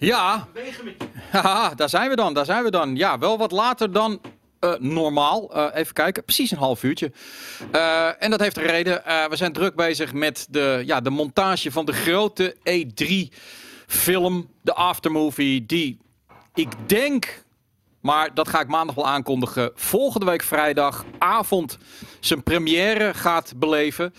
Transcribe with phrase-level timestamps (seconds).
[0.00, 0.48] Ja,
[1.76, 2.96] daar zijn we dan, daar zijn we dan.
[2.96, 4.20] Ja, wel wat later dan
[4.58, 5.54] eh, normaal.
[5.54, 7.12] Eh, even kijken, precies een half uurtje.
[7.72, 9.02] Eh, en dat heeft een reden.
[9.30, 15.66] We zijn druk bezig met de, ja, de montage van de grote E3-film, de aftermovie,
[15.66, 15.98] die
[16.54, 17.44] ik denk,
[18.00, 21.78] maar dat ga ik maandag wel aankondigen, volgende week vrijdagavond
[22.20, 24.04] zijn première gaat beleven.
[24.04, 24.12] Een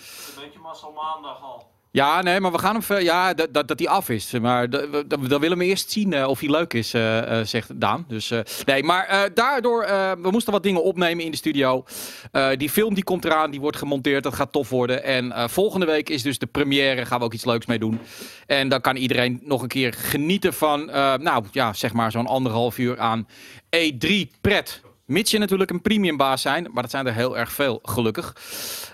[0.43, 1.71] beetje massa maandag al.
[1.94, 4.32] Ja, nee, maar we gaan hem ja, dat, dat, die af is.
[4.32, 4.70] Maar
[5.08, 8.05] dan willen we eerst zien eh, of hij leuk is, eh, eh, zegt Daan.
[8.08, 8.34] Dus
[8.66, 9.86] nee, maar daardoor,
[10.22, 11.84] we moesten wat dingen opnemen in de studio.
[12.58, 15.04] Die film die komt eraan, die wordt gemonteerd, dat gaat tof worden.
[15.04, 17.99] En volgende week is dus de première, gaan we ook iets leuks mee doen.
[18.48, 20.85] En dan kan iedereen nog een keer genieten van,
[21.21, 23.27] nou ja, zeg maar zo'n anderhalf uur aan
[23.76, 24.10] E3
[24.41, 24.82] pret.
[25.11, 28.35] Mits je natuurlijk een premiumbaas zijn, maar dat zijn er heel erg veel, gelukkig.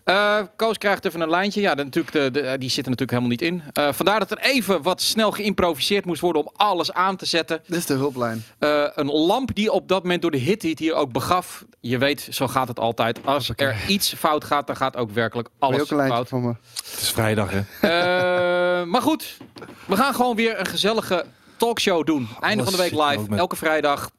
[0.03, 1.61] Eh, Koos krijgt even een lijntje.
[1.61, 3.63] Ja, de, natuurlijk de, de, die zit er natuurlijk helemaal niet in.
[3.73, 7.61] Eh, vandaar dat er even wat snel geïmproviseerd moest worden om alles aan te zetten.
[7.67, 8.43] Dit is de hulplijn.
[8.59, 11.65] Eh, een lamp die op dat moment door de hit hier ook begaf.
[11.79, 13.19] Je weet, zo gaat het altijd.
[13.25, 16.29] Als er iets fout gaat, dan gaat ook werkelijk alles ook een lijntje fout.
[16.29, 16.53] van me?
[16.91, 17.59] Het is vrijdag, hè?
[17.81, 19.37] Eh, maar goed,
[19.85, 21.25] we gaan gewoon weer een gezellige
[21.57, 22.27] talkshow doen.
[22.39, 24.09] Einde van de week live, elke vrijdag.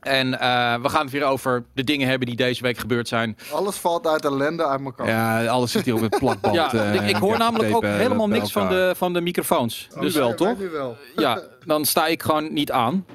[0.00, 3.36] En eh, we gaan het weer over de dingen hebben die deze week gebeurd zijn.
[3.52, 5.08] Alles valt uit ellende uit elkaar.
[5.08, 6.54] Ja, alles zit hier op het plakband.
[6.60, 9.88] Ja, eh, ik, ik hoor ja, namelijk ook helemaal niks van de, van de microfoons.
[9.94, 10.58] Oh, Dus wel, toch?
[10.72, 10.96] wel.
[11.16, 13.06] ja, dan sta ik gewoon niet aan.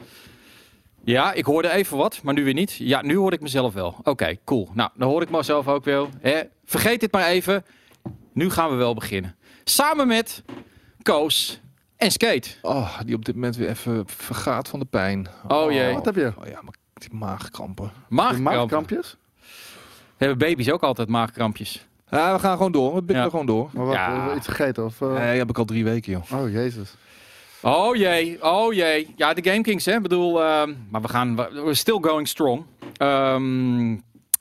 [1.04, 2.74] Ja, ik hoorde even wat, maar nu weer niet.
[2.74, 3.96] Ja, nu hoor ik mezelf wel.
[4.04, 4.70] Oké, cool.
[4.74, 6.10] Nou, dan hoor ik mezelf ook wel.
[6.22, 6.42] Hè?
[6.66, 7.66] Vergeet dit maar even.
[8.34, 9.36] Nu gaan we wel beginnen.
[9.64, 10.44] Samen met
[11.02, 11.60] Koos
[11.98, 12.50] en Skate.
[12.62, 15.28] Oh, die op dit moment weer even vergaat van de pijn.
[15.48, 15.94] Oh jee.
[15.94, 16.34] Wat heb je?
[16.38, 17.92] Oh ja, maar die maagkrampen.
[18.10, 18.54] Maagkrampen.
[18.58, 19.18] maagkrampjes?
[20.18, 21.88] Hebben baby's ook altijd maagkrampjes?
[22.10, 22.94] Ja, we gaan gewoon door.
[22.96, 23.30] We bikken Ja.
[23.30, 23.70] gewoon door.
[23.74, 24.30] Maar wat, Ja.
[24.30, 24.86] eh, iets vergeten?
[24.86, 25.14] Of, eh?
[25.14, 26.42] Nee, heb ik al drie weken, joh.
[26.42, 26.94] Oh, jezus.
[27.62, 29.14] Oh jee, oh jee.
[29.16, 29.96] Ja, de Game Kings, hè.
[29.96, 32.64] Ik bedoel, ehm, maar we gaan, we- we're still going strong.
[32.98, 33.92] Ehm,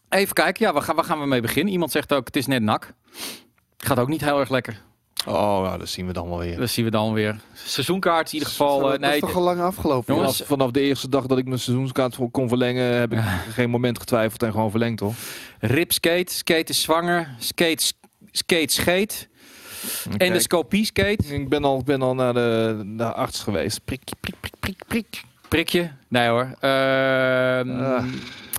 [0.09, 1.73] even kijken, ja, waar gaan, waar gaan we mee beginnen?
[1.73, 2.93] Iemand zegt ook, het is net nak.
[3.79, 4.81] Gaat ook niet heel erg lekker.
[5.27, 6.57] Oh, nou, dat zien we dan wel weer.
[6.57, 7.37] Dat zien we dan weer.
[7.53, 8.81] Seizoenkaart in ieder geval.
[8.81, 10.15] dat eh, nee, is toch al lang afgelopen?
[10.15, 13.19] Jongens, Vanaf, vanaf de eerste dag dat ik mijn seizoenskaart voor kon verlengen, heb ik
[13.51, 15.13] geen moment getwijfeld en gewoon verlengd, hoor.
[15.61, 17.93] Rip skate, skate is zwanger, skate,
[18.31, 19.29] skate scheet.
[20.17, 21.35] En de scopie skate.
[21.35, 23.85] Ik ben al, ben al naar de, naar de arts geweest.
[23.85, 25.23] Prik, prik, prik, prik, prik.
[25.49, 25.91] Prikje?
[26.09, 26.55] Nee hoor.
[26.61, 28.05] Ehm, Ah.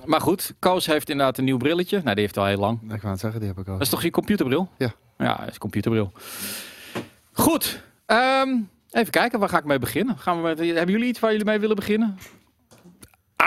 [0.06, 2.00] Maar goed, Koos heeft inderdaad een nieuw brilletje.
[2.02, 2.80] Nou, die heeft al heel lang.
[2.92, 3.72] Ik wou het zeggen, die heb ik al.
[3.72, 4.68] Dat is toch je computerbril?
[4.78, 4.92] Ja.
[5.18, 6.12] Ja, dat is computerbril.
[7.32, 7.82] Goed.
[8.06, 8.48] ehm,
[8.90, 10.18] even kijken, waar ga ik mee beginnen?
[10.18, 12.18] Gaan we met, hebben jullie iets waar jullie mee willen beginnen?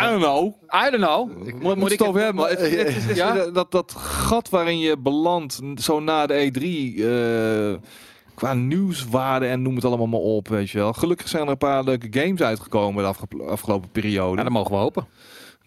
[0.04, 0.54] I don't know.
[0.86, 1.48] I don't know.
[1.48, 2.42] Ik Moet, moet ik het over hebben.
[2.42, 3.50] maar Het, het is- het is- Ja?
[3.50, 6.64] dat, dat gat waarin je belandt, zo na de E3,
[7.04, 7.90] eh,
[8.36, 10.94] qua nieuwswaarde en noem het allemaal maar op, weet je wel.
[10.94, 14.38] Gelukkig zijn er een paar leuke games uitgekomen de afge- afgelopen periode.
[14.38, 15.08] Ja, dat mogen we hopen.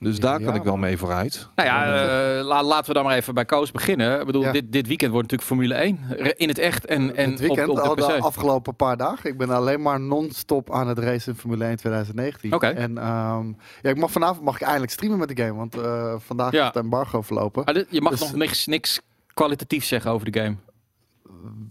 [0.03, 1.49] Dus daar Ja, kan ik wel mee vooruit.
[1.55, 1.85] Nou ja,
[2.39, 4.21] eh, la- laten we dan maar even bij Koos beginnen.
[4.21, 4.53] Ik bedoel, Ja.
[4.53, 6.01] dit, dit weekend wordt natuurlijk Formule 1.
[6.09, 8.97] Re- In het echt en, en het weekend, op, op al de de afgelopen paar
[8.97, 9.31] dagen.
[9.31, 12.55] Ik ben alleen maar non-stop aan het racen in Formule 1 2019.
[12.55, 12.67] Oké.
[12.67, 13.47] En ehm,
[13.83, 15.55] ja, ik mag, vanavond mag ik eindelijk streamen met de game.
[15.55, 16.61] Want eh, vandaag Ja.
[16.61, 17.63] is het embargo verlopen.
[17.65, 19.01] Maar dit- je mag Dus- nog niks, niks
[19.35, 20.57] kwalitatiefs zeggen over de game.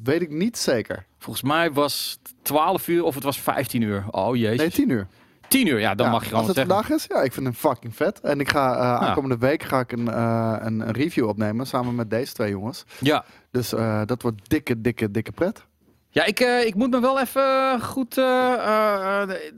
[0.03, 1.06] Weet ik niet zeker.
[1.19, 4.06] Volgens mij was het 12 uur of het was 15 uur.
[4.12, 4.58] Oh jezus.
[4.58, 5.08] Nee, 10 uur.
[5.51, 6.75] 10 uur, ja, dan Ja, mag je gewoon Als het zeggen.
[6.75, 8.19] vandaag is, ja, ik vind hem fucking vet.
[8.19, 11.95] En ik ga eh, aankomende week ga ik een, eh, een, een review opnemen samen
[11.95, 12.84] met deze twee jongens.
[13.00, 15.63] Ja, Dus eh, dat wordt dikke, dikke, dikke pret.
[16.09, 18.17] ja ik, ik moet me wel even goed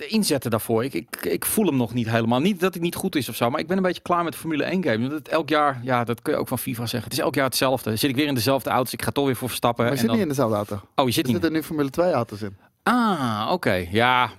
[0.08, 0.84] inzetten daarvoor.
[0.84, 2.40] Ik, ik, ik voel hem nog niet helemaal.
[2.40, 4.34] Niet dat het niet goed is of zo, maar ik ben een beetje klaar met
[4.34, 5.00] de Formule 1 game.
[5.00, 7.04] Want het elk jaar, ja, dat kun je ook van FIFA zeggen.
[7.10, 7.90] Het is elk jaar hetzelfde.
[7.90, 8.94] Dan zit ik weer in dezelfde auto's.
[8.94, 9.86] Ik ga toch weer voor Verstappen.
[9.86, 10.28] Maar je en zit dan...
[10.28, 10.88] niet in dezelfde auto.
[10.96, 11.42] Oh, je zit Er niet.
[11.42, 12.56] zitten nu Formule 2 auto's in.
[12.84, 13.86] Ah, oké.
[13.92, 14.30] Ja,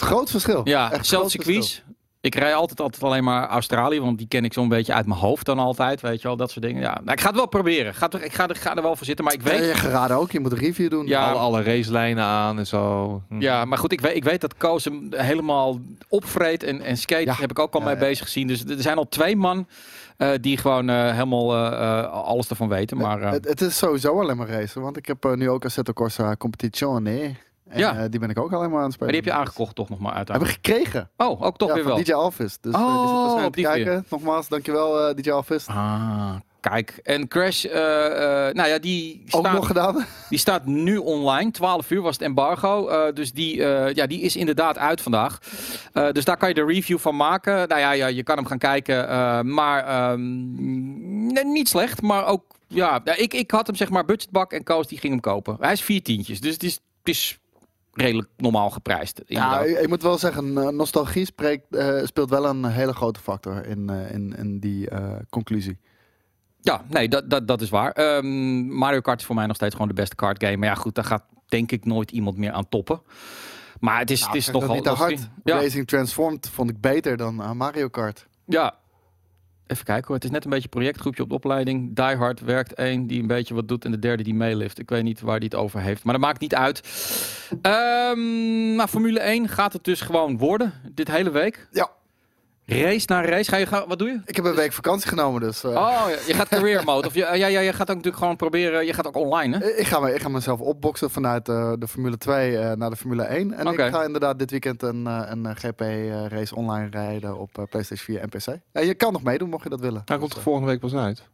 [0.00, 0.60] Het is een groot verschil.
[0.64, 0.92] ja.
[0.92, 1.82] Echt Zelfs circuits.
[2.22, 5.20] Ik rij altijd, altijd alleen maar Australië, want die ken ik zo'n beetje uit mijn
[5.20, 6.00] hoofd dan altijd.
[6.00, 6.82] Weet je wel, dat soort dingen.
[6.82, 7.94] Ja, nou, ik ga het wel proberen.
[7.94, 9.58] Ga er, ik ga er, ga er wel voor zitten, maar ik weet...
[9.58, 10.30] Ja, je geraden ook.
[10.32, 11.06] Je moet een review doen.
[11.06, 11.28] Ja.
[11.30, 13.22] Alle, alle racelijnen aan en zo.
[13.28, 13.40] Hm.
[13.40, 16.62] Ja, maar goed, ik weet, ik weet dat Koos hem helemaal opvreet.
[16.62, 17.34] En, en skate Ja.
[17.34, 18.00] heb ik ook al Ja, mee ja.
[18.00, 18.46] bezig gezien.
[18.46, 19.66] Dus er zijn al twee man
[20.16, 22.96] eh, die gewoon eh, helemaal eh, alles ervan weten.
[22.96, 24.82] Maar eh, Het, het is sowieso alleen maar racen.
[24.82, 27.34] Want ik heb nu ook Assetto Corsa Competizione.
[27.70, 27.96] En Ja.
[27.96, 29.12] eh, die ben ik ook alleen maar aan het maar spelen.
[29.12, 30.56] die heb je aangekocht toch nog maar uiteindelijk.
[30.56, 31.10] gekregen.
[31.16, 31.96] Oh, ook toch ja, weer wel.
[31.96, 32.58] DJ Alvis.
[32.60, 34.04] Dus eh, die Oh, waarschijnlijk op die kijken.
[34.08, 35.66] Nogmaals, dankjewel eh DJ Alvis.
[35.66, 37.00] Ah, kijk.
[37.02, 40.04] En Crash, nou ja, die Ook staat, nog gedaan.
[40.28, 41.50] die staat nu online.
[41.50, 42.88] 12 uur was het embargo.
[43.12, 43.56] dus die,
[43.94, 45.38] ja, die is inderdaad uit vandaag.
[46.12, 47.68] Dus daar kan je de review van maken.
[47.68, 49.04] Nou ja, ja je kan hem gaan kijken.
[49.54, 50.20] maar ehm,
[51.32, 52.02] nee, niet slecht.
[52.02, 55.12] Maar ook, ja, ja, ik, ik had hem zeg maar budgetbak en Koos die ging
[55.12, 55.56] hem kopen.
[55.60, 56.40] Hij is vier tientjes.
[56.40, 57.38] Dus het is, het is
[57.92, 59.20] redelijk normaal geprijsd.
[59.26, 59.66] Ja, inderdaad.
[59.78, 63.66] ik, ik moet wel zeggen, eh, nostalgie spreekt, eh, speelt wel een hele grote factor
[63.66, 64.88] in, eh, in, in die
[65.30, 65.78] conclusie.
[66.60, 67.92] Ja, nee, dat, dat, dat is waar.
[67.92, 70.56] Ehm, Mario Kart is voor mij nog steeds gewoon de beste kart game.
[70.56, 73.02] Maar ja, goed, daar gaat denk ik nooit iemand meer aan toppen.
[73.80, 74.76] Maar het is, Nou, het is zeg toch dat al...
[74.76, 75.30] niet te dat is- hard.
[75.44, 78.26] Ja, Racing Transformed vond ik beter dan Mario Kart.
[78.44, 78.78] ja.
[79.70, 80.14] Even kijken hoor.
[80.14, 81.96] Het is net een beetje projectgroepje op de opleiding.
[81.96, 84.78] Die Hard werkt één die een beetje wat doet en de derde die meelift.
[84.78, 86.04] Ik weet niet waar die het over heeft.
[86.04, 86.82] Maar dat maakt niet uit.
[87.62, 90.72] Nou, Formule 1 gaat het dus gewoon worden.
[90.92, 91.68] Dit hele week.
[91.70, 91.90] Ja.
[92.70, 93.50] Race na race.
[93.50, 94.20] Ga je, ga, wat doe je?
[94.24, 95.76] Ik heb een week vakantie genomen, dus eh, Oh,
[96.08, 97.06] ja, je gaat career mode.
[97.06, 98.86] Of je, ja, ja, je gaat ook natuurlijk gewoon proberen.
[98.86, 99.66] Je gaat ook online, hè?
[99.70, 102.96] ik, ga me, ik ga mezelf opboksen vanuit eh, de Formule 2 eh, naar de
[102.96, 103.52] Formule 1.
[103.52, 108.16] En ik ga inderdaad dit weekend een, eh, een GP-race online rijden op eh, PlayStation
[108.16, 108.60] 4 en PC.
[108.72, 110.02] En je kan nog meedoen, mocht je dat willen.
[110.04, 111.18] Hij komt er volgende week pas uit.
[111.18, 111.24] eh,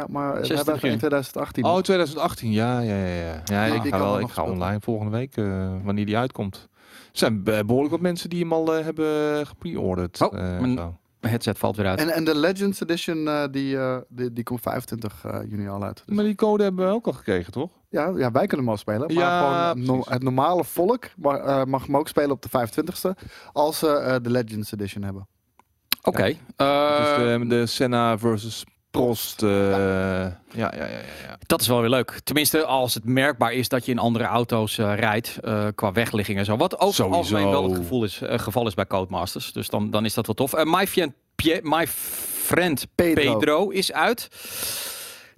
[0.00, 0.98] ja, maar we 26 hebben in juni.
[0.98, 1.64] 2018.
[1.64, 2.52] Oh, 2018.
[2.52, 3.04] Ja, ja, ja.
[3.06, 3.42] ja.
[3.44, 6.68] ja Die ik ga, wel ik ga online volgende week, eh, wanneer die uitkomt.
[7.12, 10.20] Er zijn be- behoorlijk wat mensen die hem al eh, hebben gepre-ordered.
[10.20, 10.96] Oh, eh, mijn- zo.
[11.20, 11.98] Headset valt weer uit.
[12.00, 15.82] En, en de Legends Edition, eh, die, eh, die, die komt 25 eh, juni al
[15.84, 16.02] uit.
[16.06, 17.70] Dus- Maar die code hebben we ook al gekregen, toch?
[17.88, 19.00] ja, ja, wij kunnen hem al spelen.
[19.14, 22.48] Maar Ja, gewoon no- het normale volk mag, eh, mag hem ook spelen op de
[22.48, 23.16] 25ste.
[23.52, 25.28] Als ze eh, de Legends Edition hebben.
[26.02, 26.22] Oké.
[26.26, 29.42] dus eh, de, de Senna versus Prost.
[29.42, 30.38] eh, ja.
[30.52, 30.86] Ja, ja, ja,
[31.26, 31.38] ja.
[31.46, 32.20] Dat is wel weer leuk.
[32.24, 35.38] Tenminste, als het merkbaar is dat je in andere auto's eh, rijdt.
[35.40, 36.56] eh, qua wegligging en zo.
[36.56, 37.18] Wat ook Sowieso.
[37.18, 39.52] algemeen wel het gevoel is, geval is bij Codemasters.
[39.52, 40.64] Dus dan, dan is dat wel tof.
[40.64, 40.86] My,
[41.34, 43.36] Pie- my friend Pedro.
[43.38, 43.68] Pedro.
[43.68, 44.28] is uit.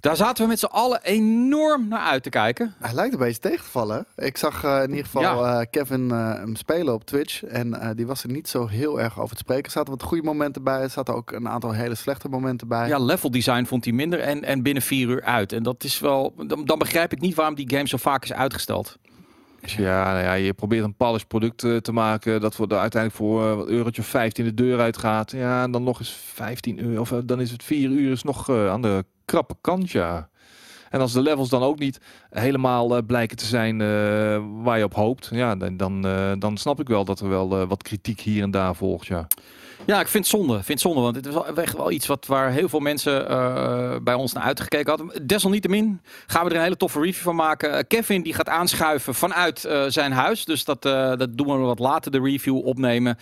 [0.04, 2.74] Daar zaten we met z'n allen enorm naar uit te kijken.
[2.78, 4.06] Hij lijkt een beetje tegen te vallen.
[4.16, 5.60] Ik zag eh, in ieder geval Ja.
[5.60, 7.44] eh, Kevin eh, hem spelen op Twitch.
[7.44, 9.64] En eh, die was er niet zo heel erg over te spreken.
[9.64, 10.80] Er zaten wat goede momenten bij.
[10.80, 12.88] Er zaten ook een aantal hele slechte momenten bij.
[12.88, 15.52] Ja, level design vond hij minder en, en binnen vier uur uit.
[15.52, 16.34] En dat is wel.
[16.46, 18.98] Dan, dan begrijp ik niet waarom die game zo vaak is uitgesteld.
[19.60, 23.56] Ja, nou ja, je probeert een polished product te maken dat voor de, uiteindelijk voor
[23.56, 25.30] wat eurotje of 15 de deur uitgaat.
[25.30, 27.00] Ja, en dan nog eens 15 euro.
[27.00, 30.28] Of dan is het 4 uur is nog aan de krappe kant, ja.
[30.94, 32.00] En als de levels dan ook niet
[32.30, 33.86] helemaal eh, blijken te zijn eh,
[34.62, 37.66] waar je op hoopt, ja, dan, dan, eh, dan snap ik wel dat er wel
[37.66, 39.26] wat kritiek hier en daar volgt, ja.
[39.86, 40.54] Ja, ik vind het zonde.
[40.54, 43.28] Vind het zonde, want het is wel echt wel iets wat waar heel veel mensen
[43.28, 45.26] eh, bij ons naar uitgekeken hadden.
[45.26, 47.72] Desalniettemin gaan we er een hele toffe review van maken.
[47.72, 51.78] Eh, Kevin die gaat aanschuiven vanuit eh, zijn huis, dus dat, dat doen we wat
[51.78, 53.18] later de review opnemen.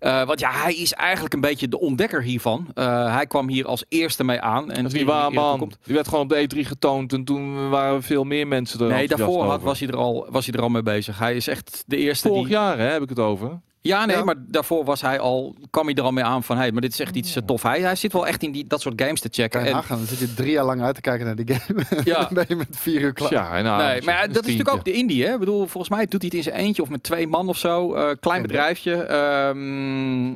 [0.00, 2.68] Want ja, hij is eigenlijk een beetje de ontdekker hiervan.
[2.74, 4.70] Hij kwam hier als eerste mee aan.
[4.70, 5.72] En Dat is niet waar, man.
[5.84, 9.08] Die werd gewoon op de E3 getoond en toen waren veel meer mensen er Nee,
[9.08, 11.18] daarvoor had, was, hij er al, was hij er al mee bezig.
[11.18, 12.52] Hij is echt de eerste Vorig die...
[12.52, 13.60] jaar hè, heb ik het over.
[13.86, 14.24] Ja, nee, Ja.
[14.24, 16.92] maar daarvoor was hij al, kwam hij er al mee aan van, hey, maar dit
[16.92, 17.62] is echt iets tof.
[17.62, 19.60] Hij, hij zit wel echt in die, dat soort games te checken.
[19.60, 21.84] Kan je En, dan zit je drie jaar lang uit te kijken naar die game.
[22.04, 22.20] Ja.
[22.20, 23.32] dan ben je met vier uur klaar.
[23.32, 25.32] Ja, nou, nee, maar dat is natuurlijk ook de indie, hè?
[25.32, 27.58] Ik bedoel, volgens mij doet hij het in zijn eentje of met twee man of
[27.58, 27.94] zo.
[27.94, 28.94] Eh, klein bedrijfje.
[29.02, 30.32] Ehm,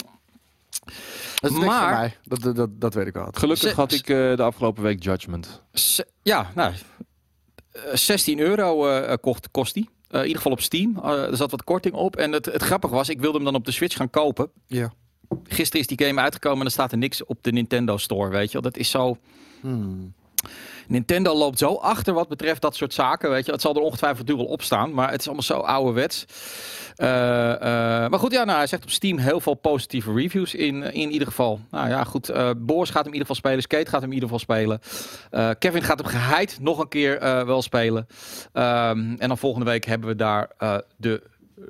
[1.40, 2.16] Dat is niks Maar- voor mij.
[2.24, 3.28] Dat, dat, dat, dat weet ik wel.
[3.32, 5.62] Gelukkig had ik eh, de afgelopen week Judgment.
[6.22, 6.72] ja, nou,
[7.72, 9.88] eh, 16 euro eh, kocht, kost die.
[10.08, 10.98] Eh, in ieder geval op Steam.
[11.02, 12.16] Eh, er zat wat korting op.
[12.16, 14.50] En het, het grappige was, ik wilde hem dan op de Switch gaan kopen.
[14.66, 14.92] Ja.
[15.42, 18.46] Gisteren is die game uitgekomen en er staat er niks op de Nintendo Store, weet
[18.46, 18.62] je wel.
[18.62, 19.18] Dat is zo...
[19.60, 20.14] Hmm.
[20.88, 23.52] Nintendo loopt zo achter wat betreft dat soort zaken, weet je.
[23.52, 26.24] Het zal er ongetwijfeld nu wel op staan, maar het is allemaal zo ouderwets.
[26.96, 30.82] Eh, eh, maar goed, ja, nou, hij zegt op Steam heel veel positieve reviews in,
[30.82, 31.60] in ieder geval.
[31.70, 32.28] Nou ja, goed.
[32.28, 33.62] eh Boris gaat hem in ieder geval spelen.
[33.62, 34.80] Skate gaat hem in ieder geval spelen.
[35.30, 38.06] Eh, Kevin gaat hem geheid nog een keer eh, wel spelen.
[38.52, 41.22] Ehm, en dan volgende week hebben we daar eh, de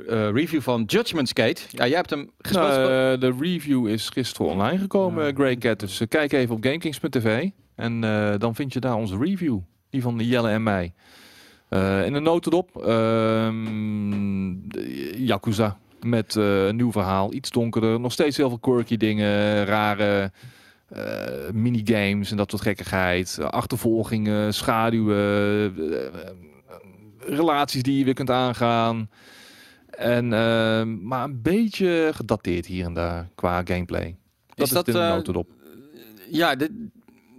[0.09, 1.63] eh, review van Judgment Skate.
[1.71, 2.77] Ja, jij hebt hem gespeeld.
[2.79, 5.31] Eh, de review is gisteren online gekomen, Ja.
[5.31, 5.81] eh, Grey Cat.
[5.81, 7.49] Dus eh, kijk even op GameKings.tv.
[7.79, 9.59] En eh, dan vind je daar onze review.
[9.91, 10.95] Die van Jelle en mij.
[11.69, 12.85] Eh, in de notendop.
[12.87, 14.55] ehm
[15.27, 15.79] Yakuza.
[16.01, 17.33] Met eh, een nieuw verhaal.
[17.33, 18.01] Iets donkerder.
[18.01, 19.65] Nog steeds heel veel quirky dingen.
[19.65, 20.33] Rare
[21.53, 23.39] minigames en dat soort gekkigheid.
[23.41, 25.75] achtervolgingen, schaduwen.
[27.19, 29.09] relaties die je weer kunt aangaan.
[29.99, 34.17] En, eh, maar een beetje gedateerd hier en daar qua gameplay.
[34.55, 35.51] Dat is, dat, de eh, notendop.
[36.31, 36.71] Ja, dit,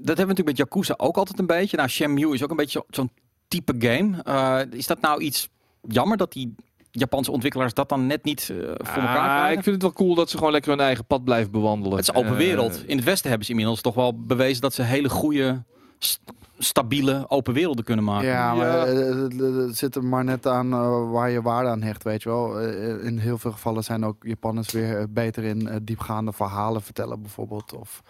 [0.01, 1.77] dat hebben we natuurlijk met Yakuza ook altijd een beetje.
[1.77, 3.11] Nou, Shenmue is ook een beetje zo- zo'n
[3.47, 4.23] type game.
[4.23, 5.49] Eh, is dat nou iets
[5.87, 6.55] jammer dat die
[6.91, 9.57] Japanse ontwikkelaars dat dan net niet eh, voor elkaar Ah, krijgen?
[9.57, 11.97] ik vind het wel cool dat ze gewoon lekker hun eigen pad blijven bewandelen.
[11.97, 12.83] Het is open Eh, wereld.
[12.87, 15.63] In het Westen hebben ze inmiddels toch wel bewezen dat ze hele goede,
[15.97, 16.19] st-
[16.57, 18.27] stabiele open werelden kunnen maken.
[18.27, 18.85] Ja, maar Ja.
[18.85, 20.69] het- zit er maar net aan
[21.11, 22.59] waar je waarde aan hecht, weet je wel.
[22.99, 27.73] In heel veel gevallen zijn ook Japanners weer beter in diepgaande verhalen vertellen, bijvoorbeeld.
[27.73, 28.01] Of,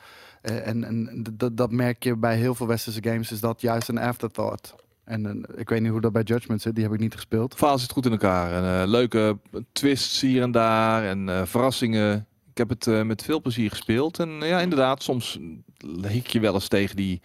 [0.42, 3.88] en en d- dat- dat merk je bij heel veel westerse games, is dat juist
[3.90, 4.76] een afterthought.
[5.04, 7.56] En eh, ik weet niet hoe dat bij Judgment zit, die heb ik niet gespeeld.
[7.56, 8.52] Verhaal zit goed in elkaar.
[8.54, 9.38] En, eh, leuke
[9.72, 12.26] twists hier en daar en eh, verrassingen.
[12.52, 14.20] Ik heb het eh, met veel plezier gespeeld.
[14.20, 15.40] En eh, ja, inderdaad, soms
[16.08, 17.22] hik je wel eens tegen die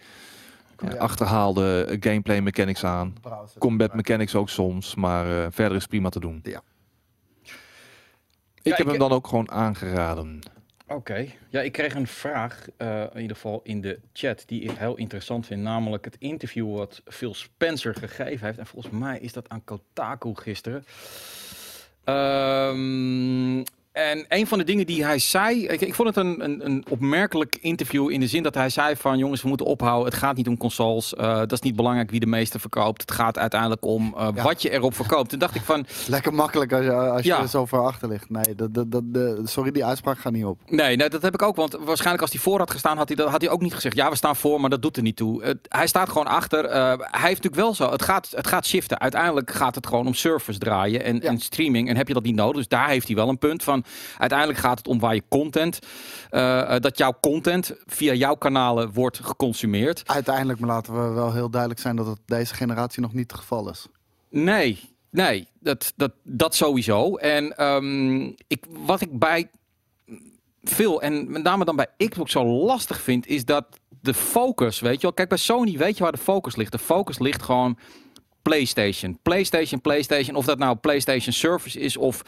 [0.77, 0.97] eh, Ja.
[0.97, 3.13] achterhaalde eh, gameplay mechanics aan.
[3.59, 6.39] Combat mechanics ook soms, maar eh, verder is prima te doen.
[6.43, 6.61] Ja.
[7.41, 10.39] Ik Ja, heb ik- hem dan ook gewoon aangeraden.
[10.87, 11.27] Oké.
[11.49, 14.95] Ja, ik kreeg een vraag, eh, in ieder geval in de chat, die ik heel
[14.95, 15.61] interessant vind.
[15.61, 18.57] Namelijk het interview wat Phil Spencer gegeven heeft.
[18.57, 20.83] En volgens mij is dat aan Kotaku gisteren.
[22.03, 23.63] Ehm,
[23.95, 26.85] en een van de dingen die hij zei, ik, ik vond het een, een, een
[26.89, 30.05] opmerkelijk interview in de zin dat hij zei van jongens, we moeten ophouden.
[30.05, 31.13] Het gaat niet om consoles.
[31.13, 33.01] eh, dat is niet belangrijk wie de meeste verkoopt.
[33.01, 34.43] Het gaat uiteindelijk om eh, Ja.
[34.43, 35.29] wat je erop verkoopt.
[35.29, 37.41] Toen dacht ik van, Lekker makkelijk als je, als Ja.
[37.41, 38.29] er zo ver achter ligt.
[38.29, 39.03] Nee, dat, dat, dat,
[39.43, 40.59] sorry, die uitspraak gaat niet op.
[40.67, 41.55] Nee, nee, dat heb ik ook.
[41.55, 43.95] Want waarschijnlijk als hij voor had gestaan, had hij, dat, had hij ook niet gezegd.
[43.95, 45.43] Ja, we staan voor, maar dat doet er niet toe.
[45.43, 46.65] Het- hij staat gewoon achter.
[46.65, 46.97] Eh, hij
[47.29, 47.91] heeft natuurlijk wel zo.
[47.91, 48.99] Het gaat, het gaat shiften.
[48.99, 51.21] Uiteindelijk gaat het gewoon om servers draaien en, Ja.
[51.21, 51.89] en streaming.
[51.89, 52.55] En heb je dat niet nodig?
[52.55, 53.83] Dus daar heeft hij wel een punt van.
[54.17, 55.79] Uiteindelijk gaat het om waar je content.
[56.29, 60.01] eh, eh, dat jouw content via jouw kanalen wordt geconsumeerd.
[60.05, 63.39] Uiteindelijk maar laten we wel heel duidelijk zijn dat het deze generatie nog niet het
[63.39, 63.87] geval is.
[64.29, 67.15] Nee, nee, dat, dat, dat sowieso.
[67.15, 69.49] En ehm, ik, wat ik bij
[70.63, 73.65] veel, en met name dan bij Xbox zo lastig vind, is dat
[74.01, 75.13] de focus, weet je wel.
[75.13, 76.71] Kijk, bij Sony weet je waar de focus ligt.
[76.71, 77.77] De focus ligt gewoon
[78.49, 79.19] PlayStation.
[79.21, 80.35] PlayStation, PlayStation.
[80.35, 82.21] Of dat nou PlayStation Service is of,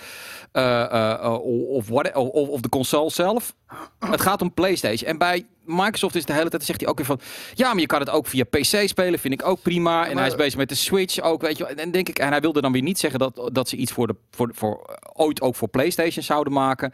[0.51, 3.55] eh, eh, eh, of, what, of, of de console zelf.
[3.99, 5.09] Het gaat om PlayStation.
[5.09, 7.19] En bij Microsoft is de hele tijd, zegt hij ook weer van...
[7.53, 10.01] Ja, maar je kan het ook via PC spelen, vind ik ook prima.
[10.01, 11.75] En maar- hij is bezig met de Switch ook, weet je wel.
[11.75, 14.07] En denk ik, en hij wilde dan weer niet zeggen dat, dat ze iets voor
[14.07, 16.93] de, voor, voor, ooit ook voor PlayStation zouden maken.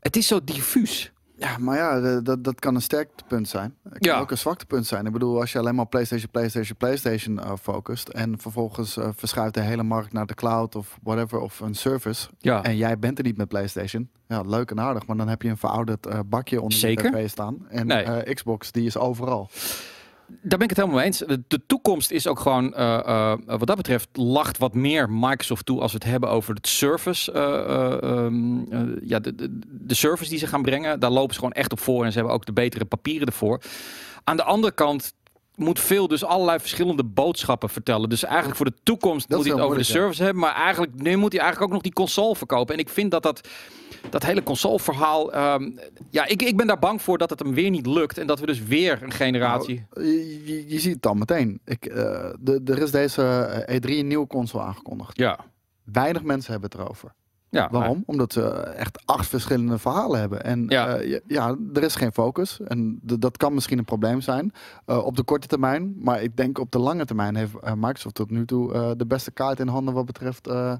[0.00, 1.12] Het is zo diffuus.
[1.44, 3.74] Ja, maar ja, dat, dat kan een sterktepunt zijn.
[3.88, 4.20] Het kan Ja.
[4.20, 5.06] ook een zwaktepunt zijn.
[5.06, 8.08] Ik bedoel, als je alleen maar PlayStation, PlayStation, PlayStation eh, focust...
[8.08, 12.28] en vervolgens eh, verschuift de hele markt naar de cloud of whatever, of een service...
[12.38, 12.62] Ja.
[12.62, 14.08] en jij bent er niet met PlayStation...
[14.28, 17.04] ja, leuk en aardig, maar dan heb je een verouderd eh, bakje onder Zeker.
[17.04, 17.66] je tv staan.
[17.68, 18.34] En Nee.
[18.34, 19.50] Xbox, die is overal.
[20.26, 21.18] Daar ben ik het helemaal mee eens.
[21.48, 25.80] De, toekomst is ook gewoon, eh, eh, wat dat betreft, lacht wat meer Microsoft toe
[25.80, 27.32] als we het hebben over het service.
[27.32, 31.34] eh, eh, ehm, eh, ja, de, de, de service die ze gaan brengen, daar lopen
[31.34, 33.62] ze gewoon echt op voor en ze hebben ook de betere papieren ervoor.
[34.24, 35.14] Aan de andere kant
[35.54, 38.08] moet veel dus allerlei verschillende boodschappen vertellen.
[38.08, 40.94] Dus eigenlijk voor de toekomst Dat moet hij het over de service hebben, maar eigenlijk
[40.94, 42.74] nu moet hij eigenlijk ook nog die console verkopen.
[42.74, 43.48] En ik vind dat dat
[44.10, 45.70] dat hele consoleverhaal, ehm
[46.10, 48.40] ja, ik, ik ben daar bang voor dat het hem weer niet lukt en dat
[48.40, 49.86] we dus weer een generatie.
[49.90, 51.60] Nou, je, ziet het dan meteen.
[51.64, 55.18] Ik, eh, de, er is deze eh, E3 een nieuwe console aangekondigd.
[55.18, 55.38] ja.
[55.84, 57.14] Weinig mensen hebben het erover.
[57.54, 58.02] Ja, Waarom?
[58.06, 60.44] Omdat ze echt acht verschillende verhalen hebben.
[60.44, 61.00] En Ja.
[61.00, 62.60] ja, ja er is geen focus.
[62.66, 64.52] En dat kan misschien een probleem zijn
[64.86, 65.94] eh, op de korte termijn.
[65.98, 69.06] Maar ik denk op de lange termijn heeft eh, Microsoft tot nu toe eh, de
[69.06, 70.74] beste kaart in handen wat betreft eh,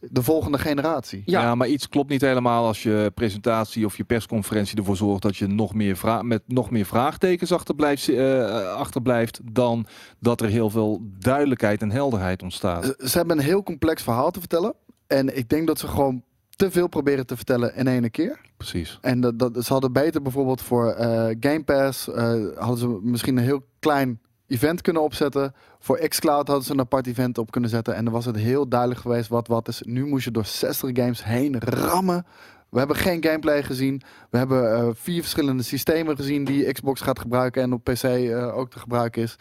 [0.00, 1.22] de volgende generatie.
[1.26, 1.40] Ja.
[1.40, 1.54] Ja.
[1.54, 5.46] maar iets klopt niet helemaal als je presentatie of je persconferentie ervoor zorgt dat je
[5.46, 9.86] nog meer vra- met nog meer vraagtekens achterblijft, eh, achterblijft dan
[10.18, 12.84] dat er heel veel duidelijkheid en helderheid ontstaat.
[12.84, 14.74] Ze, ze hebben een heel complex verhaal te vertellen.
[15.12, 16.22] En ik denk dat ze gewoon
[16.56, 18.40] te veel proberen te vertellen in één keer.
[18.56, 18.98] Precies.
[19.00, 22.08] En dat, dat, ze hadden beter bijvoorbeeld voor eh, Game Pass...
[22.08, 25.54] eh, hadden ze misschien een heel klein event kunnen opzetten.
[25.78, 27.94] Voor xCloud hadden ze een apart event op kunnen zetten.
[27.94, 29.82] En dan was het heel duidelijk geweest wat wat is.
[29.82, 32.26] Nu moest je door 60 games heen rammen.
[32.72, 34.02] We hebben geen gameplay gezien.
[34.30, 38.56] We hebben eh, vier verschillende systemen gezien die Xbox gaat gebruiken en op PC eh,
[38.56, 39.36] ook te gebruiken is.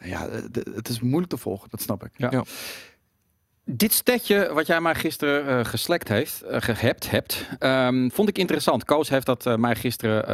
[0.00, 0.28] Ja,
[0.74, 2.10] het is moeilijk te volgen, dat snap ik.
[2.16, 2.28] Ja.
[2.30, 2.44] Ja.
[3.70, 8.38] Dit stetje wat jij mij gisteren eh geslekt heeft, eh, gehebt hebt, ehm, vond ik
[8.38, 8.84] interessant.
[8.84, 10.24] Koos heeft dat eh, mij gisteren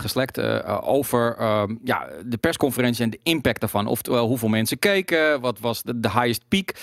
[0.00, 0.40] geslekt
[0.82, 3.86] over ehm, ja, de persconferentie en de impact daarvan.
[3.86, 6.74] Oftewel hoeveel mensen keken, wat was de, highest peak.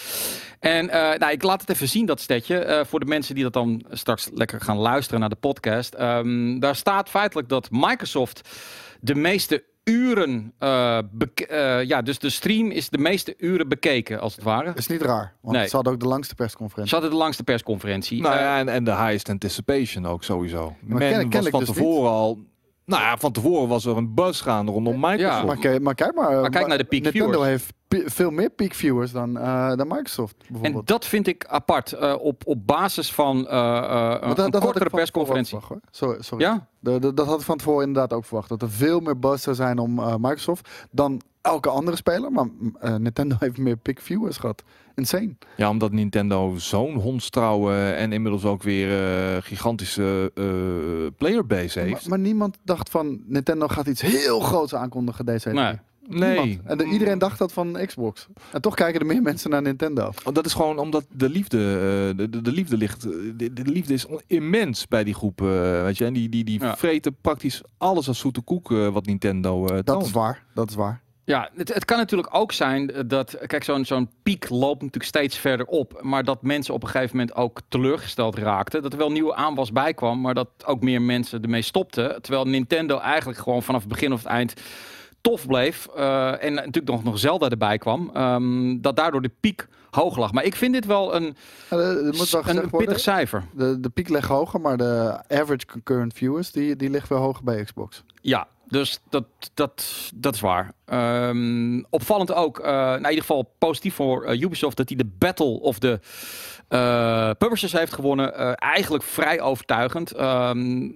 [0.59, 0.85] En
[1.19, 4.29] nou, ik laat het even zien, dat stetje, voor de mensen die dat dan straks
[4.33, 5.93] lekker gaan luisteren naar de podcast.
[5.93, 8.49] Ehm, daar staat feitelijk dat Microsoft
[8.99, 14.35] de meeste uren, eh, eh, ja, dus de stream is de meeste uren bekeken, als
[14.35, 14.71] het ware.
[14.75, 15.67] Is niet raar, want Nee.
[15.67, 16.89] ze hadden ook de langste persconferentie.
[16.89, 18.21] Ze hadden de langste persconferentie.
[18.21, 20.75] Nou Eh, ja, en, en de highest anticipation ook sowieso.
[20.81, 22.39] Men ken- was kennelijk van dus tevoren al...
[22.87, 25.45] Nou ja, van tevoren was er een buzz gaande rondom Microsoft.
[25.45, 26.41] Maar, kijk- maar kijk maar.
[26.41, 27.49] Maar kijk naar de peak Nintendo viewers.
[27.49, 31.91] heeft veel meer peak viewers dan, eh, dan Microsoft en dat vind ik apart.
[31.91, 34.99] eh, op, op basis van eh, eh, een, dat- een dat had ik kortere van
[34.99, 35.59] persconferentie.
[35.59, 35.81] verwacht.
[35.91, 36.43] Sorry, sorry.
[36.43, 36.67] Ja?
[36.79, 38.49] De- de- dat had ik van tevoren inderdaad ook verwacht.
[38.49, 42.31] Dat er veel meer buzz zou zijn om eh, Microsoft dan elke andere speler.
[42.31, 42.47] Maar
[42.99, 44.63] Nintendo heeft meer peak viewers gehad.
[44.97, 45.35] Insane.
[45.57, 48.91] Ja, omdat Nintendo zo'n hondstrouwe en inmiddels ook weer
[49.35, 50.43] eh, gigantische eh,
[51.17, 52.07] playerbase Maar, heeft.
[52.07, 55.53] maar niemand dacht van Nintendo gaat iets heel groots aankondigen deze E3.
[55.53, 55.75] Nee.
[56.09, 56.39] Nee.
[56.45, 56.67] Niemand.
[56.69, 58.27] En de- iedereen dacht dat van Xbox.
[58.51, 60.11] En toch kijken er meer mensen naar Nintendo.
[60.23, 63.61] Want Dat is gewoon omdat de liefde, eh, de, de, de liefde ligt, de, de
[63.65, 65.47] liefde is immens bij die groep, eh,
[65.83, 66.05] weet je.
[66.05, 66.77] En die, die, die Ja.
[66.77, 70.05] vreten praktisch alles als zoete koek eh, wat Nintendo eh Dat toont.
[70.05, 70.43] is waar.
[70.53, 71.01] Dat is waar.
[71.27, 75.37] Ja, het, het kan natuurlijk ook zijn dat, kijk, zo'n zo'n piek loopt natuurlijk steeds
[75.37, 78.81] verder op, maar dat mensen op een gegeven moment ook teleurgesteld raakten.
[78.81, 82.21] Dat er wel nieuwe aanwas bij kwam, maar dat ook meer mensen ermee stopten.
[82.21, 84.53] Terwijl Nintendo eigenlijk gewoon vanaf het begin of het eind
[85.21, 85.87] tof bleef.
[85.95, 88.11] eh, en natuurlijk nog, nog Zelda erbij kwam.
[88.13, 90.31] ehm, dat daardoor de piek hoog lag.
[90.31, 91.35] Maar ik vind dit wel een,
[91.69, 93.43] Ja, moet wel een pittig cijfer.
[93.53, 97.43] De, de piek ligt hoger, maar de average concurrent viewers die, die ligt wel hoger
[97.43, 98.03] bij Xbox.
[98.21, 100.73] Ja, dus dat, dat, dat is waar.
[100.85, 105.09] Ehm, opvallend ook, eh, nou, in ieder geval positief voor eh, Ubisoft, dat hij de
[105.17, 105.99] Battle of the
[106.67, 108.57] eh, Publishers heeft gewonnen.
[108.57, 110.11] Eigenlijk vrij overtuigend.
[110.11, 110.89] Ehm,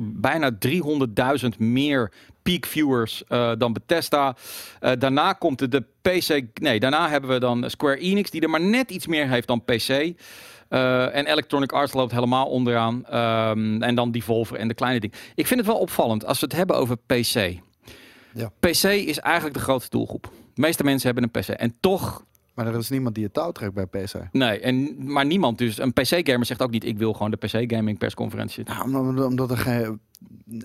[0.00, 3.22] bijna 300.000 meer peak viewers
[3.58, 4.36] dan Bethesda.
[4.98, 6.60] Daarna komt de, de PC.
[6.60, 9.64] Nee, daarna hebben we dan Square Enix, die er maar net iets meer heeft dan
[9.64, 10.12] PC.
[10.72, 13.06] Eh, en Electronic Arts loopt helemaal onderaan.
[13.06, 15.16] Ehm, en dan Devolver en de kleine dingen.
[15.34, 17.60] Ik vind het wel opvallend als we het hebben over PC.
[18.34, 18.50] Ja.
[18.60, 20.22] PC is eigenlijk de grootste doelgroep.
[20.54, 21.48] De meeste mensen hebben een PC.
[21.48, 22.24] En toch,
[22.54, 24.12] Maar er is niemand die het touw trekt bij PC.
[24.32, 24.60] nee.
[24.60, 26.84] En, maar niemand, dus een PC-gamer zegt ook niet...
[26.84, 28.64] ik wil gewoon de PC-gaming persconferentie.
[28.66, 30.00] Ja, omdat, omdat er geen...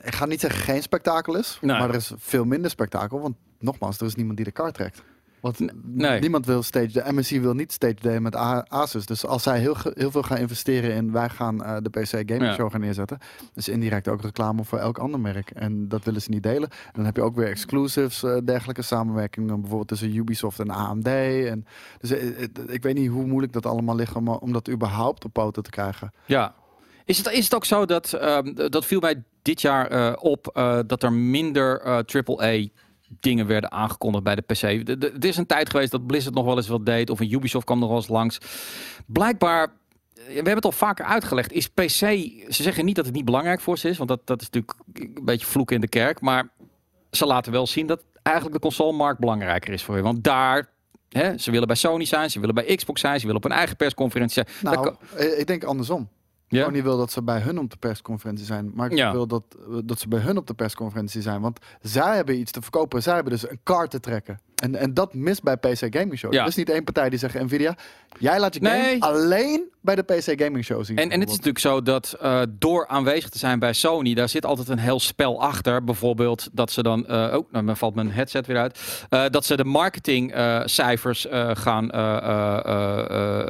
[0.02, 1.78] Ik ga niet zeggen geen spektakel is, Nee.
[1.80, 3.20] maar er is veel minder spektakel.
[3.22, 5.04] Want nogmaals, er is niemand die de kaart trekt.
[5.42, 6.20] Want nee.
[6.20, 6.92] niemand wil stage...
[6.92, 8.36] De MSI wil niet stage day met
[8.68, 9.06] Asus.
[9.06, 11.12] Dus als zij heel, heel veel gaan investeren in...
[11.12, 12.54] wij gaan eh, de PC Gaming Ja.
[12.54, 13.18] Show gaan neerzetten...
[13.56, 15.50] is indirect ook reclame voor elk ander merk.
[15.50, 16.70] En dat willen ze niet delen.
[16.70, 19.60] En dan heb je ook weer exclusives, eh, dergelijke samenwerkingen.
[19.60, 21.08] Bijvoorbeeld tussen Ubisoft en AMD.
[21.08, 21.66] En,
[22.00, 24.16] dus eh, ik weet niet hoe moeilijk dat allemaal ligt...
[24.16, 26.12] om, om dat überhaupt op poten te krijgen.
[26.26, 26.56] Ja.
[27.08, 30.48] Is het, is het ook zo dat, ehm, dat viel mij dit jaar eh, op,
[30.48, 32.68] eh, dat er minder eh AAA
[33.20, 34.62] dingen werden aangekondigd bij de PC.
[35.14, 37.66] Het is een tijd geweest dat Blizzard nog wel eens wat deed, of een Ubisoft
[37.66, 38.38] kwam nog wel eens langs.
[39.06, 43.14] Blijkbaar, eh, we hebben het al vaker uitgelegd, is PC, ze zeggen niet dat het
[43.14, 44.80] niet belangrijk voor ze is, want dat, dat is natuurlijk
[45.18, 46.50] een beetje vloeken in de kerk, maar
[47.12, 50.02] ze laten wel zien dat eigenlijk de consolemarkt belangrijker is voor je.
[50.02, 50.70] Want daar,
[51.10, 53.58] hè, ze willen bij Sony zijn, ze willen bij Xbox zijn, ze willen op een
[53.58, 54.76] eigen persconferentie zijn.
[54.76, 56.10] Nou, kan- eh, ik denk andersom.
[56.48, 56.72] Ja?
[56.72, 58.66] Wil dat ze bij hun op de persconferentie zijn.
[58.66, 59.12] Microsoft Ja.
[59.12, 59.44] wil dat,
[59.84, 61.42] dat ze bij hun op de persconferentie zijn.
[61.42, 63.04] Want zij hebben iets te verkopen.
[63.04, 64.40] Zij hebben dus een kaart te trekken.
[64.64, 66.34] En, en dat mist bij PC Gaming Show.
[66.34, 66.42] Ja.
[66.42, 67.76] Er is niet één partij die zegt Nvidia...
[68.20, 68.82] jij laat je Nee.
[68.82, 70.98] game alleen bij de PC Gaming Show zien.
[70.98, 74.30] En, en het is natuurlijk zo dat eh, door aanwezig te zijn bij Sony, daar
[74.30, 75.84] zit altijd een heel spel achter.
[75.84, 79.46] Bijvoorbeeld dat ze dan, eh oh, nou dan valt mijn headset weer uit, Eh, dat
[79.46, 81.90] ze de marketingcijfers gaan,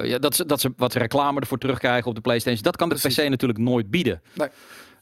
[0.03, 2.61] ja, dat, ze, dat ze wat reclame ervoor terugkrijgen op de PlayStation.
[2.63, 3.23] Dat kan de Precies.
[3.23, 4.21] PC natuurlijk nooit bieden.
[4.33, 4.47] Nee.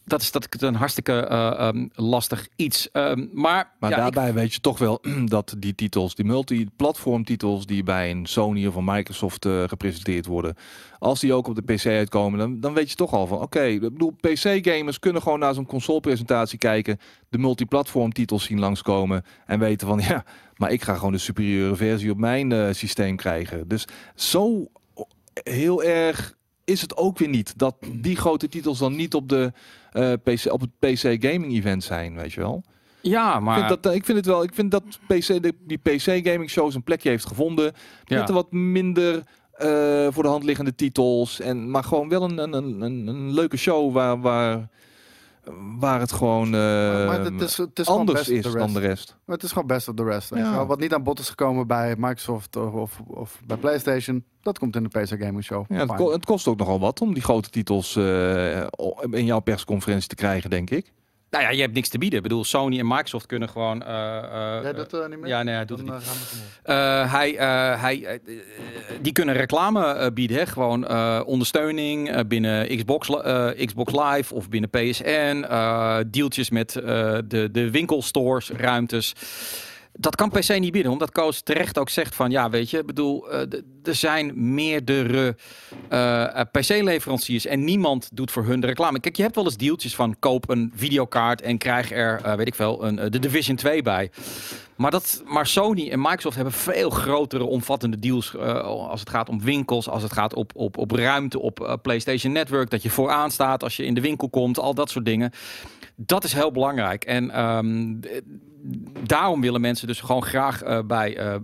[0.07, 2.91] Dat is dat een hartstikke eh, ehm, lastig iets.
[2.91, 7.23] Ehm, maar Maar ja, ik- daarbij weet je toch wel dat die titels, die multi-platform
[7.23, 10.55] titels die bij een Sony of een Microsoft eh, gepresenteerd worden,
[10.99, 13.63] als die ook op de PC uitkomen, dan, dan weet je toch al van oké,
[13.63, 19.59] ik bedoel, PC-gamers kunnen gewoon naar zo'n console-presentatie kijken, de multi-platform titels zien langskomen en
[19.59, 20.25] weten van ja,
[20.57, 23.67] maar ik ga gewoon de superieure versie op mijn eh, systeem krijgen.
[23.67, 24.67] Dus zo
[25.43, 26.35] heel erg
[26.65, 29.51] is het ook weer niet dat die grote titels dan niet op de
[29.91, 32.63] eh, PC op het PC gaming event zijn, weet je wel.
[33.01, 34.43] ja, Ik maar vind, dat, eh, ik vind het wel.
[34.43, 37.73] Ik vind dat PC, de, die PC gaming show zijn plekje heeft gevonden.
[38.05, 38.19] ja.
[38.19, 41.39] Met wat minder eh, voor de hand liggende titels.
[41.39, 44.69] En, maar gewoon wel een, een, een, een, een leuke show waar, waar,
[45.79, 46.51] waar het gewoon eh,
[47.07, 49.17] maar het is, het is gewoon anders is dan de rest.
[49.25, 50.35] Maar het is gewoon best of the rest.
[50.35, 50.65] Ja.
[50.65, 54.23] Wat niet aan bod is gekomen bij Microsoft of, of, of bij PlayStation...
[54.41, 55.65] dat komt in de PC Gaming Show.
[55.69, 55.97] Ja, het, Fine.
[55.97, 58.61] ko- het kost ook nogal wat om die grote titels eh,
[59.11, 60.93] in jouw persconferentie te krijgen, denk ik.
[61.29, 62.17] Nou ja, je hebt niks te bieden.
[62.17, 63.83] Ik bedoel, Sony en Microsoft kunnen gewoon...
[63.83, 64.17] eh,
[64.57, 65.27] eh, Jij doet er niet meer?
[65.29, 66.05] ja, nee, hij doet het Dan, niet.
[66.63, 67.05] eh, het.
[67.05, 68.19] Eh, hij, eh, hij, eh, eh,
[69.01, 70.45] die kunnen reclame eh, bieden, hè?
[70.45, 76.75] gewoon eh, ondersteuning eh, binnen Xbox, eh, Xbox Live of binnen PSN, eh deeltjes met
[76.75, 76.83] eh,
[77.25, 79.13] de, de winkelstores, ruimtes.
[79.97, 83.31] Dat kan PC niet bieden, omdat Koos terecht ook zegt van ja, weet je, bedoel,
[83.31, 83.39] eh,
[83.83, 85.35] er zijn meerdere
[85.89, 88.99] eh, eh, PC-leveranciers en niemand doet voor hun de reclame.
[88.99, 92.55] Kijk, je hebt wel eens deeltjes van koop een videokaart en krijg er, weet ik
[92.55, 94.11] veel, een, de Division 2 bij.
[94.75, 99.41] Maar, dat, maar Sony en Microsoft hebben veel grotere, omvattende deals als het gaat om
[99.41, 103.63] winkels, als het gaat op, op, op ruimte, op PlayStation Network, dat je vooraan staat
[103.63, 105.31] als je in de winkel komt, al dat soort dingen.
[105.95, 107.03] Dat is heel belangrijk.
[107.03, 107.93] En ehm,
[109.03, 111.35] daarom willen mensen dus gewoon graag eh, bij, eh,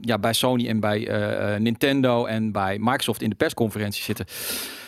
[0.00, 4.26] ja, bij Sony en bij eh, Nintendo en bij Microsoft in de persconferentie zitten.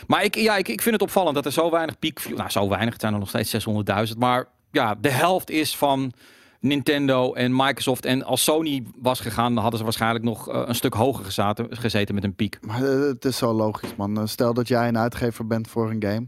[0.06, 2.36] Maar ik, ja, ik, ik vind het opvallend dat er zo weinig piek...
[2.36, 2.92] Nou, zo weinig.
[2.92, 3.66] Het zijn er nog steeds
[4.12, 4.18] 600.000.
[4.18, 6.12] Maar ja, de helft is van
[6.60, 8.04] Nintendo en Microsoft.
[8.04, 12.14] En als Sony was gegaan, dan hadden ze waarschijnlijk nog een stuk hoger gezaten, gezeten
[12.14, 12.58] met een piek.
[12.60, 14.28] Maar het is zo logisch, man.
[14.28, 16.26] Stel dat jij een uitgever bent voor een game.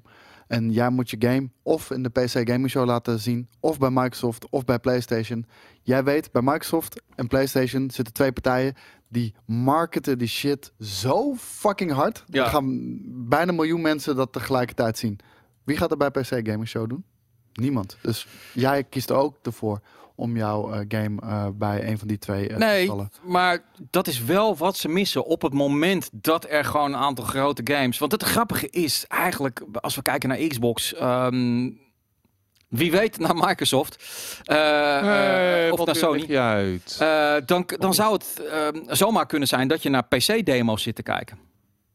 [0.53, 3.91] En jij moet je game of in de PC Gaming Show laten zien, of bij
[3.91, 5.47] Microsoft, of bij PlayStation.
[5.83, 8.75] Jij weet, bij Microsoft en PlayStation zitten twee partijen
[9.09, 12.25] die marketen die shit zo fucking hard.
[12.27, 12.45] Ja.
[12.45, 15.19] Er gaan bijna een miljoen mensen dat tegelijkertijd zien.
[15.65, 17.05] Wie gaat er bij PC Gaming Show doen?
[17.53, 17.97] Niemand.
[18.03, 19.81] Dus jij kiest er ook ervoor
[20.15, 23.11] om jouw eh, game eh, bij een van die twee eh, te Nee, stallen.
[23.23, 27.25] maar dat is wel wat ze missen op het moment dat er gewoon een aantal
[27.25, 27.99] grote games.
[27.99, 30.95] Want het grappige is eigenlijk, als we kijken naar Xbox.
[30.95, 31.71] ehm,
[32.69, 33.97] wie weet naar Microsoft
[35.71, 36.37] of naar Sony.
[36.37, 36.97] uit.
[37.01, 41.03] Eh, dan, dan zou het ehm, zomaar kunnen zijn dat je naar PC-demo's zit te
[41.03, 41.39] kijken.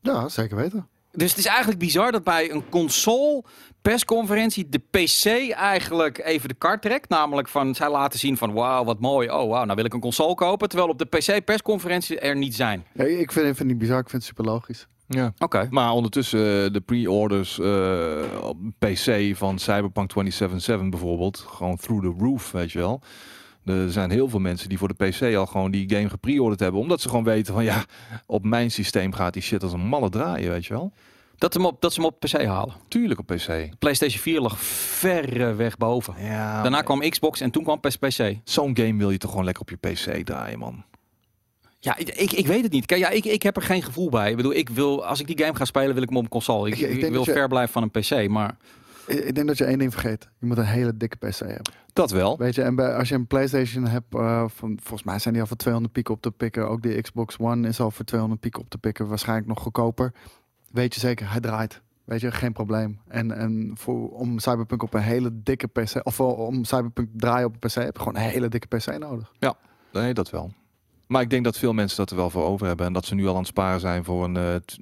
[0.01, 0.87] Ja, zeker weten.
[1.17, 3.43] Dus het is eigenlijk bizar dat bij een console
[3.81, 7.09] persconferentie de PC eigenlijk even de kart trekt.
[7.09, 9.29] Namelijk van, zij laten zien van, wauw, wat mooi.
[9.29, 10.69] Oh, wauw, nou wil ik een console kopen.
[10.69, 12.85] Terwijl op de PC persconferentie er niet zijn.
[12.93, 14.87] Ja, ik vind, ik vind het niet bizar, ik vind het super logisch.
[15.07, 15.33] ja.
[15.37, 15.67] Oké.
[15.69, 22.23] Maar ondertussen eh, de pre-orders eh, op PC van Cyberpunk 2077 bijvoorbeeld, gewoon through the
[22.23, 23.01] roof, weet je wel.
[23.67, 26.81] Er zijn heel veel mensen die voor de PC al gewoon die game gepre-orderd hebben,
[26.81, 27.85] omdat ze gewoon weten van ja,
[28.25, 30.91] op mijn systeem gaat die shit als een malle draaien, weet je wel.
[31.37, 32.73] Dat, ze hem op, dat ze hem op PC halen.
[32.87, 33.69] Tuurlijk op PC.
[33.79, 36.13] PlayStation 4 lag verre weg boven.
[36.19, 38.35] Ja, Daarna kwam Xbox en toen kwam PC.
[38.43, 40.83] zo'n game wil je toch gewoon lekker op je PC draaien, man.
[41.79, 42.85] Ja, ik, ik, weet het niet.
[42.85, 44.29] Kijk, ja, ik, ik heb er geen gevoel bij.
[44.29, 46.29] Ik bedoel, ik wil, als ik die game ga spelen, wil ik hem op een
[46.29, 46.69] console.
[46.69, 48.57] Ik, wil je- ver blijven van een PC, maar...
[49.07, 50.29] Ik, denk dat je één ding vergeet.
[50.39, 51.73] Je moet een hele dikke PC hebben.
[51.93, 52.37] Dat wel.
[52.37, 55.41] Weet je, en bij, als je een PlayStation hebt, eh, van, volgens mij zijn die
[55.41, 56.69] al voor 200 piek op te pikken.
[56.69, 59.07] Ook de Xbox One is al voor 200 piek op te pikken.
[59.07, 60.13] Waarschijnlijk nog goedkoper.
[60.71, 61.81] Weet je zeker, hij draait.
[62.03, 62.99] Weet je, geen probleem.
[63.07, 67.53] En, en voor, om Cyberpunk op een hele dikke PC, of om Cyberpunk draaien op
[67.53, 69.31] een PC, heb je gewoon een hele dikke PC nodig.
[69.91, 70.51] Nee, dat wel.
[71.07, 72.85] Maar ik denk dat veel mensen dat er wel voor over hebben.
[72.85, 74.77] En dat ze nu al aan het sparen zijn voor een eh, t-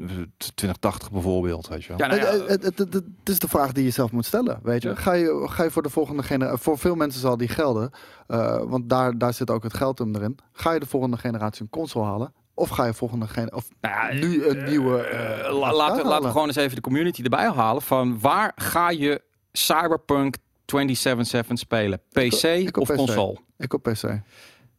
[0.55, 1.97] 2080 bijvoorbeeld, weet je wel.
[1.97, 4.25] Ja, nou ja, het, het, het, het- het is de vraag die je zelf moet
[4.25, 4.59] stellen.
[4.63, 4.95] Weet je, Ja.
[4.95, 7.91] ga, je ga je voor de volgende generatie, voor veel mensen zal die gelden,
[8.27, 10.37] eh, want daar, daar zit ook het geld hem erin.
[10.51, 12.33] Ga je de volgende generatie een console halen?
[12.53, 14.97] Of ga je volgende gen of nou ja, nu een nieuwe.
[15.01, 17.81] eh, Eh, la- laten, laten we gewoon eens even de community erbij halen.
[17.81, 20.35] Van waar ga je Cyberpunk
[20.65, 22.01] 2077 spelen?
[22.11, 22.95] PC ik op of PC.
[22.95, 23.37] console?
[23.57, 24.03] Ik op PC.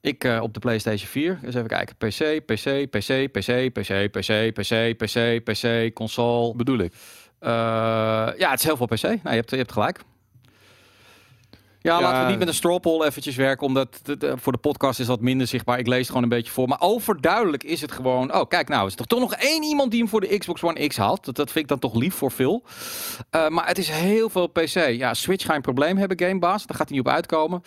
[0.01, 1.39] Ik eh, op de PlayStation 4.
[1.45, 1.97] Eens even kijken.
[1.97, 6.55] PC, PC, PC, PC, PC, PC, PC, PC, PC, console.
[6.57, 6.93] Bedoel ik.
[7.39, 7.51] Eh,
[8.39, 9.03] ja, het is heel veel PC.
[9.03, 10.01] Nou, je, hebt, je hebt gelijk.
[11.81, 12.01] Ja, Ja.
[12.01, 15.07] laten we niet met een straw poll eventjes werken, omdat eh, voor de podcast is
[15.07, 15.79] dat minder zichtbaar.
[15.79, 16.69] Ik lees het gewoon een beetje voor.
[16.69, 18.35] Maar overduidelijk is het gewoon...
[18.35, 20.87] Oh, kijk nou, is er toch nog één iemand die hem voor de Xbox One
[20.87, 21.25] X haalt.
[21.25, 22.63] Dat, dat vind ik dan toch lief voor veel.
[23.49, 24.89] Maar het is heel veel PC.
[24.89, 26.67] Ja, Switch ga je een probleem hebben, Gamebaas.
[26.67, 27.63] Daar gaat hij niet op uitkomen.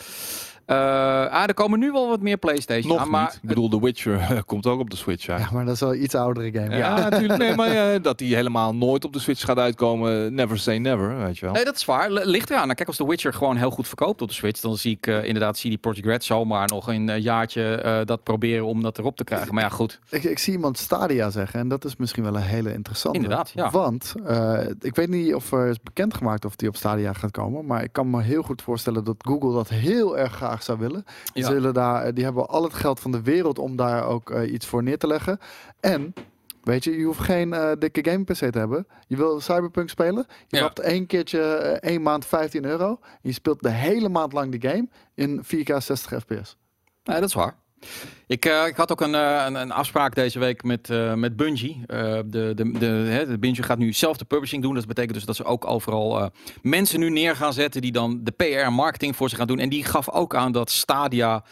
[0.70, 3.40] Eh, ah, er komen nu wel wat meer PlayStation Nog aan, maar niet.
[3.42, 5.42] Ik bedoel, The Witcher komt ook op de Switch uit.
[5.42, 6.76] Ja, maar dat is wel een iets oudere game.
[6.76, 7.40] Ja, natuurlijk.
[7.40, 10.34] Nee, maar eh, dat die helemaal nooit op de Switch gaat uitkomen.
[10.34, 11.54] Never say never, weet je wel.
[11.54, 12.12] Nee, dat is waar.
[12.12, 12.64] Ligt eraan.
[12.64, 15.08] Nou, kijk, als The Witcher gewoon heel goed verkoopt op de Switch, dan zie ik
[15.08, 18.98] eh, inderdaad CD Projekt Red zomaar nog een eh, jaartje eh, dat proberen om dat
[18.98, 19.54] erop te krijgen.
[19.54, 20.00] Maar ja, goed.
[20.10, 23.18] Ik, ik zie iemand Stadia zeggen en dat is misschien wel een hele interessante.
[23.18, 23.70] Inderdaad, ja.
[23.70, 27.66] Want eh, ik weet niet of er is bekendgemaakt of die op Stadia gaat komen,
[27.66, 31.04] maar ik kan me heel goed voorstellen dat Google dat heel erg graag zou willen.
[31.34, 31.50] Die, Ja.
[31.50, 34.52] zullen daar, eh, die hebben al het geld van de wereld om daar ook eh,
[34.54, 35.40] iets voor neer te leggen.
[35.80, 36.14] En
[36.60, 38.88] Weet je, je hoeft geen eh, dikke game PC te hebben.
[39.08, 40.26] Je wil Cyberpunk spelen.
[40.48, 40.64] Je Ja.
[40.64, 42.88] hebt één keertje, eh, één maand 15 euro.
[43.02, 46.58] En je speelt de hele maand lang die game in 4K 60 fps.
[47.04, 47.56] Nee, dat is waar.
[48.28, 51.36] Ik, eh, ik had ook een, eh, een, een afspraak deze week met, eh, met
[51.36, 51.82] Bungie.
[51.86, 54.74] De, de, de, de Bungie gaat nu zelf de publishing doen.
[54.74, 58.32] Dat betekent dus dat ze ook overal mensen nu neer gaan zetten die dan de
[58.32, 59.60] PR en marketing voor ze gaan doen.
[59.60, 61.44] En die gaf ook aan dat Stadia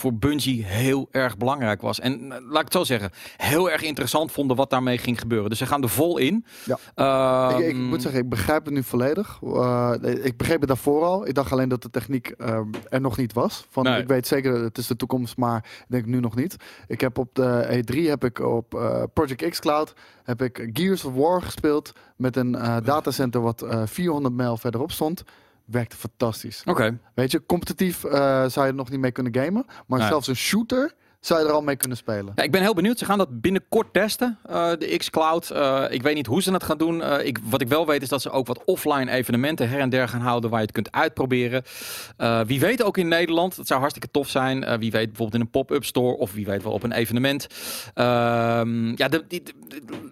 [0.00, 2.00] voor Bungie heel erg belangrijk was.
[2.00, 5.48] En eh, laat ik het zo zeggen, heel erg interessant vonden wat daarmee ging gebeuren.
[5.48, 6.44] Dus ze gaan er vol in.
[6.64, 6.78] Ja.
[6.94, 9.38] Ehm, ik, ik moet zeggen, ik begrijp het nu volledig.
[9.42, 11.26] Eh, ik begreep het daarvoor al.
[11.26, 13.66] Ik dacht alleen dat de techniek eh, er nog niet was.
[13.70, 14.00] Van, Nee.
[14.00, 16.56] Ik weet zeker, het is de toekomst, maar ik denk nu nog niet.
[16.86, 21.04] Ik heb op de E3 heb ik op eh, Project X Cloud heb ik Gears
[21.04, 22.52] of War gespeeld met een
[22.84, 25.22] datacenter wat eh, 400 mijl verderop stond.
[25.70, 26.62] Werkte fantastisch.
[26.64, 26.98] Oké.
[27.14, 28.10] Weet je, competitief eh,
[28.46, 29.66] zou je er nog niet mee kunnen gamen.
[29.86, 32.32] Maar zelfs een shooter zou je er al mee kunnen spelen.
[32.34, 32.98] Ja, ik ben heel benieuwd.
[32.98, 35.50] Ze gaan dat binnenkort testen, eh, de xCloud.
[35.50, 37.02] Eh ik weet niet hoe ze het gaan doen.
[37.02, 39.90] Eh, ik, wat ik wel weet is dat ze ook wat offline evenementen her en
[39.90, 41.62] der gaan houden waar je het kunt uitproberen.
[42.46, 43.56] Wie weet ook in Nederland.
[43.56, 44.60] Dat zou hartstikke tof zijn.
[44.78, 47.46] Wie weet bijvoorbeeld in een pop-up store of wie weet wel op een evenement.
[47.94, 49.52] Ehm, ja, de, die- de-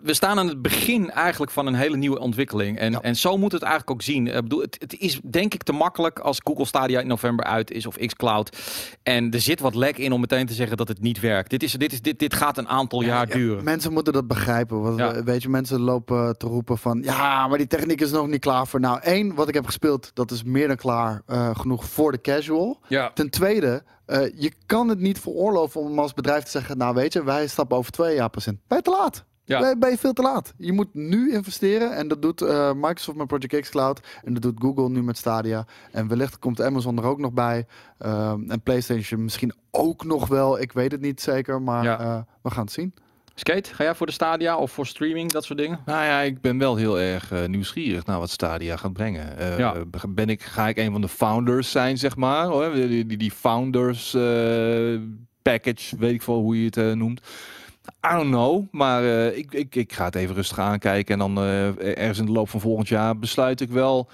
[0.03, 2.79] we staan aan het begin eigenlijk van een hele nieuwe ontwikkeling.
[2.79, 3.01] En, Ja.
[3.01, 4.27] en zo moet het eigenlijk ook zien.
[4.27, 7.71] Ik bedoel, het, het is denk ik te makkelijk als Google Stadia in november uit
[7.71, 8.57] is of xCloud.
[9.03, 11.50] En er zit wat lek in om meteen te zeggen dat het niet werkt.
[11.50, 13.64] Dit, is, dit, is, dit, dit gaat een aantal jaar Ja, duren.
[13.64, 14.80] Mensen moeten dat begrijpen.
[14.82, 15.12] Want, Ja.
[15.12, 17.00] eh, Weet je, mensen lopen te roepen van...
[17.02, 18.80] Ja, maar die techniek is nog niet klaar voor.
[18.80, 22.20] Nou, één, wat ik heb gespeeld, dat is meer dan klaar eh, genoeg voor de
[22.20, 22.80] casual.
[22.88, 23.11] Ja.
[23.14, 26.78] Ten tweede, eh, je kan het niet veroorloven om als bedrijf te zeggen...
[26.78, 28.61] Nou, weet je, wij stappen over twee jaar pas in.
[28.66, 29.24] Ben je te laat?
[29.48, 29.61] Ja.
[29.61, 30.52] Ben, ben je veel te laat?
[30.56, 31.96] Je moet nu investeren.
[31.96, 34.00] En dat doet eh, Microsoft met Project X Cloud.
[34.24, 35.66] En dat doet Google nu met Stadia.
[35.92, 37.66] En wellicht komt Amazon er ook nog bij.
[37.98, 40.61] Ehm, en PlayStation misschien ook nog wel.
[40.61, 41.98] Ik weet het niet zeker, maar Ja.
[42.00, 42.94] eh, we gaan het zien.
[43.34, 45.80] Skate, ga jij voor de Stadia of voor streaming, dat soort dingen?
[45.87, 49.38] Nou ja, ik ben wel heel erg eh, nieuwsgierig naar wat Stadia gaat brengen.
[49.38, 49.74] Eh, Ja.
[50.08, 52.44] ben ik, ga ik een van de founders zijn, zeg maar?
[52.46, 52.72] Hoor?
[52.72, 54.98] Die, die, die founders eh,
[55.42, 57.20] package, weet ik veel hoe je het eh, noemt.
[58.07, 61.12] I don't know, maar eh, ik, ik, ik ga het even rustig aankijken.
[61.12, 64.09] En dan eh, ergens in de loop van volgend jaar besluit ik wel...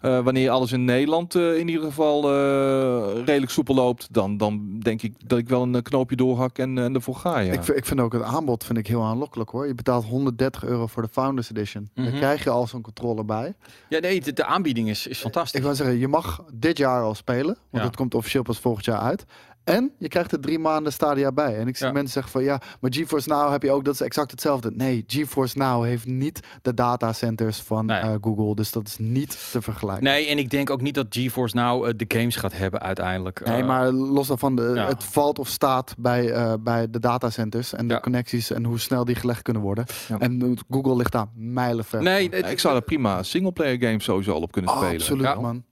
[0.00, 5.02] eh, wanneer alles in Nederland in ieder geval eh, redelijk soepel loopt, dan, dan denk
[5.02, 7.38] ik dat ik wel een knoopje doorhak en, en ervoor ga.
[7.38, 7.52] Ja.
[7.52, 9.66] Ik, vind- ik vind ook het aanbod vind ik heel aanlokkelijk hoor.
[9.66, 11.88] Je betaalt 130 euro voor de Founders Edition.
[11.94, 13.54] Dan krijg je al zo'n controller bij.
[13.88, 15.54] Ja, nee, de, de aanbieding is, is fantastisch.
[15.60, 17.44] Ik wil zeggen, je mag dit jaar al spelen.
[17.70, 17.82] Want Ja.
[17.84, 19.24] het komt officieel pas volgend jaar uit.
[19.64, 21.58] En je krijgt er drie maanden Stadia bij.
[21.58, 21.92] En ik zie Ja.
[21.92, 24.70] mensen zeggen van ja, maar GeForce Now heb je ook, dat is exact hetzelfde.
[24.74, 27.98] Nee, GeForce Now heeft niet de datacenters van Nee.
[28.00, 28.54] eh, Google.
[28.54, 30.04] Dus dat is niet te vergelijken.
[30.04, 33.44] Nee, en ik denk ook niet dat GeForce nou eh, de games gaat hebben uiteindelijk.
[33.44, 34.86] Nee, Eh, maar los daarvan, de, ja.
[34.86, 38.00] het valt of staat bij, eh, bij de datacenters en de Ja.
[38.00, 39.84] connecties en hoe snel die gelegd kunnen worden.
[40.08, 40.18] Ja.
[40.18, 42.02] En Google ligt daar mijlenver.
[42.02, 42.36] Nee, van.
[42.36, 44.92] het- Ja, ik zou er prima singleplayer games sowieso al op kunnen spelen.
[44.92, 45.34] absoluut Ja.
[45.40, 45.62] man.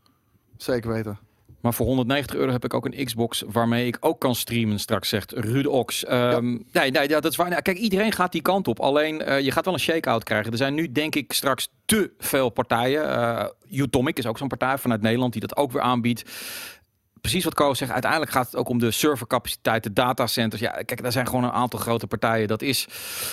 [0.57, 1.19] Zeker weten.
[1.61, 5.09] Maar voor 190 euro heb ik ook een Xbox waarmee ik ook kan streamen straks,
[5.09, 6.05] zegt Ruud Ox.
[6.05, 7.49] Ehm, nee, nee, dat is waar.
[7.49, 8.81] Nou, kijk, iedereen gaat die kant op.
[8.81, 10.51] Alleen, eh, je gaat wel een shake-out krijgen.
[10.53, 13.11] Er zijn nu, denk ik, straks te veel partijen.
[13.11, 16.23] Eh Utomic is ook zo'n partij vanuit Nederland die dat ook weer aanbiedt.
[17.21, 20.61] Precies wat Koos zegt, uiteindelijk gaat het ook om de servercapaciteit, de datacenters.
[20.61, 22.49] Ja, kijk, daar zijn gewoon een aantal grote partijen.
[22.49, 22.87] Dat is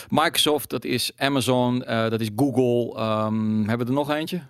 [0.10, 3.00] Microsoft, dat is Amazon, eh, dat is Google.
[3.00, 4.42] Ehm, hebben we er nog eentje?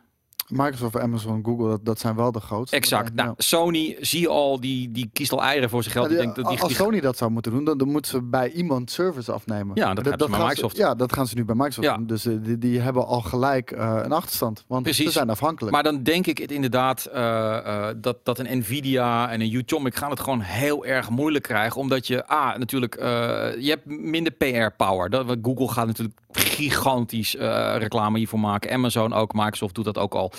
[0.49, 2.75] Microsoft, Amazon, Google, dat, dat zijn wel de grootste.
[2.75, 3.13] Exact.
[3.13, 6.05] Nou, Sony, zie je al, die, die kiest al eieren voor zijn geld.
[6.05, 7.88] Ja, Ik die- denk dat die, als die- Sony dat zou moeten doen, dan, dan
[7.89, 9.75] moeten ze bij iemand service afnemen.
[9.75, 10.77] Ja, dat ze bij gaan Microsoft.
[10.77, 11.95] ja, dat gaan ze nu bij Microsoft Ja.
[11.97, 12.05] doen.
[12.08, 14.63] Dus eh, die, die hebben al gelijk eh, een achterstand.
[14.67, 15.05] Want Precies.
[15.05, 15.73] ze zijn afhankelijk.
[15.73, 20.10] Maar dan denk ik het inderdaad eh, dat, dat een Nvidia en een Utomic gaan
[20.10, 21.81] het gewoon heel erg moeilijk krijgen.
[21.81, 22.95] Omdat je, ah, natuurlijk,
[23.60, 25.10] je hebt minder PR-power.
[25.10, 27.36] Dat, Google gaat natuurlijk gigantisch
[27.77, 28.71] reclame hiervoor maken.
[28.71, 30.31] Amazon ook, Microsoft doet dat ook al.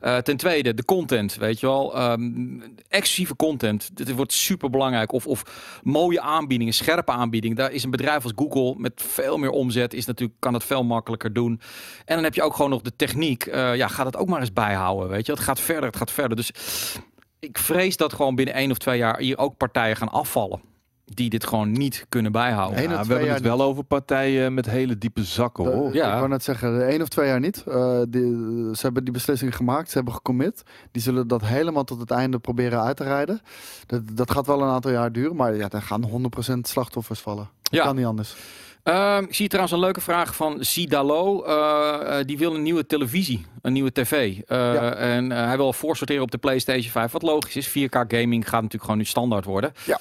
[0.00, 1.96] Eh, ten tweede, de content, weet je wel.
[2.88, 5.12] Exclusieve content, dit wordt super belangrijk.
[5.12, 5.42] Of, of
[5.82, 7.56] mooie aanbiedingen, scherpe aanbiedingen.
[7.56, 10.84] Daar is een bedrijf als Google met veel meer omzet, is natuurlijk, kan het veel
[10.84, 11.60] makkelijker doen.
[12.04, 13.46] En dan heb je ook gewoon nog de techniek.
[13.46, 15.32] Eh, ja, ga dat ook maar eens bijhouden, weet je.
[15.32, 16.36] Het gaat verder, het gaat verder.
[16.36, 16.52] Dus
[17.38, 20.67] ik vrees dat gewoon binnen één of twee jaar hier ook partijen gaan afvallen.
[21.14, 22.82] Die dit gewoon niet kunnen bijhouden.
[22.82, 25.94] Ja, we hebben het wel over partijen met hele diepe zakken De- hoor.
[25.94, 26.06] Ja.
[26.12, 27.64] Ik wou net zeggen, de één of twee jaar niet.
[27.68, 28.22] Eh, die,
[28.72, 30.62] ze hebben die beslissing gemaakt, ze hebben gecommit.
[30.90, 33.40] Die zullen dat helemaal tot het einde proberen uit te rijden.
[33.86, 36.04] Dat, dat gaat wel een aantal jaar duren, maar ja, daar gaan
[36.54, 37.48] 100% slachtoffers vallen.
[37.62, 37.84] Ja.
[37.84, 38.36] Kan niet anders.
[38.88, 41.42] Ehm, ik zie trouwens een leuke vraag van Sidalo.
[41.44, 44.12] Eh, eh, die wil een nieuwe televisie, een nieuwe tv.
[44.46, 44.94] Eh, Ja.
[44.94, 47.12] En hij wil voorsorteren op de PlayStation 5.
[47.12, 49.72] Wat logisch is, 4K gaming gaat natuurlijk gewoon nu standaard worden.
[49.84, 49.98] Ja.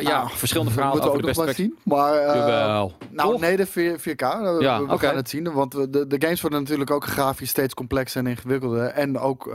[0.22, 1.94] Nou, verschillende verhalen moeten over ook de nog beste maar zien.
[1.94, 2.90] Maar.
[3.10, 4.22] Nou, nee, de 4, 4K.
[4.22, 5.52] eh, Ja, we gaan het zien.
[5.52, 8.86] Want de, de games worden natuurlijk ook grafisch steeds complexer en ingewikkelder.
[8.86, 9.50] En ook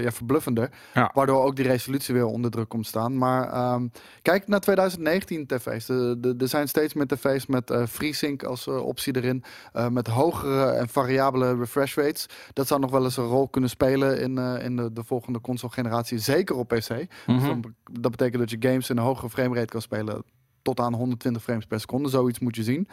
[0.00, 0.70] ja, verbluffender.
[0.94, 1.10] Ja.
[1.14, 3.18] Waardoor ook die resolutie weer onder druk komt staan.
[3.18, 3.86] Maar ehm,
[4.22, 5.88] kijk naar 2019 tv's.
[5.88, 9.44] Er zijn steeds meer tv's met FreeSync als eh, optie erin.
[9.72, 12.26] eh, met hogere en variabele refresh rates.
[12.52, 15.40] Dat zou nog wel eens een rol kunnen spelen in, eh, in de, de volgende
[15.40, 16.18] console generatie.
[16.18, 16.88] Zeker op PC.
[16.88, 17.60] Dus Mhm.
[17.92, 20.22] dat betekent dat je games in een hogere framerate kan spelen
[20.62, 22.08] tot aan 120 frames per seconde.
[22.08, 22.88] Zoiets moet je zien.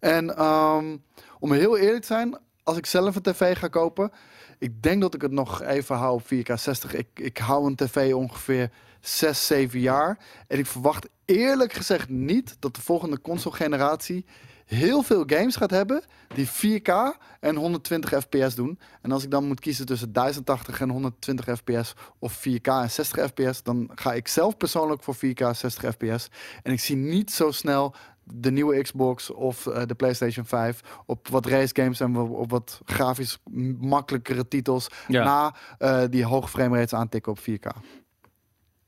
[0.00, 0.96] En ehm,
[1.38, 4.10] om heel eerlijk te zijn, als ik zelf een tv ga kopen,
[4.58, 6.94] ik denk dat ik het nog even hou op 4K 60.
[6.94, 10.18] Ik, ik hou een tv ongeveer 6, 7 jaar.
[10.48, 14.24] En ik verwacht eerlijk gezegd niet dat de volgende console generatie
[14.64, 16.02] heel veel games gaat hebben
[16.34, 16.92] die 4K
[17.40, 18.78] en 120 fps doen.
[19.02, 23.26] En als ik dan moet kiezen tussen 1080 en 120 fps of 4K en 60
[23.26, 26.28] fps, dan ga ik zelf persoonlijk voor 4K 60 fps.
[26.62, 31.28] En ik zie niet zo snel de nieuwe Xbox of eh, de PlayStation 5 op
[31.28, 33.38] wat race games en op wat grafisch
[33.80, 35.24] makkelijkere titels Ja.
[35.24, 37.76] na eh, die hoge framerates aantikken op 4K.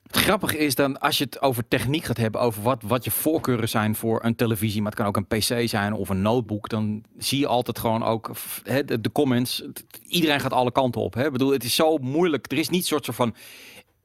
[0.06, 3.10] Het grappige is dan, als je het over techniek gaat hebben, over wat, wat je
[3.10, 6.68] voorkeuren zijn voor een televisie, maar het kan ook een PC zijn of een notebook,
[6.68, 8.30] dan zie je altijd gewoon ook
[8.84, 9.62] de, comments.
[10.06, 11.14] Iedereen gaat alle kanten op.
[11.14, 11.26] Hè?
[11.26, 12.52] Ik bedoel, het is zo moeilijk.
[12.52, 13.34] Er is niet soort van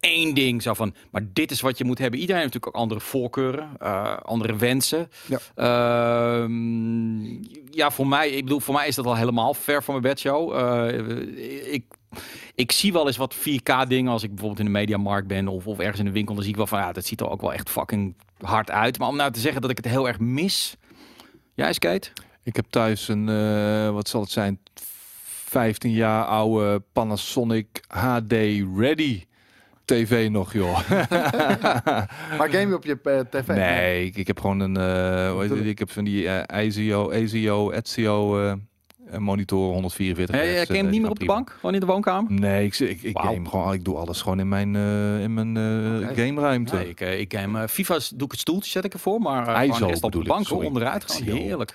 [0.01, 2.19] één ding zo van, maar dit is wat je moet hebben.
[2.19, 5.09] Iedereen heeft natuurlijk ook andere voorkeuren, eh, andere wensen.
[5.27, 5.39] Ja.
[5.55, 7.31] Ehm,
[7.71, 10.53] ja, voor mij, ik bedoel, voor mij is dat al helemaal ver van mijn bedshow.
[10.53, 11.83] Eh ik
[12.55, 15.67] ik zie wel eens wat 4K dingen als ik bijvoorbeeld in de mediamarkt ben of,
[15.67, 16.33] of ergens in de winkel.
[16.33, 18.97] Dan zie ik wel van ja, dat ziet er ook wel echt fucking hard uit.
[18.97, 20.75] Maar om nou te zeggen dat ik het heel erg mis.
[21.53, 22.09] Ja, Skate?
[22.43, 24.59] Ik heb thuis een, eh, wat zal het zijn,
[25.45, 28.33] 15 jaar oude Panasonic HD
[28.75, 29.23] Ready
[29.95, 30.89] TV nog, joh.
[32.37, 33.47] Maar game je op je eh, tv?
[33.47, 35.65] nee, ik, ik heb gewoon een, eh, hoe heet het?
[35.65, 38.53] ik heb van die eh IZO, AZO, Ezio
[39.11, 41.55] eh, monitor 144 Hey, hertz, je hem niet meer op de bank?
[41.59, 42.31] Gewoon in de woonkamer?
[42.31, 43.33] Nee, ik, ik, ik Wauw.
[43.33, 46.21] game gewoon, ik doe alles gewoon in mijn, eh, in mijn eh, Oké.
[46.21, 46.75] gameruimte.
[46.75, 49.73] Nee, ik, ik game FIFA's doe ik het stoeltje zet ik ervoor, maar uh, ISO
[49.73, 50.63] gewoon op de ik, bank hoor,
[51.07, 51.65] sorry.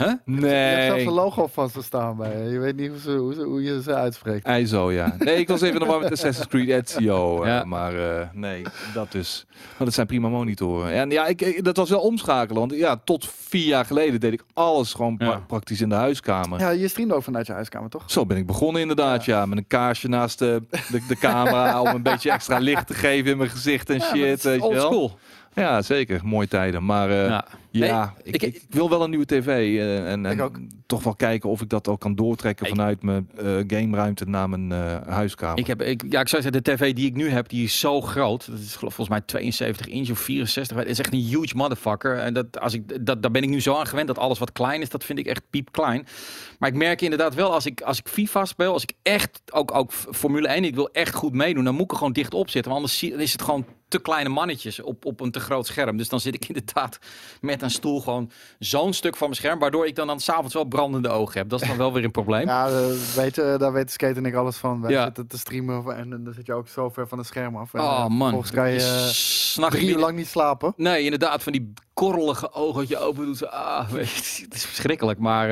[0.00, 0.16] ISO.
[0.24, 0.40] heerlijk.
[0.42, 2.50] Je hebt zelfs Nee, een logo vast te staan bij je.
[2.50, 4.48] Je weet niet hoe, ze, hoe, ze- hoe je ze uitspreekt.
[4.48, 5.16] ISO, ja.
[5.18, 7.42] Nee, ik was even nog maar met Assassin's Creed Ezio.
[7.42, 7.64] eh, Ja.
[7.64, 8.62] Maar eh, nee,
[8.94, 9.46] dat dus.
[9.76, 10.92] Maar dat zijn prima monitoren.
[10.92, 12.60] En ja, ik, ik- dat was wel omschakelen.
[12.60, 16.60] Want ja, tot vier jaar geleden deed ik alles gewoon pra- praktisch in de huiskamer.
[16.60, 18.02] Ja, je streamt ook vanuit je huiskamer, toch?
[18.06, 19.46] Zo ben ik begonnen inderdaad, ja.
[19.46, 23.30] Met een kaarsje naast de, de, de camera om een beetje extra licht te geven
[23.30, 24.42] in mijn gezicht en shit.
[24.42, 25.18] weet je wel.
[25.54, 26.20] Ja, zeker.
[26.24, 26.84] Mooie tijden.
[26.84, 27.44] Maar eh, Ja.
[27.70, 29.46] ja, Nee, ik, ik- ik, wil wel een nieuwe tv.
[29.46, 33.30] eh, en en toch wel kijken of ik dat ook kan doortrekken Ik- vanuit mijn
[33.36, 34.70] eh gameruimte naar mijn
[35.08, 35.58] huiskamer.
[35.58, 37.78] Ik heb, ik, ja, ik zou zeggen, de tv die ik nu heb, die is
[37.80, 38.46] zo groot.
[38.50, 40.76] Dat is volgens mij 72 inch of 64.
[40.76, 42.18] Het is echt een huge motherfucker.
[42.18, 44.52] En dat, als ik, dat, daar ben ik nu zo aan gewend dat alles wat
[44.52, 46.06] klein is, dat vind ik echt piepklein.
[46.58, 49.74] Maar ik merk inderdaad wel, als ik, als ik FIFA speel, als ik echt, ook,
[49.74, 52.50] ook Formule 1, ik wil echt goed meedoen, dan moet ik er gewoon dicht op
[52.50, 52.72] zitten.
[52.72, 55.96] Want anders is het gewoon te kleine mannetjes op, op een te groot scherm.
[55.96, 56.98] Dus dan zit ik inderdaad
[57.40, 60.64] met een stoel gewoon zo'n stuk van mijn scherm, waardoor ik dan, dan s'avonds wel
[60.64, 61.48] brandende ogen heb.
[61.48, 62.46] Dat is dan wel weer een probleem.
[62.46, 64.80] Ja, eh, weet je, daar weten Skate en ik alles van.
[64.80, 65.04] Wij Ja.
[65.04, 67.74] zitten te streamen en dan zit je ook zo ver van het scherm af.
[67.74, 70.72] En, oh eh, man, Volgens kan je drie uur lang niet slapen.
[70.76, 73.50] Nee, inderdaad, van die korrelige ogen dat je open doet.
[73.50, 75.48] Ah, weet je, het is verschrikkelijk, maar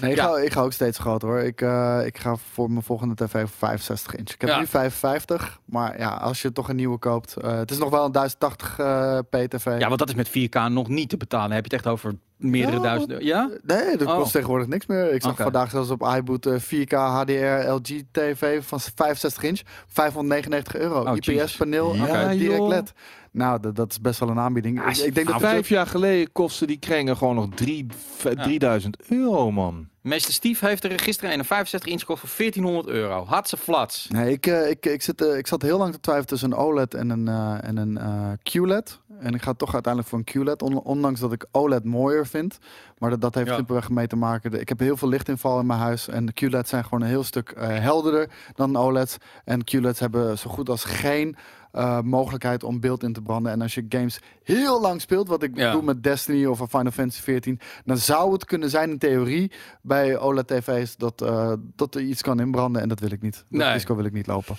[0.00, 0.24] Nee, ik, Ja.
[0.24, 1.38] ga, ik ga ook steeds groter hoor.
[1.38, 1.60] Ik,
[2.06, 4.30] ik ga voor mijn volgende tv voor 65 inch.
[4.30, 4.58] Ik heb Ja.
[4.58, 7.34] nu 55, maar ja, als je toch een nieuwe koopt.
[7.42, 9.78] Eh, het is nog wel een 1080 eh tv.
[9.78, 11.50] ja, want dat is met 4K nog niet te betalen.
[11.50, 13.24] Heb je het echt over meerdere Ja, duizend euro.
[13.24, 13.50] Ja?
[13.62, 14.16] Nee, dat Oh.
[14.16, 15.12] kost tegenwoordig niks meer.
[15.14, 19.60] Ik zag vandaag zelfs op iBoot eh, 4K HDR LG TV van 65 inch.
[19.86, 21.00] 599 euro.
[21.04, 21.56] Oh, IPS jezus.
[21.56, 22.68] paneel, Ja, eh, direct joh.
[22.68, 22.92] LED.
[23.32, 24.80] Nou, dat, dat is best wel een aanbieding.
[24.84, 28.34] Ah, ik, ik denk dat Vijf jaar geleden kostte die kringen gewoon nog drie, v-
[28.42, 29.88] 3000 euro, man.
[30.00, 33.24] Meester Steve heeft er gisteren een 65 inch gekocht voor 1400 euro.
[33.24, 34.06] Had ze flats.
[34.10, 36.58] Nee, ik, eh, ik, ik, zit, eh, ik zat heel lang te twijfelen tussen een
[36.58, 39.00] OLED en een, eh, en een eh, QLED.
[39.20, 42.58] En ik ga toch uiteindelijk voor een QLED, on- ondanks dat ik OLED mooier vind.
[42.98, 43.54] Maar dat, dat heeft Ja.
[43.54, 44.60] simpelweg mee te maken.
[44.60, 46.08] Ik heb heel veel lichtinval in mijn huis.
[46.08, 49.16] En de QLED's zijn gewoon een heel stuk eh, helderder dan OLED's.
[49.44, 51.36] En QLED's hebben zo goed als geen
[51.72, 53.52] eh, mogelijkheid om beeld in te branden.
[53.52, 55.72] En als je games heel lang speelt, wat ik Ja.
[55.72, 59.52] doe met Destiny of een Final Fantasy 14, dan zou het kunnen zijn in theorie
[59.82, 62.82] bij OLED-tv's dat, eh, dat er iets kan inbranden.
[62.82, 63.34] En dat wil ik niet.
[63.48, 63.72] Dat Nee.
[63.72, 64.56] risico wil ik niet lopen.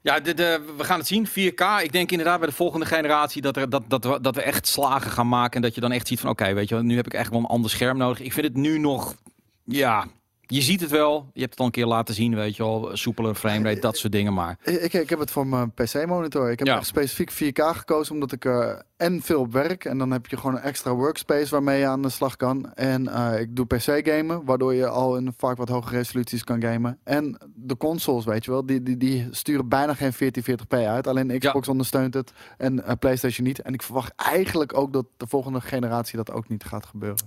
[0.00, 1.28] Ja, we gaan het zien.
[1.28, 1.82] 4K.
[1.82, 4.66] Ik denk inderdaad bij de volgende generatie dat, er, dat, dat, we, dat we echt
[4.66, 5.56] slagen gaan maken.
[5.56, 7.38] En dat je dan echt ziet van oké, weet je nu heb ik echt wel
[7.38, 8.20] een ander scherm nodig.
[8.20, 9.14] Ik vind het nu nog,
[9.64, 10.06] ja,
[10.46, 11.30] je ziet het wel.
[11.32, 12.90] Je hebt het al een keer laten zien, weet je wel.
[12.92, 14.34] Soepeler framerate, dat soort dingen.
[14.34, 16.50] Maar Ik, ik, heb het voor mijn PC-monitor.
[16.50, 16.76] Ik heb Ja.
[16.76, 19.84] echt specifiek 4K gekozen, omdat ik eh, en veel op werk.
[19.84, 22.72] En dan heb je gewoon een extra workspace waarmee je aan de slag kan.
[22.74, 26.98] En eh, ik doe PC-gamen, waardoor je al in vaak wat hogere resoluties kan gamen.
[27.04, 31.06] En de consoles, weet je wel, die, die, die sturen bijna geen 1440p uit.
[31.06, 33.60] Alleen Xbox ondersteunt het en eh, PlayStation niet.
[33.62, 37.26] En ik verwacht eigenlijk ook dat de volgende generatie dat ook niet gaat gebeuren.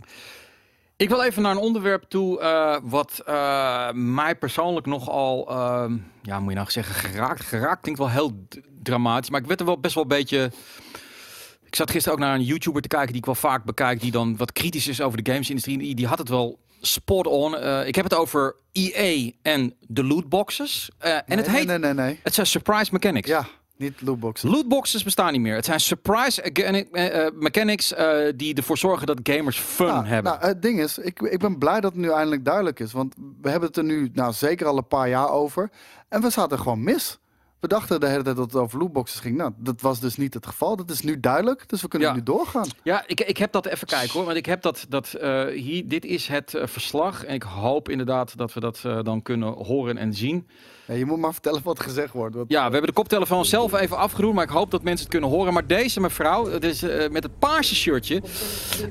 [1.00, 6.40] Ik wil even naar een onderwerp toe eh, wat eh, mij persoonlijk nogal, ehm ja,
[6.40, 7.42] moet je nou zeggen, geraakt.
[7.42, 8.46] Geraakt klinkt wel heel
[8.84, 10.52] dramatisch, maar ik werd er wel best wel een beetje...
[11.66, 14.12] Ik zat gisteren ook naar een YouTuber te kijken die ik wel vaak bekijk, die
[14.12, 15.78] dan wat kritisch is over de gamesindustrie.
[15.78, 17.58] Die, die had het wel spot on.
[17.58, 20.90] Eh, ik heb het over EA en de lootboxes.
[20.98, 22.20] Eh, en het nee, heet, Nee, nee, nee.
[22.24, 23.28] het zijn surprise mechanics.
[23.28, 23.48] Ja,
[23.80, 24.42] Niet lootbox.
[24.42, 25.56] Lootboxes bestaan niet meer.
[25.56, 30.32] Het zijn surprise eh, eh, mechanics eh, die ervoor zorgen dat gamers fun Nou, hebben.
[30.32, 32.92] Nou, het ding is, ik, ik ben blij dat het nu eindelijk duidelijk is.
[32.92, 35.70] Want we hebben het er nu nou, zeker al een paar jaar over.
[36.10, 37.20] En we zaten gewoon mis.
[37.60, 39.38] We dachten de hele tijd dat het over lootboxes ging.
[39.38, 40.76] Nou, dat was dus niet het geval.
[40.76, 41.70] Dat is nu duidelijk.
[41.70, 42.14] Dus we kunnen Ja.
[42.14, 42.68] nu doorgaan.
[42.84, 44.26] Ja, ik, ik heb dat even kijken hoor.
[44.26, 45.16] Want ik heb dat, dat
[45.54, 47.24] hier, dit is het verslag.
[47.26, 50.48] En ik hoop inderdaad dat we dat dan kunnen horen en zien.
[50.98, 52.36] Je moet maar vertellen wat gezegd wordt.
[52.36, 55.12] Want, Ja, we hebben de koptelefoon zelf even afgeroerd, maar ik hoop dat mensen het
[55.12, 55.54] kunnen horen.
[55.54, 58.22] Maar deze mevrouw, het is eh, met het paarse shirtje.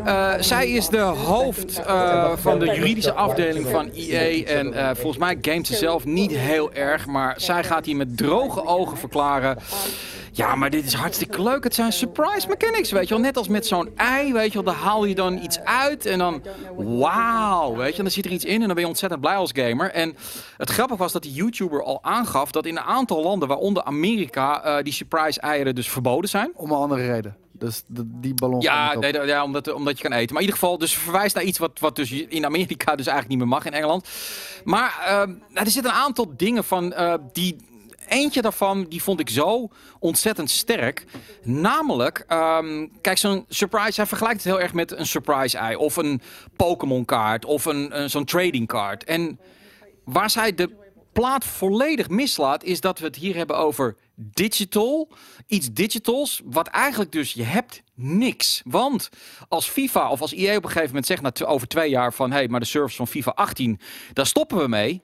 [0.04, 4.44] eh, zij is de hoofd eh, van de juridische afdeling van EA.
[4.44, 7.06] En volgens mij gamet ze zelf niet heel erg.
[7.06, 9.56] Maar zij gaat hier met droge ogen verklaren.
[10.32, 11.64] Ja, maar dit is hartstikke leuk.
[11.64, 13.22] Het zijn surprise mechanics, weet je wel.
[13.22, 14.72] Net als met zo'n ei, weet je wel.
[14.72, 16.42] Daar haal je dan iets uit en dan...
[16.76, 18.02] Wauw, weet je.
[18.02, 19.90] Dan zit er iets in en dan ben je ontzettend blij als gamer.
[19.90, 20.16] En
[20.56, 22.50] het grappige was dat die YouTuber al aangaf...
[22.50, 24.62] dat in een aantal landen, waaronder Amerika...
[24.62, 26.50] eh, die surprise eieren dus verboden zijn.
[26.54, 27.36] Om een andere reden.
[27.52, 30.32] Dus die ballon Ja, nee, ja omdat, omdat je kan eten.
[30.34, 33.28] Maar in ieder geval, dus verwijst naar iets wat, wat dus in Amerika dus eigenlijk
[33.28, 34.08] niet meer mag in Engeland.
[34.64, 37.56] Maar ehm, nou, er zitten een aantal dingen van eh, die.
[38.08, 41.04] Eentje daarvan, die vond ik zo ontzettend sterk.
[41.42, 45.76] Namelijk, ehm, kijk, zo'n surprise, hij vergelijkt het heel erg met een surprise ei.
[45.76, 46.20] Of een
[46.56, 49.04] Pokémon kaart, of een, een zo'n trading kaart.
[49.04, 49.40] En
[50.04, 50.70] waar zij de
[51.12, 55.08] plaat volledig mislaat, is dat we het hier hebben over digital.
[55.46, 58.62] Iets digitals, wat eigenlijk dus je hebt niks.
[58.64, 59.08] Want
[59.48, 62.30] als FIFA of als EA op een gegeven moment zegt na over twee jaar van...
[62.30, 63.80] hé, hey, maar de servers van FIFA 18,
[64.12, 65.02] daar stoppen we mee.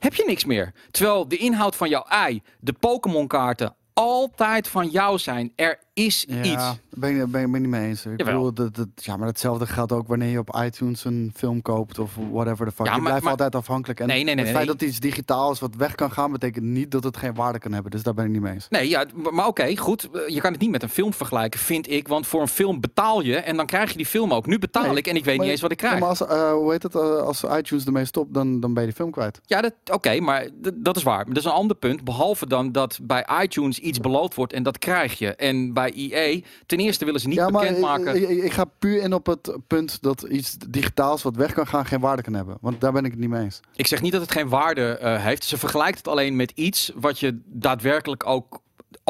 [0.00, 0.72] Heb je niks meer.
[0.90, 5.52] Terwijl de inhoud van jouw ei, de Pokémon kaarten, altijd van jou zijn.
[5.56, 6.54] Er is Ja, iets.
[6.54, 8.06] daar ben ik, ben ben niet mee eens.
[8.06, 8.34] Ik Jawel.
[8.34, 11.98] bedoel, dat, dat, ja, maar hetzelfde geldt ook wanneer je op iTunes een film koopt
[11.98, 12.86] of whatever the fuck.
[12.86, 14.00] Ja, je blijft maar- altijd afhankelijk.
[14.00, 16.64] En Nee, nee, nee, het feit dat iets digitaal is wat weg kan gaan, betekent
[16.64, 17.90] niet dat het geen waarde kan hebben.
[17.90, 18.66] Dus daar ben ik niet mee eens.
[18.68, 20.08] Nee, ja, maar oké, goed.
[20.12, 22.08] Eh, Je kan het niet met een film vergelijken, vind ik.
[22.08, 24.46] Want voor een film betaal je en dan krijg je die film ook.
[24.46, 25.98] Nu betaal Nee, ik en ik weet niet eens wat ik krijg.
[26.00, 28.88] maar als, eh, hoe heet het, eh, als iTunes ermee stopt, dan, dan ben je
[28.88, 29.40] die film kwijt.
[29.44, 31.16] Ja, dat- oké, maar dat is waar.
[31.16, 32.04] Maar dat is een ander punt.
[32.04, 35.34] Behalve dan dat bij iTunes iets beloofd wordt en dat krijg je.
[35.34, 38.22] En bij EA, ten eerste willen ze niet ja, maar bekendmaken.
[38.22, 41.66] ik, ik, ik ga puur in op het punt dat iets digitaals wat weg kan
[41.66, 42.58] gaan geen waarde kan hebben.
[42.60, 43.60] Want daar ben ik het niet mee eens.
[43.76, 45.44] Ik zeg niet dat het geen waarde eh, heeft.
[45.44, 48.60] Ze vergelijkt het alleen met iets wat je daadwerkelijk ook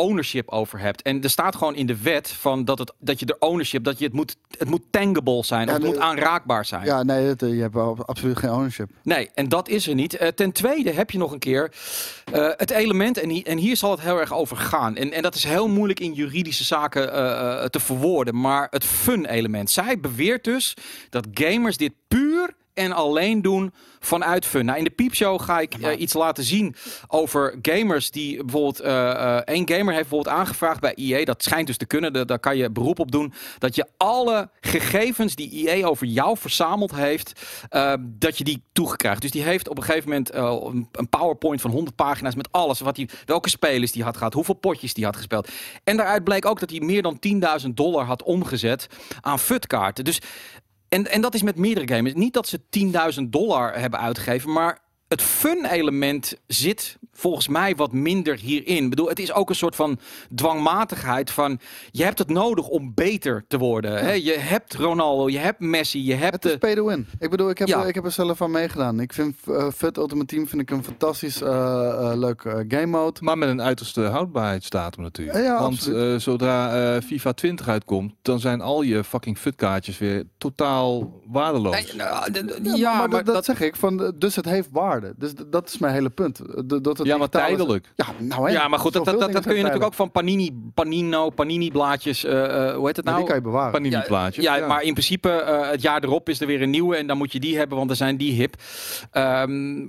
[0.01, 1.03] ownership over hebt.
[1.03, 3.99] En er staat gewoon in de wet van dat, het, dat je er ownership, dat
[3.99, 5.67] je het moet, het moet tangible zijn.
[5.67, 6.85] Ja, of het de- moet aanraakbaar zijn.
[6.85, 7.77] Ja, nee, het, eh, je hebt
[8.07, 8.91] absoluut geen ownership.
[9.03, 10.17] Nee, en dat is er niet.
[10.17, 11.73] Eh, ten tweede heb je nog een keer
[12.33, 14.97] eh, het element, en, en hier zal het heel erg over gaan.
[14.97, 17.09] En, en dat is heel moeilijk in juridische zaken
[17.71, 19.71] te verwoorden, maar het fun-element.
[19.71, 20.77] Zij beweert dus
[21.11, 24.65] dat gamers dit puur en alleen doen vanuit fun.
[24.65, 26.75] Nou, in de piepshow ga ik eh, iets laten zien
[27.09, 28.81] over gamers die bijvoorbeeld...
[28.81, 32.25] eh, eh, één gamer heeft bijvoorbeeld aangevraagd bij EA, dat schijnt dus te kunnen, da-
[32.25, 36.95] daar kan je beroep op doen, dat je alle gegevens die EA over jou verzameld
[36.95, 37.33] heeft,
[38.01, 39.21] dat je die toegekrijgt.
[39.23, 42.81] Dus die heeft op een gegeven moment een- een PowerPoint van 100 pagina's met alles,
[42.81, 45.49] wat hij, welke spelers die had gehad, hoeveel potjes die had gespeeld.
[45.85, 48.87] En daaruit bleek ook dat hij meer dan 10.000 dollar had omgezet
[49.21, 50.05] aan futkaarten.
[50.05, 50.19] Dus
[50.91, 52.15] en, en dat is met meerdere gamers.
[52.15, 52.61] Niet dat ze
[53.21, 54.79] 10.000 dollar hebben uitgegeven, maar
[55.11, 58.85] het fun-element zit volgens mij wat minder hierin.
[58.85, 59.99] Ik bedoel, het is ook een soort van
[60.35, 61.59] dwangmatigheid van...
[61.91, 64.05] je hebt het nodig om beter te worden.
[64.05, 64.13] Hè?
[64.13, 66.33] Je hebt Ronaldo, je hebt Messi, je hebt...
[66.35, 67.07] Het is De, pay to win.
[67.19, 67.85] Ik bedoel, ik heb, Ja.
[67.85, 69.01] ik heb er zelf aan meegedaan.
[69.01, 71.49] Ik vind uh, FUT Ultimate Team vind ik een fantastisch eh,
[72.11, 73.21] eh, leuk eh, game mode.
[73.23, 75.39] Maar met een uiterste houdbaarheidsdatum natuurlijk.
[75.39, 76.15] Ja, Want absoluut.
[76.15, 81.75] eh, zodra eh, FIFA 20 uitkomt, dan zijn al je fucking futkaartjes weer totaal waardeloos.
[81.75, 82.33] Nee, nou,
[82.63, 83.77] Ja, ja, maar, maar, dat, dat dat, zeg ik.
[83.77, 85.00] Van, eh, dus het heeft waarde.
[85.17, 86.37] Dus dat is mijn hele punt.
[86.37, 87.93] D- Dat het ja, maar is- tijdelijk.
[87.97, 88.53] Ja, nou hè.
[88.53, 92.25] ja, maar goed, dat, dat, dat, kun je natuurlijk ook van Panini, Panino, Panini-blaadjes...
[92.25, 93.05] eh, eh, hoe heet het.
[93.05, 93.17] Maar nou?
[93.27, 93.73] die kan je bewaren.
[93.73, 94.45] Panini plaatjes.
[94.45, 97.17] Ja, maar in principe eh, het jaar erop is er weer een nieuwe en dan
[97.17, 98.55] moet je die hebben, want dan zijn die hip.
[99.11, 99.87] Ehm,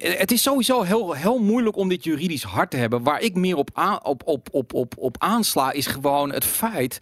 [0.00, 3.02] het is sowieso heel, heel moeilijk om dit juridisch hard te hebben.
[3.02, 6.98] Waar ik meer op, aan, op, op, op, op, op aansla is gewoon het feit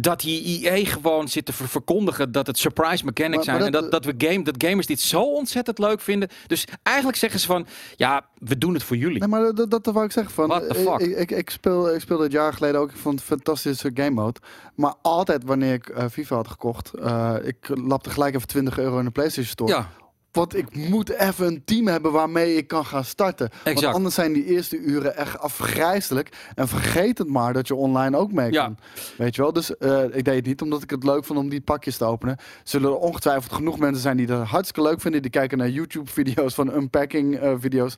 [0.00, 3.56] dat die IE gewoon zit te ver- verkondigen dat het surprise mechanics Maar- zijn.
[3.56, 6.28] maar en dat- dat, we game, dat gamers dit zo ontzettend leuk vinden.
[6.46, 7.66] Dus eigenlijk zeggen ze van,
[7.96, 9.18] ja, we doen het voor jullie.
[9.18, 10.32] Nee, maar dat, dat, dat wou ik zeggen.
[10.34, 11.00] Van, What the eh, fuck?
[11.00, 12.90] Ik, ik, ik, speel, ik speelde het jaar geleden ook.
[12.90, 14.40] Ik vond het fantastische game mode.
[14.74, 18.98] Maar altijd wanneer ik eh, FIFA had gekocht, eh, ik lapte gelijk even 20 euro
[18.98, 19.72] in de PlayStation Store.
[19.72, 19.90] Ja,
[20.34, 23.50] Want ik moet even een team hebben waarmee ik kan gaan starten.
[23.50, 23.80] Exact.
[23.80, 26.28] Want anders zijn die eerste uren echt afgrijzelijk.
[26.54, 28.64] En vergeet het maar dat je online ook mee Ja.
[28.64, 28.76] kan.
[29.16, 29.52] Weet je wel?
[29.52, 32.04] Dus eh, ik deed het niet omdat ik het leuk vond om die pakjes te
[32.04, 32.36] openen.
[32.64, 35.22] Zullen er ongetwijfeld genoeg mensen zijn die dat hartstikke leuk vinden.
[35.22, 37.94] Die kijken naar YouTube-video's van unpacking-video's.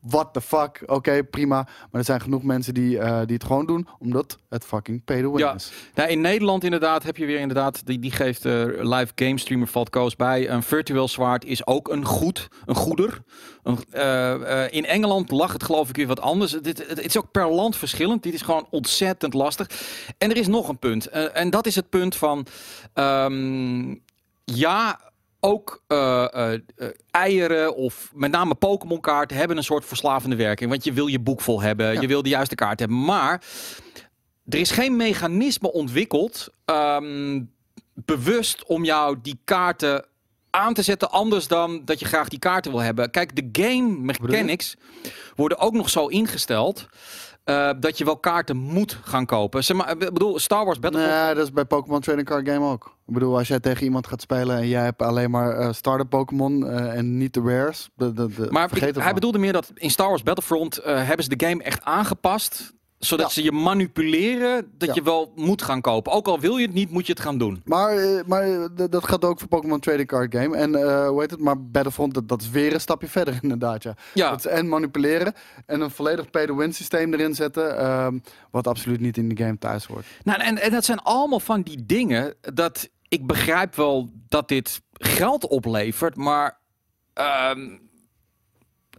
[0.00, 1.56] What the fuck, oké, prima.
[1.64, 5.22] Maar er zijn genoeg mensen die, eh, die het gewoon doen, omdat het fucking pay
[5.22, 5.54] to win Ja.
[5.54, 5.72] is.
[5.94, 9.66] Nou, in Nederland inderdaad heb je weer inderdaad, die, die geeft eh, live game streamer
[9.66, 10.50] valt Koos bij.
[10.50, 13.22] Een virtueel zwaard is ook een goed, een goeder.
[13.62, 16.52] Een, eh, in Engeland lag het geloof ik weer wat anders.
[16.52, 18.22] Dit, het, het is ook per land verschillend.
[18.22, 19.66] Dit is gewoon ontzettend lastig.
[20.18, 21.06] En er is nog een punt.
[21.08, 22.46] En dat is het punt van,
[22.94, 23.94] ehm,
[24.44, 25.00] ja,
[25.40, 30.70] ook eh, eh, eh, eieren of met name Pokémon kaarten hebben een soort verslavende werking.
[30.70, 32.00] Want je wil je boek vol hebben, Ja.
[32.00, 33.04] je wil de juiste kaart hebben.
[33.04, 33.42] Maar
[34.48, 37.42] er is geen mechanisme ontwikkeld, ehm,
[37.94, 40.04] bewust om jou die kaarten
[40.50, 43.10] aan te zetten, anders dan dat je graag die kaarten wil hebben.
[43.10, 44.76] Kijk, de game mechanics
[45.36, 46.88] worden ook nog zo ingesteld
[47.50, 49.64] eh, dat je wel kaarten moet gaan kopen.
[49.64, 51.14] Zeg maar, ik bedoel, Star Wars Battlefront.
[51.24, 52.94] Nee, dat is bij Pokémon Trading Card Game ook.
[53.06, 56.06] Ik bedoel, als jij tegen iemand gaat spelen en jij hebt alleen maar eh starter
[56.06, 59.52] Pokémon eh, en niet de rares, de, de, de, Maar vergeet ik- hij bedoelde meer
[59.52, 62.72] dat in Star Wars Battlefront eh, hebben ze de game echt aangepast.
[63.00, 63.32] Zodat Ja.
[63.32, 64.94] ze je manipuleren dat Ja.
[64.94, 66.12] je wel moet gaan kopen.
[66.12, 67.62] Ook al wil je het niet, moet je het gaan doen.
[67.64, 70.56] Maar, eh, maar eh, dat gaat ook voor Pokémon Trading Card Game.
[70.56, 71.40] En eh, hoe heet het?
[71.40, 73.82] Maar Battlefront, dat, dat is weer een stapje verder inderdaad.
[73.82, 73.94] Ja.
[74.14, 75.32] Ja, Dat en manipuleren
[75.66, 77.78] en een volledig pay-to-win systeem erin zetten.
[77.78, 78.18] ehm,
[78.50, 80.06] wat absoluut niet in de game thuis hoort.
[80.24, 84.80] nou, en, en dat zijn allemaal van die dingen dat ik begrijp wel dat dit
[84.92, 86.58] geld oplevert, maar
[87.14, 87.68] ehm,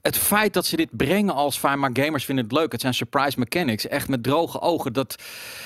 [0.02, 2.72] het feit dat ze dit brengen als fijn, maar gamers vinden het leuk.
[2.72, 4.94] Het zijn surprise mechanics, echt met droge ogen.
[4.94, 5.16] Dat,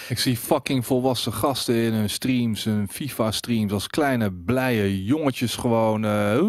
[0.10, 6.06] Ik zie fucking volwassen gasten in hun streams, hun FIFA-streams, als kleine blije jongetjes gewoon.
[6.06, 6.40] eh,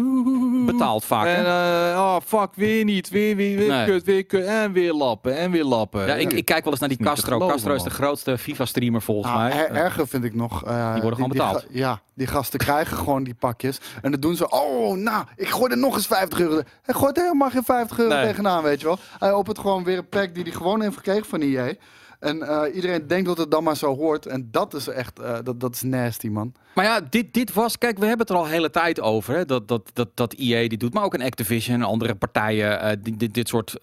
[0.65, 1.25] betaalt vaak.
[1.25, 1.33] hè?
[1.33, 3.85] En eh, oh fuck, weer niet, weer, weer, weer Nee.
[3.85, 6.07] kut, weer kut, en weer lappen, en weer lappen.
[6.07, 7.33] Ja, ik, ik kijk wel eens naar die Castro.
[7.33, 9.51] geloven, Castro is de grootste FIFA-streamer volgens Nou, mij.
[9.67, 10.63] er- erger vind ik nog.
[10.65, 11.65] eh, Die worden gewoon betaald.
[11.69, 13.79] ja, die gasten krijgen gewoon die pakjes.
[14.01, 16.61] En dan doen ze, oh, nou, ik gooi er nog eens 50 euro.
[16.81, 18.25] Hij gooit helemaal geen 50 euro Nee.
[18.27, 18.99] tegenaan, weet je wel.
[19.19, 21.73] Hij opent gewoon weer een pack die hij gewoon heeft gekregen van EA.
[22.19, 24.25] En eh, iedereen denkt dat het dan maar zo hoort.
[24.25, 26.53] En dat is echt, eh, dat, dat is nasty, man.
[26.75, 27.77] Maar ja, dit, dit was...
[27.77, 29.35] Kijk, we hebben het er al hele tijd over.
[29.35, 30.93] Hè, dat, dat, dat, dat EA dit doet.
[30.93, 32.79] Maar ook een Activision en andere partijen...
[32.81, 33.75] eh, die, dit, dit soort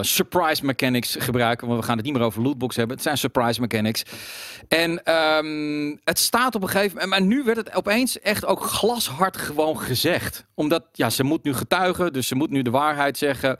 [0.00, 1.66] surprise mechanics gebruiken.
[1.66, 2.94] Want we gaan het niet meer over lootbox hebben.
[2.94, 4.02] Het zijn surprise mechanics.
[4.68, 7.10] En ehm, het staat op een gegeven moment...
[7.10, 10.44] Maar nu werd het opeens echt ook glashard gewoon gezegd.
[10.54, 12.12] Omdat, ja, ze moet nu getuigen.
[12.12, 13.58] Dus ze moet nu de waarheid zeggen.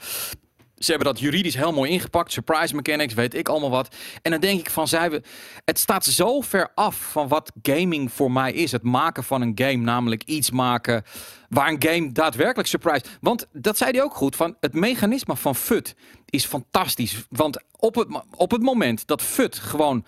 [0.84, 2.32] Ze hebben dat juridisch heel mooi ingepakt.
[2.32, 3.96] Surprise mechanics, weet ik allemaal wat.
[4.22, 5.22] En dan denk ik van, zij we,
[5.64, 8.72] het staat zo ver af van wat gaming voor mij is.
[8.72, 11.04] Het maken van een game, namelijk iets maken
[11.48, 13.04] waar een game daadwerkelijk surprise.
[13.20, 15.94] Want dat zei hij ook goed, van het mechanisme van FUT
[16.26, 17.26] is fantastisch.
[17.28, 20.04] Want op het, op het moment dat FUT gewoon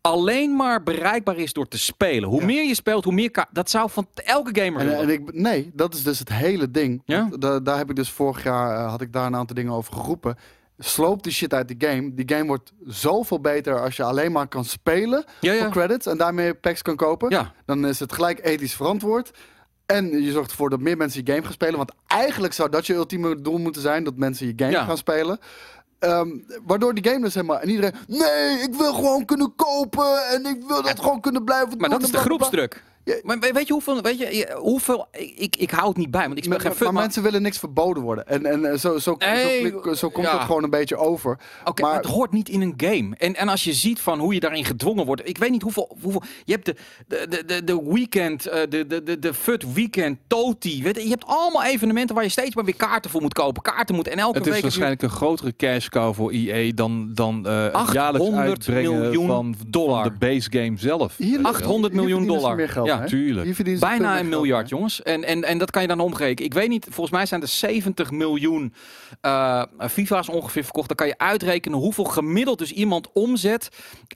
[0.00, 2.28] alleen maar bereikbaar is door te spelen.
[2.28, 2.46] Hoe Ja.
[2.46, 3.46] meer je speelt, hoe meer...
[3.52, 7.02] Dat zou van elke gamer En, ik, nee, dat is dus het hele ding.
[7.04, 7.28] Ja?
[7.38, 9.92] Da- daar heb ik dus vorig jaar, eh, had ik daar een aantal dingen over
[9.94, 10.36] geroepen.
[10.78, 12.14] Sloop die shit uit de game.
[12.14, 16.16] Die game wordt zoveel beter als je alleen maar kan spelen ja, voor credits en
[16.18, 17.52] daarmee packs kan kopen.
[17.66, 19.30] Dan is het gelijk ethisch verantwoord.
[19.86, 21.76] En je zorgt ervoor dat meer mensen je game gaan spelen.
[21.76, 24.04] Want eigenlijk zou dat je ultieme doel moeten zijn.
[24.04, 24.84] Dat mensen je game Ja.
[24.84, 25.38] gaan spelen.
[26.00, 26.28] Ehm,
[26.66, 27.60] waardoor die game dus helemaal...
[27.60, 27.94] En iedereen...
[28.06, 30.26] Nee, ik wil gewoon kunnen kopen.
[30.28, 31.98] En ik wil dat gewoon kunnen blijven Maar doen.
[31.98, 32.82] dat is de groepsdruk.
[33.22, 34.00] Maar we- weet je hoeveel...
[34.00, 35.06] Weet je, hoeveel
[35.36, 36.92] ik, ik, hou het niet bij, want ik speel Maar, geen maar, fut.
[36.92, 38.26] Maar, mensen willen niks verboden worden.
[38.26, 40.32] En, en eh, zo, zo, zo, zo komt ja.
[40.32, 41.38] het gewoon een beetje over.
[41.64, 43.14] Oké, maar- maar het hoort niet in een game.
[43.16, 45.28] En, en als je ziet van hoe je daarin gedwongen wordt.
[45.28, 45.96] Ik weet niet hoeveel.
[46.02, 46.74] hoeveel je hebt de,
[47.28, 50.82] de, de, de, weekend, eh, de, de, de, de FUT weekend, Toti.
[50.82, 53.62] Weet je, je hebt allemaal evenementen waar je steeds maar weer kaarten voor moet kopen.
[53.62, 54.08] Kaarten moet.
[54.08, 54.62] En elke Het is week.
[54.62, 58.36] heb je- waarschijnlijk een grotere cash cow voor EA dan, dan eh het 800 jaarlijks
[58.36, 60.02] uitbrengen miljoen van, dollar.
[60.02, 61.14] van de base game zelf.
[61.16, 62.56] Hier, 800 hier miljoen dollar.
[62.56, 63.78] Meer geld, Ja, tuurlijk.
[63.80, 65.02] Bijna een geld, miljard, jongens.
[65.02, 66.44] En, en, en dat kan je dan omrekenen.
[66.44, 68.74] Ik weet niet, volgens mij zijn er 70 miljoen
[69.20, 70.88] eh FIFA's ongeveer verkocht.
[70.88, 73.68] Dan kan je uitrekenen hoeveel gemiddeld dus iemand omzet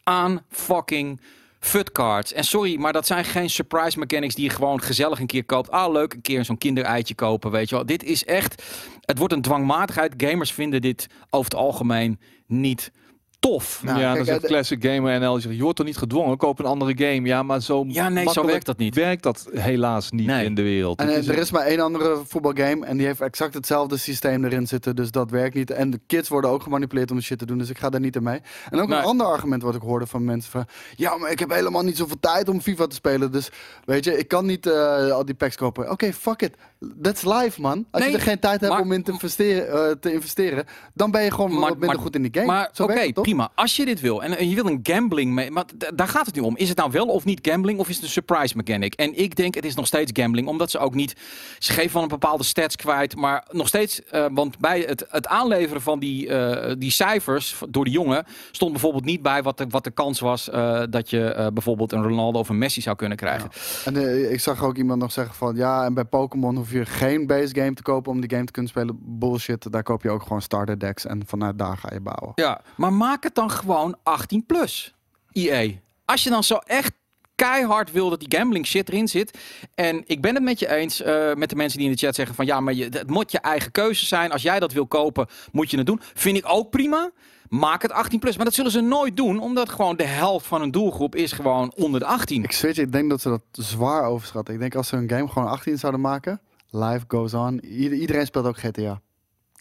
[0.02, 1.20] aan fucking
[1.64, 2.32] futcards.
[2.32, 5.70] En sorry, maar dat zijn geen surprise mechanics die je gewoon gezellig een keer koopt.
[5.70, 7.86] Ah, leuk, een keer zo'n kindereitje kopen, weet je wel.
[7.86, 8.62] Dit is echt,
[9.00, 10.14] het wordt een dwangmatigheid.
[10.16, 12.92] Gamers vinden dit over het algemeen niet
[13.38, 13.80] tof.
[13.84, 16.36] Nou, ja, kijk, dan zegt eh, de- Classic Gamer NL, je wordt toch niet gedwongen,
[16.36, 17.28] koop een andere game.
[17.28, 18.94] Ja, maar zo Ja, nee, zo werkt dat niet.
[18.94, 20.44] werkt dat helaas niet Nee.
[20.44, 20.98] in de wereld.
[20.98, 24.44] En eh, is er is maar één andere voetbalgame en die heeft exact hetzelfde systeem
[24.44, 25.70] erin zitten, dus dat werkt niet.
[25.70, 28.00] En de kids worden ook gemanipuleerd om de shit te doen, dus ik ga daar
[28.00, 28.40] niet aan mee.
[28.70, 28.98] En ook Nee.
[28.98, 30.66] een ander argument wat ik hoorde van mensen van,
[30.96, 33.48] ja, maar ik heb helemaal niet zoveel tijd om FIFA te spelen, dus
[33.84, 35.90] weet je, ik kan niet eh, al die packs kopen.
[35.90, 36.54] Oké, fuck it.
[37.02, 37.86] That's life, man.
[37.90, 40.64] Als Nee, je er geen tijd hebt maar- om in te investeren, eh, te investeren,
[40.94, 42.46] dan ben je gewoon Maar- wat minder maar- goed in die game.
[42.46, 43.50] Maar oké, prima.
[43.54, 45.64] Als je dit wil en, en je wil een gambling mee, maar
[45.94, 46.56] daar gaat het nu om.
[46.56, 48.94] Is het nou wel of niet gambling of is het een surprise mechanic?
[48.94, 51.14] En ik denk het is nog steeds gambling, omdat ze ook niet,
[51.58, 55.26] ze geven van een bepaalde stats kwijt, maar nog steeds, eh, want bij het, het
[55.26, 59.66] aanleveren van die, eh, die cijfers door de jongen stond bijvoorbeeld niet bij wat de,
[59.68, 60.44] wat de kans was
[60.90, 63.50] dat je bijvoorbeeld een Ronaldo of een Messi zou kunnen krijgen.
[63.84, 67.26] En ik zag ook iemand nog zeggen van ja, en bij Pokémon hoef je geen
[67.26, 68.98] base game te kopen om die game te kunnen spelen.
[69.00, 72.32] Bullshit, daar koop je ook gewoon starter decks en vanuit daar ga je bouwen.
[72.34, 74.94] Ja, maar maak het dan gewoon 18 plus.
[75.32, 75.70] EA.
[76.04, 76.92] Als je dan zo echt
[77.34, 79.38] keihard wil dat die gambling shit erin zit.
[79.74, 82.14] En ik ben het met je eens eh, met de mensen die in de chat
[82.14, 84.32] zeggen van ja, maar je, het moet je eigen keuze zijn.
[84.32, 86.00] Als jij dat wil kopen, moet je het doen.
[86.14, 87.10] Vind ik ook prima.
[87.48, 88.36] Maak het 18 plus.
[88.36, 91.72] Maar dat zullen ze nooit doen, omdat gewoon de helft van een doelgroep is gewoon
[91.76, 92.42] onder de 18.
[92.42, 94.54] Ik zweer je, ik denk dat ze dat zwaar overschatten.
[94.54, 96.40] Ik denk als ze een game gewoon 18 zouden maken,
[96.74, 97.64] life goes on.
[97.64, 99.00] Ieder- iedereen speelt ook GTA.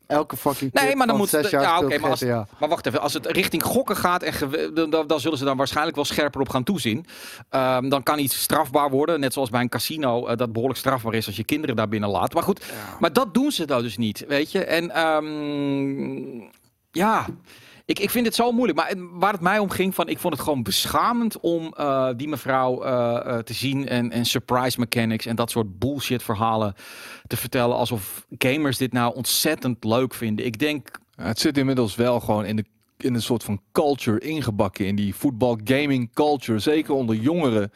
[0.07, 2.21] Elke fucking Nee, maar dan moet zes jaar ja, oké, maar, als,
[2.59, 3.01] maar wacht even.
[3.01, 4.33] Als het richting gokken gaat, en
[4.73, 7.05] dan, dan, dan zullen ze daar waarschijnlijk wel scherper op gaan toezien.
[7.49, 11.13] Ehm, dan kan iets strafbaar worden, net zoals bij een casino eh, dat behoorlijk strafbaar
[11.13, 12.33] is als je kinderen daar binnen laat.
[12.33, 12.65] Maar goed,
[12.99, 14.63] maar dat doen ze nou dus niet, weet je.
[14.63, 16.49] En ehm,
[16.91, 17.25] ja.
[17.85, 18.77] Ik, ik vind het zo moeilijk.
[18.77, 22.27] Maar waar het mij om ging, van, ik vond het gewoon beschamend om eh, die
[22.27, 23.87] mevrouw eh, eh, te zien.
[23.87, 26.73] En, en surprise mechanics en dat soort bullshit verhalen
[27.27, 27.75] te vertellen.
[27.75, 30.45] Alsof gamers dit nou ontzettend leuk vinden.
[30.45, 32.65] Ik denk, Het zit inmiddels wel gewoon in, de,
[32.97, 34.85] in een soort van culture ingebakken.
[34.85, 36.59] In die voetbal gaming culture.
[36.59, 37.71] Zeker onder jongeren.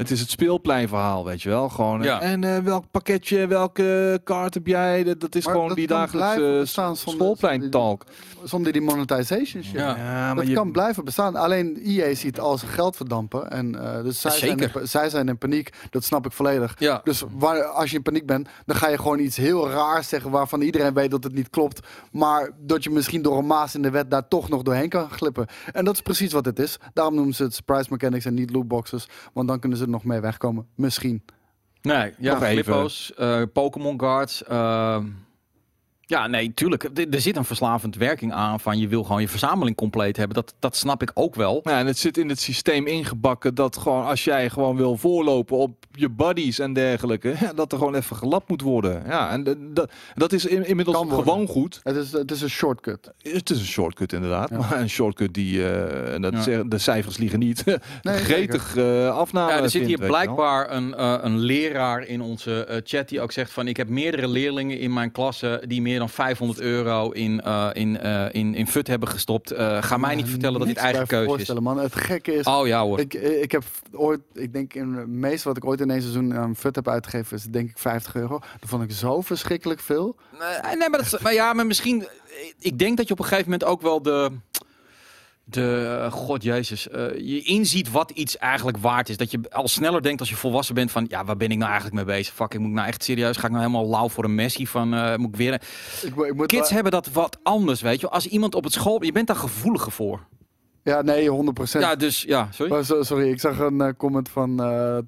[0.00, 1.68] Het is het speelpleinverhaal, weet je wel.
[1.68, 2.20] Gewoon, eh, Ja.
[2.20, 5.04] En eh, welk pakketje, welke kaart heb jij?
[5.04, 8.04] Dat, dat is Maar gewoon dat die dagelijkse zonder- schoolpleintalk.
[8.44, 9.72] Zonder die monetization shit.
[9.72, 9.96] Ja.
[9.96, 11.36] Ja, Dat je- kan blijven bestaan.
[11.36, 13.50] Alleen EA ziet al zijn geld verdampen.
[13.50, 15.72] En, eh, dus zij zijn, in, zij zijn in paniek.
[15.90, 16.74] Dat snap ik volledig.
[16.78, 17.00] ja.
[17.04, 20.30] Dus waar, als je in paniek bent, dan ga je gewoon iets heel raars zeggen
[20.30, 21.86] waarvan iedereen weet dat het niet klopt.
[22.12, 25.10] Maar dat je misschien door een maas in de wet daar toch nog doorheen kan
[25.10, 25.46] glippen.
[25.72, 26.78] En dat is precies wat het is.
[26.92, 29.08] Daarom noemen ze het surprise mechanics en niet lootboxes.
[29.32, 30.66] Want dan kunnen ze er nog mee wegkomen.
[30.74, 31.22] Misschien.
[31.82, 32.64] Nee, ja, Nog even.
[32.64, 34.44] Flippo's, eh, Pokémon Guards.
[34.44, 35.06] ehm,
[36.10, 36.82] ja, nee, tuurlijk.
[36.82, 40.34] Er- Er zit een verslavend werking aan van je wil gewoon je verzameling compleet hebben.
[40.34, 41.60] Dat, dat snap ik ook wel.
[41.64, 45.56] Ja, en het zit in het systeem ingebakken dat gewoon als jij gewoon wil voorlopen
[45.56, 49.02] op je buddies en dergelijke, ja, dat er gewoon even gelapt moet worden.
[49.06, 49.44] Ja, en
[49.74, 51.24] dat, dat is in- inmiddels Kan worden.
[51.32, 51.80] gewoon goed.
[51.82, 53.12] Het is, het is een shortcut.
[53.22, 54.56] Het is een shortcut inderdaad, Ja.
[54.58, 56.40] maar een shortcut die, eh, en dat Ja.
[56.42, 57.64] zeggen- de cijfers liegen niet,
[58.02, 62.20] Nee, gretig eh afname Ja, er zit vindt, hier blijkbaar een, eh, een leraar in
[62.20, 65.82] onze eh, chat die ook zegt van ik heb meerdere leerlingen in mijn klasse die
[65.82, 69.50] meer dan 500 euro in, eh, in, eh, in, in FUT hebben gestopt.
[69.50, 71.60] Eh, ga mij niet vertellen dat dit eigen keuze is.
[71.60, 71.78] Man.
[71.78, 72.98] Het gekke is, Oh ja hoor.
[72.98, 76.34] Ik, ik heb ooit, ik denk in het meeste wat ik ooit in één seizoen
[76.34, 78.38] aan FUT heb uitgegeven, is denk ik 50 euro.
[78.38, 80.16] Dat vond ik zo verschrikkelijk veel.
[80.38, 82.06] Nee, nee, maar, dat, maar ja, maar misschien.
[82.58, 84.30] Ik denk dat je op een gegeven moment ook wel de.
[85.50, 89.16] De, god jezus, eh, je inziet wat iets eigenlijk waard is.
[89.16, 91.70] Dat je al sneller denkt als je volwassen bent van, ja, waar ben ik nou
[91.70, 92.34] eigenlijk mee bezig?
[92.34, 94.94] Fuck, ik moet nou echt serieus, ga ik nou helemaal lauw voor een Messi van,
[94.94, 95.54] eh, moet ik weer...
[96.02, 98.08] Ik, mo- ik moet Kids hebben dat wat anders, weet je.
[98.08, 100.26] Als iemand op het school, je bent daar gevoeliger voor.
[100.84, 101.32] Ja, nee, 100%
[101.80, 102.72] Ja, dus, ja, sorry.
[102.72, 104.56] Maar sorry, ik zag een eh, comment van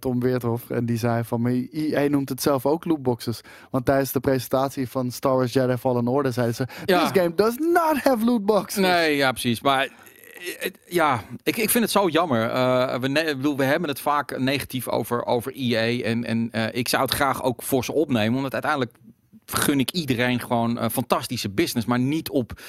[0.01, 3.41] Tom Weerthof en die zei van, maar EA noemt het zelf ook lootboxes.
[3.71, 7.01] Want tijdens de presentatie van Star Wars Jedi Fallen Order zeiden ze, Ja.
[7.11, 8.83] this game does not have lootboxes.
[8.83, 9.61] Nee, ja, precies.
[9.61, 9.89] Maar
[10.89, 12.51] ja, ik, ik vind het zo jammer.
[12.51, 16.03] Eh, we, we hebben het vaak negatief over, over EA.
[16.05, 18.37] En, en eh, ik zou het graag ook voor ze opnemen.
[18.37, 18.97] Omdat uiteindelijk
[19.47, 21.87] gun ik iedereen gewoon een fantastische business.
[21.87, 22.61] Maar niet op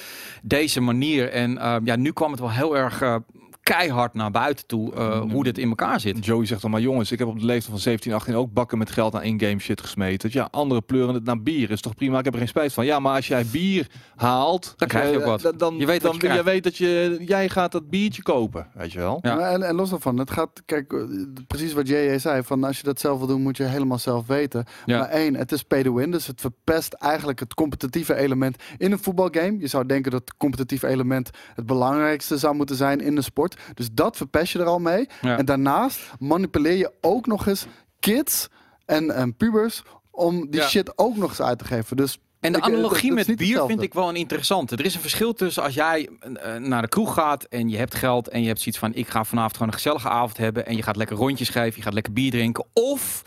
[0.42, 1.30] deze manier.
[1.30, 3.16] En eh, ja, nu kwam het wel heel erg eh,
[3.64, 4.94] keihard naar buiten toe.
[4.94, 6.26] eh, hoe dit in elkaar zit.
[6.26, 8.78] Joey zegt dan maar jongens, ik heb op de leeftijd van 17, 18 ook bakken
[8.78, 10.30] met geld aan in-game shit gesmeten.
[10.34, 11.72] Ja, anderen pleuren het naar bier.
[11.72, 12.86] Is toch prima, ik heb er geen spijt van.
[12.86, 15.42] Ja, maar als jij bier haalt, Dan krijg je eh, ook wat.
[15.42, 16.44] Dan, dan, Je weet wat dan, je krijgt.
[16.44, 19.20] weet dat je, jij gaat dat biertje kopen, weet je wel.
[19.22, 19.40] Ja.
[19.40, 21.00] En, en los daarvan, het gaat, kijk, eh,
[21.48, 24.28] precies wat JJ zei, van als je dat zelf wil doen, moet je helemaal zelf
[24.28, 24.66] weten.
[24.86, 24.98] Ja.
[25.00, 28.92] Maar één, het is pay to win, dus het verpest eigenlijk het competitieve element in
[28.92, 29.58] een voetbalgame.
[29.60, 33.53] Je zou denken dat het competitieve element het belangrijkste zou moeten zijn in de sport.
[33.74, 35.08] Dus dat verpest je er al mee.
[35.22, 35.38] Ja.
[35.38, 37.66] En daarnaast manipuleer je ook nog eens
[38.00, 38.48] kids
[38.86, 40.68] en, en pubers om die Ja.
[40.68, 41.98] shit ook nog eens uit te geven.
[41.98, 43.68] Dus En de ik, eh, analogie met bier hetzelfde.
[43.68, 44.76] vind ik wel een interessante.
[44.76, 47.96] Er is een verschil tussen als jij eh, naar de kroeg gaat en je hebt
[47.96, 50.76] geld en je hebt zoiets van ik ga vanavond gewoon een gezellige avond hebben en
[50.76, 52.66] je gaat lekker rondjes geven, je gaat lekker bier drinken.
[52.74, 53.24] Of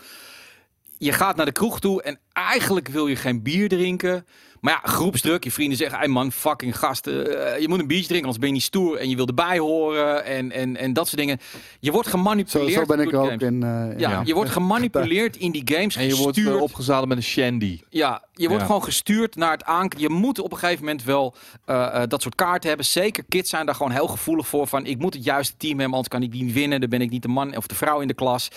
[0.97, 4.25] je gaat naar de kroeg toe en eigenlijk wil je geen bier drinken,
[4.61, 5.43] Maar ja, groepsdruk.
[5.43, 7.45] Je vrienden zeggen, hey man, fucking gasten.
[7.53, 8.97] eh, je moet een biertje drinken, anders ben je niet stoer.
[8.97, 10.25] En je wil erbij horen.
[10.25, 11.39] En, en, en dat soort dingen.
[11.79, 12.73] Je wordt gemanipuleerd.
[12.87, 13.39] zo ben ik ook in.
[13.41, 14.21] eh, in- Ja, Ja.
[14.25, 15.95] je wordt gemanipuleerd in die games.
[15.95, 16.55] En je wordt gestuurd.
[16.57, 17.79] eh, opgezadeld met een shandy.
[17.89, 18.67] Ja, je wordt Ja.
[18.67, 19.91] gewoon gestuurd naar het aan.
[19.97, 21.35] Je moet op een gegeven moment wel
[21.65, 22.85] eh, eh, dat soort kaarten hebben.
[22.85, 24.67] Zeker kids zijn daar gewoon heel gevoelig voor.
[24.67, 26.79] Van ik moet het juiste team hebben, anders kan ik niet winnen.
[26.79, 28.47] Dan ben ik niet de man of de vrouw in de klas.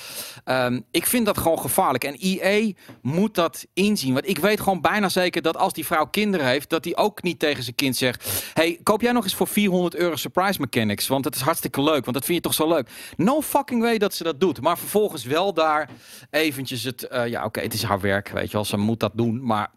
[0.45, 2.05] Ehm, ik vind dat gewoon gevaarlijk.
[2.05, 2.73] En EA
[3.03, 4.13] moet dat inzien.
[4.13, 7.23] Want ik weet gewoon bijna zeker dat als die vrouw kinderen heeft, dat die ook
[7.23, 11.07] niet tegen zijn kind zegt: Hey, koop jij nog eens voor 400 euro surprise mechanics?
[11.09, 12.05] Want het is hartstikke leuk.
[12.05, 12.89] Want dat vind je toch zo leuk.
[13.17, 14.61] No fucking way dat ze dat doet.
[14.61, 15.89] Maar vervolgens wel daar
[16.31, 17.03] eventjes het.
[17.03, 18.29] eh, ja, oké, het is haar werk.
[18.29, 19.45] Weet je wel, ze moet dat doen.
[19.45, 19.71] Maar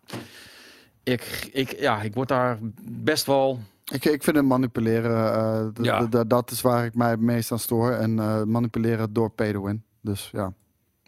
[1.04, 3.60] ik, ik, ja, ik word daar best wel.
[3.92, 5.34] Ik, ik vind het manipuleren,
[5.78, 6.24] eh, Ja.
[6.28, 7.92] dat is waar ik mij het meest aan stoor.
[7.92, 9.84] En eh, manipuleren door pay to win.
[10.02, 10.54] Dus ja.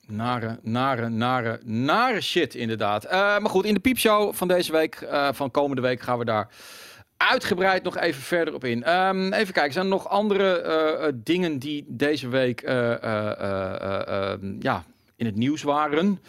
[0.08, 3.04] Nare, nare, nare, nare shit inderdaad.
[3.04, 6.26] Eh, maar goed, in de piepshow van deze week, eh, van komende week, gaan we
[6.26, 6.48] daar
[7.18, 8.84] uitgebreid nog even verder op in.
[8.84, 12.62] Ehm, even kijken, zijn er nog andere eh, dingen die deze week
[14.60, 14.84] ja,
[15.16, 16.20] in het nieuws waren?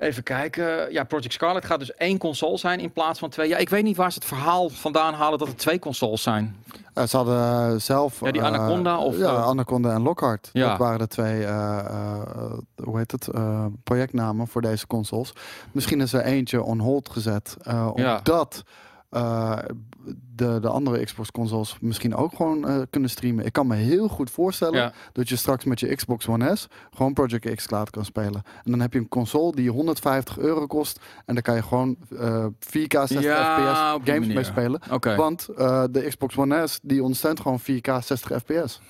[0.00, 0.92] Even kijken.
[0.92, 3.48] Ja, Project Scarlet gaat dus één console zijn in plaats van twee.
[3.48, 6.56] Ja, ik weet niet waar ze het verhaal vandaan halen dat het twee consoles zijn.
[6.94, 8.20] Eh, ze hadden eh, zelf...
[8.20, 10.50] Ja, die eh, Anaconda of, Ja, Anaconda en Lockhart.
[10.52, 10.68] Ja.
[10.68, 11.46] Dat waren de twee,
[12.84, 13.28] hoe heet het,
[13.84, 15.32] projectnamen voor deze consoles.
[15.72, 17.56] Misschien is er eentje on hold gezet.
[17.62, 18.20] eh, Ja.
[19.10, 19.58] Eh,
[20.34, 23.44] de, de andere Xbox consoles misschien ook gewoon eh, kunnen streamen.
[23.44, 24.92] Ik kan me heel goed voorstellen Ja.
[25.12, 28.42] dat je straks met je Xbox One S gewoon Project X Cloud kan spelen.
[28.64, 31.00] En dan heb je een console die 150 euro kost.
[31.26, 34.80] En daar kan je gewoon eh 4K 60 Ja, fps games mee spelen.
[34.90, 35.14] Oké.
[35.16, 38.80] Want eh, de Xbox One S die ondersteunt gewoon 4K 60 fps.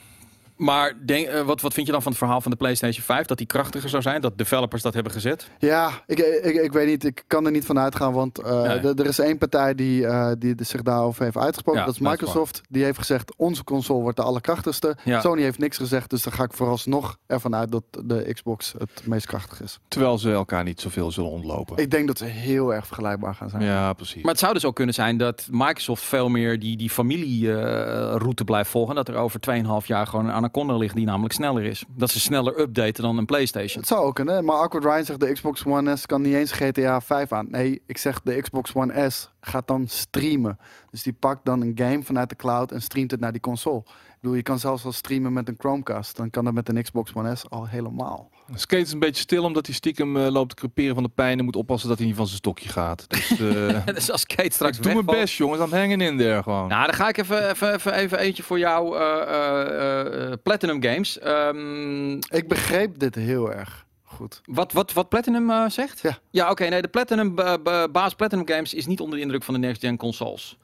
[0.61, 3.27] Maar denk, eh, wat, wat vind je dan van het verhaal van de PlayStation 5?
[3.27, 4.21] Dat die krachtiger zou zijn?
[4.21, 5.51] Dat developers dat hebben gezet?
[5.59, 7.05] Ja, ik, ik, ik weet niet.
[7.05, 8.13] Ik kan er niet van uitgaan.
[8.13, 8.95] Want eh, Nee.
[8.95, 11.81] er is één partij die, eh, die zich daarover heeft uitgesproken.
[11.81, 12.61] Ja, dat is dat is Microsoft.
[12.69, 14.97] die heeft gezegd: onze console wordt de allerkrachtigste.
[15.05, 15.21] Ja.
[15.21, 16.11] Sony heeft niks gezegd.
[16.11, 19.79] Dus daar ga ik vooralsnog ervan uit dat de Xbox het meest krachtig is.
[19.89, 21.77] Terwijl ze elkaar niet zoveel zullen ontlopen.
[21.77, 23.63] Ik denk dat ze heel erg vergelijkbaar gaan zijn.
[23.63, 24.23] Ja, precies.
[24.23, 28.71] Maar het zou dus ook kunnen zijn dat Microsoft veel meer die, die familieroute blijft
[28.71, 28.95] volgen.
[28.95, 29.41] Dat er over
[29.83, 31.85] 2,5 jaar gewoon een Anaconda ligt die namelijk sneller is.
[31.97, 33.81] Dat ze sneller updaten dan een PlayStation.
[33.81, 34.45] Het zou ook kunnen.
[34.45, 37.47] Maar Awkward Ryan zegt de Xbox One S kan niet eens GTA 5 aan.
[37.51, 40.59] Nee, ik zeg de Xbox One S gaat dan streamen.
[40.91, 43.79] Dus die pakt dan een game vanuit de cloud en streamt het naar die console.
[43.87, 46.17] Ik bedoel, je kan zelfs wel streamen met een Chromecast.
[46.17, 48.31] Dan kan dat met een Xbox One S al helemaal.
[48.55, 51.39] Skate is een beetje stil omdat hij stiekem eh, loopt te creperen van de pijn
[51.39, 53.05] en moet oppassen dat hij niet van zijn stokje gaat.
[53.09, 55.61] Dus eh, dus als Kate straks ik doe mijn best, jongens.
[55.63, 56.69] I'm hanging in there gewoon.
[56.69, 58.97] Nou, dan ga ik even, even, even, even eentje voor jou.
[58.99, 61.19] eh, eh, eh, Platinum Games.
[61.19, 64.41] Ehm, Ik begreep dit heel erg goed.
[64.45, 66.01] wat, wat, wat Platinum zegt?
[66.01, 66.19] Ja.
[66.31, 66.65] Ja, oké.
[66.69, 69.97] nee, de Platinum, ba- baas Platinum Games is niet onder de indruk van de next-gen
[69.97, 70.59] consoles.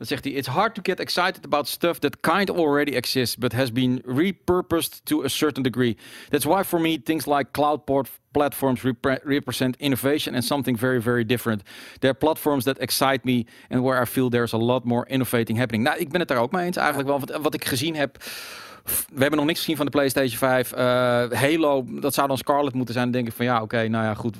[0.00, 0.32] Dat zegt hij.
[0.32, 5.00] It's hard to get excited about stuff that kind already exists, but has been repurposed
[5.04, 5.96] to a certain degree.
[6.28, 11.02] That's why for me things like cloud port platforms repre- represent innovation and something very,
[11.02, 11.62] very different.
[11.98, 15.84] They're platforms that excite me and where I feel there's a lot more innovating happening.
[15.84, 17.18] Nou, ik ben het daar ook mee eens eigenlijk wel.
[17.18, 18.16] Want wat ik gezien heb,
[19.12, 20.72] we hebben nog niks gezien van de PlayStation 5.
[20.72, 20.82] Eh,
[21.30, 23.04] Halo, dat zou dan Scarlet moeten zijn.
[23.06, 24.36] Dan denk ik van ja, oké, nou ja, goed.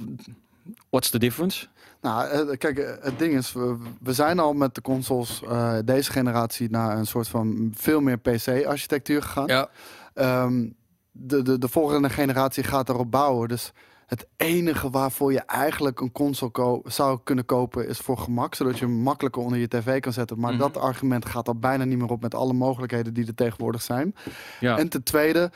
[0.91, 1.67] What's the difference?
[2.01, 5.75] Nou, eh, kijk, eh, het ding is, we, we zijn al met de consoles eh,
[5.85, 9.47] deze generatie naar een soort van veel meer PC-architectuur gegaan.
[9.47, 9.69] Ja,
[10.15, 10.69] Ehm,
[11.13, 13.49] de, de, de volgende generatie gaat erop bouwen.
[13.49, 13.73] Dus
[14.07, 18.55] het enige waarvoor je eigenlijk een console ko- zou kunnen kopen is voor gemak.
[18.55, 20.39] Zodat je hem makkelijker onder je tv kan zetten.
[20.41, 20.61] Maar Mhm.
[20.61, 24.15] dat argument gaat al bijna niet meer op met alle mogelijkheden die er tegenwoordig zijn.
[24.61, 24.79] ja.
[24.79, 25.51] En ten tweede,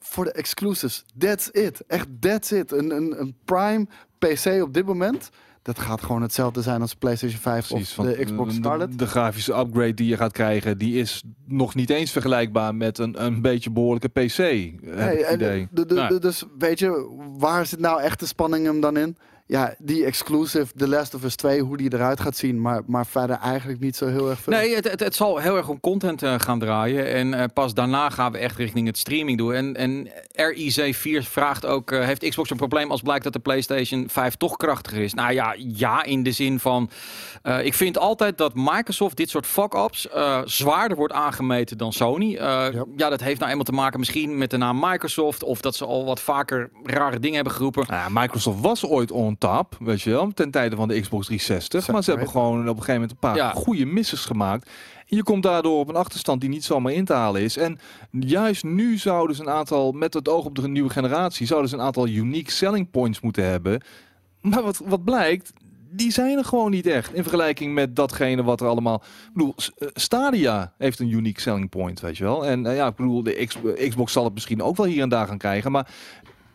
[0.00, 1.04] voor de exclusives.
[1.18, 1.86] That's it.
[1.86, 2.72] Echt that's it.
[2.72, 3.86] Een, een, een prime
[4.18, 5.30] PC op dit moment.
[5.66, 8.90] Dat gaat gewoon hetzelfde zijn als PlayStation 5 Precies, of de Xbox de- Scarlet.
[8.90, 12.98] De, de grafische upgrade die je gaat krijgen, die is nog niet eens vergelijkbaar met
[12.98, 14.36] een, een beetje behoorlijke PC.
[14.36, 15.68] Heb ik Nee, het en idee.
[15.70, 16.08] de, de, Nee.
[16.08, 19.16] de- dus weet je, waar zit nou echt de spanning hem dan in?
[19.48, 22.60] Ja, die exclusive The Last of Us 2, hoe die eruit gaat zien.
[22.60, 24.52] Maar, maar verder eigenlijk niet zo heel erg veel.
[24.52, 27.06] Nee, het, het, het zal heel erg om content eh, gaan draaien.
[27.12, 29.52] En eh, pas daarna gaan we echt richting het streaming doen.
[29.54, 34.04] En, en RIC4 vraagt ook: eh, heeft Xbox een probleem als blijkt dat de PlayStation
[34.08, 35.14] 5 toch krachtiger is?
[35.14, 36.90] Nou ja, ja, in de zin van.
[37.42, 42.34] eh, ik vind altijd dat Microsoft dit soort fuck-ups eh, zwaarder wordt aangemeten dan Sony.
[42.36, 42.84] Eh, Ja.
[42.96, 45.42] ja, dat heeft nou eenmaal te maken misschien met de naam Microsoft.
[45.42, 47.84] Of dat ze al wat vaker rare dingen hebben geroepen.
[47.88, 51.26] Nou ja, Microsoft was ooit on top, weet je wel, ten tijde van de Xbox
[51.26, 51.88] 360.
[51.88, 53.50] Maar ze hebben gewoon op een gegeven moment een paar Ja.
[53.50, 54.70] goede misses gemaakt.
[55.08, 57.56] En je komt daardoor op een achterstand die niet zomaar in te halen is.
[57.56, 57.78] En
[58.10, 61.76] juist nu zouden ze een aantal, met het oog op de nieuwe generatie, zouden ze
[61.76, 63.80] een aantal unique selling points moeten hebben.
[64.40, 65.52] Maar wat, wat blijkt,
[65.90, 67.14] die zijn er gewoon niet echt.
[67.14, 69.02] In vergelijking met datgene wat er allemaal...
[69.04, 72.46] Ik bedoel, eh, Stadia heeft een unique selling point, weet je wel.
[72.46, 73.58] En eh, ja, ik bedoel, de X-
[73.88, 75.72] Xbox zal het misschien ook wel hier en daar gaan krijgen.
[75.72, 75.88] Maar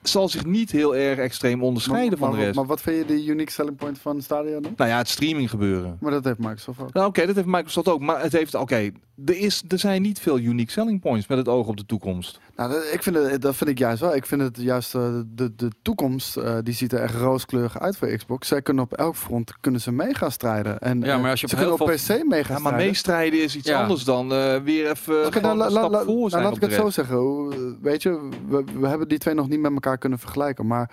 [0.04, 2.56] zal zich niet heel erg extreem onderscheiden van maar, de rest.
[2.56, 4.74] Maar wat vind je de unique selling point van Stadia dan?
[4.76, 5.97] nou ja, het streaming gebeuren.
[5.99, 6.93] Maar dat heeft Microsoft ook.
[6.93, 7.99] Nou, oké, dat heeft Microsoft ook.
[7.99, 8.91] Maar het heeft, oké,
[9.26, 12.39] er, is, er zijn niet veel unique selling points met het oog op de toekomst.
[12.55, 14.15] Nou, dat, ik vind het, dat vind ik juist wel.
[14.15, 17.97] Ik vind het juist eh, de, de toekomst, eh, die ziet er echt rooskleurig uit
[17.97, 18.47] voor Xbox.
[18.47, 20.80] Zij kunnen op elk front kunnen ze mee gaan strijden.
[20.80, 21.91] En, Ja, maar eh, als je op ze kunnen heel op
[22.24, 22.86] PC mee gaan Ja, maar strijden.
[22.88, 23.82] meestrijden is iets Ja.
[23.82, 26.51] anders dan eh, weer even Oké, gewoon een la- stap la- voor nou, zijn laat
[26.51, 27.17] op ik het zo zeggen.
[27.17, 30.67] Eh, Weet je, we, we hebben die twee nog niet met elkaar kunnen vergelijken.
[30.67, 30.91] Maar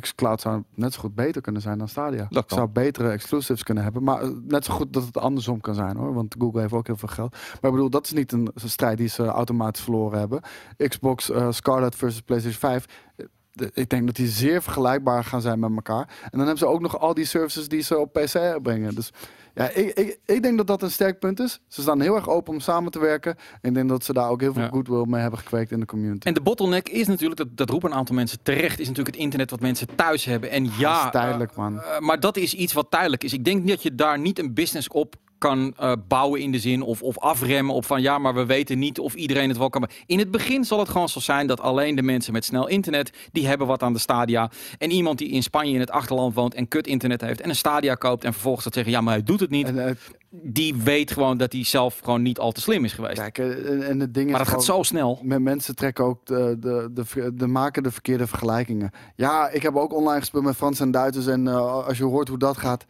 [0.00, 2.26] xCloud zou net zo goed beter kunnen zijn dan Stadia.
[2.30, 2.58] Dat kan.
[2.58, 4.02] zou betere exclusives kunnen hebben.
[4.02, 6.14] Maar eh, net zo goed dat het andersom kan zijn hoor.
[6.14, 7.30] Want Google heeft ook heel veel geld.
[7.30, 10.40] Maar ik bedoel, dat is niet een strijd die ze automatisch verloren hebben.
[10.88, 12.84] Xbox eh, Scarlet versus PlayStation 5.
[13.16, 13.26] eh,
[13.74, 16.08] Ik denk dat die zeer vergelijkbaar gaan zijn met elkaar.
[16.22, 18.94] En dan hebben ze ook nog al die services die ze op PC brengen.
[18.94, 19.10] Dus
[19.58, 21.60] ja, ik, ik, ik denk dat dat een sterk punt is.
[21.68, 23.36] Ze staan heel erg open om samen te werken.
[23.60, 24.68] En ik denk dat ze daar ook heel veel Ja.
[24.68, 26.26] goodwill mee hebben gekweekt in de community.
[26.26, 29.24] En de bottleneck is natuurlijk, dat, dat roepen een aantal mensen terecht, is natuurlijk het
[29.24, 30.50] internet wat mensen thuis hebben.
[30.50, 31.80] En ja, dat is tijdelijk, man.
[31.82, 33.32] eh, maar dat is iets wat tijdelijk is.
[33.32, 36.82] Ik denk dat je daar niet een business op kan eh, bouwen in de zin
[36.82, 39.88] of, of afremmen op van ja, maar we weten niet of iedereen het wel kan.
[40.06, 43.10] In het begin zal het gewoon zo zijn dat alleen de mensen met snel internet,
[43.32, 44.50] die hebben wat aan de stadia.
[44.78, 47.56] En iemand die in Spanje in het achterland woont en kut internet heeft en een
[47.56, 49.66] stadia koopt en vervolgens dat zeggen ja, maar hij doet het niet.
[49.66, 49.94] En, eh,
[50.30, 53.20] Die weet gewoon dat hij zelf gewoon niet al te slim is geweest.
[53.20, 55.20] kijk, eh, en, en het ding is maar dat gaat zo snel.
[55.22, 58.90] Met mensen trekken ook de, de, de, maken de verkeerde vergelijkingen.
[59.16, 61.26] Ja, ik heb ook online gespeeld met Frans en Duitsers.
[61.26, 61.46] En
[61.84, 62.86] als je hoort hoe dat gaat,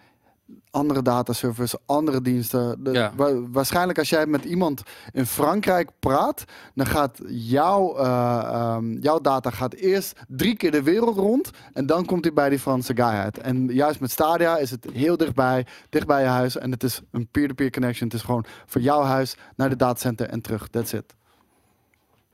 [0.70, 2.84] andere dataservers, andere diensten.
[2.84, 3.12] De- Ja.
[3.16, 4.82] wa- waarschijnlijk als jij met iemand
[5.12, 6.44] in Frankrijk praat,
[6.74, 11.50] dan gaat jouw, eh, ehm, jouw data gaat eerst drie keer de wereld rond.
[11.72, 13.38] En dan komt hij bij die Franse guy uit.
[13.38, 16.56] En juist met Stadia is het heel dichtbij, dicht bij je huis.
[16.58, 18.08] En het is een peer-to-peer connection.
[18.08, 20.68] Het is gewoon van jouw huis naar de datacenter en terug.
[20.68, 21.14] That's it.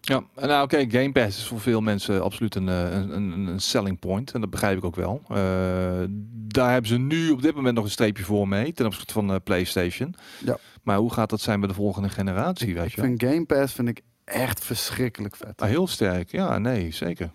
[0.06, 3.60] Ja, nou oké, Game Pass is voor veel mensen absoluut een, eh, een, een, een
[3.60, 4.32] selling point.
[4.32, 5.22] En dat begrijp ik ook wel.
[5.28, 5.36] Eh,
[6.30, 9.30] daar hebben ze nu op dit moment nog een streepje voor mee ten opzichte van
[9.30, 10.14] eh, PlayStation.
[10.44, 10.56] Ja.
[10.82, 13.00] Maar hoe gaat dat zijn bij de volgende generatie, weet Ik je?
[13.00, 15.60] vind Game Pass vind ik echt verschrikkelijk vet.
[15.62, 17.30] Ah, heel sterk, ja, nee, zeker.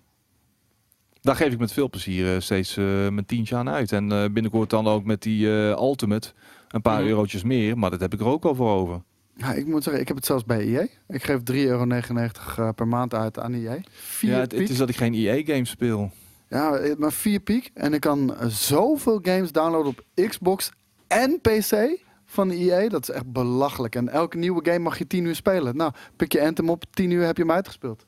[1.22, 3.92] Daar geef ik met veel plezier steeds mijn tientje aan uit.
[3.92, 6.32] En binnenkort dan ook met die Ultimate
[6.70, 7.10] een paar Mhm.
[7.10, 7.78] eurotjes meer.
[7.78, 9.02] Maar dat heb ik er ook al voor over.
[9.40, 10.88] Ja, ik moet zeggen, ik heb het zelfs bij EA.
[11.08, 13.78] Ik geef 3,99 euro eh, per maand uit aan EA.
[13.92, 16.12] Vier Ja, het, het is dat ik geen EA-games speel.
[16.50, 17.72] Ja, eh, maar 4 piek.
[17.74, 20.72] En ik kan eh, zoveel games downloaden op Xbox
[21.08, 22.90] en PC van EA.
[22.90, 23.96] Dat is echt belachelijk.
[23.96, 25.76] En elke nieuwe game mag je 10 uur spelen.
[25.78, 28.06] Nou, pik je Anthem op, 10 uur heb je hem uitgespeeld.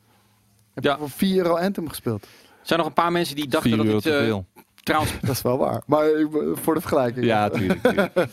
[0.73, 0.91] Heb Ja.
[0.91, 2.23] je voor 4 euro Anthem gespeeld.
[2.23, 4.45] Er zijn nog een paar mensen die dachten 4 dat eh, veel.
[4.84, 5.82] trouwens, Dat is wel waar.
[5.86, 6.05] Maar
[6.53, 7.25] voor de vergelijking.
[7.25, 7.82] Ja, tuurlijk.
[7.82, 8.11] tuurlijk.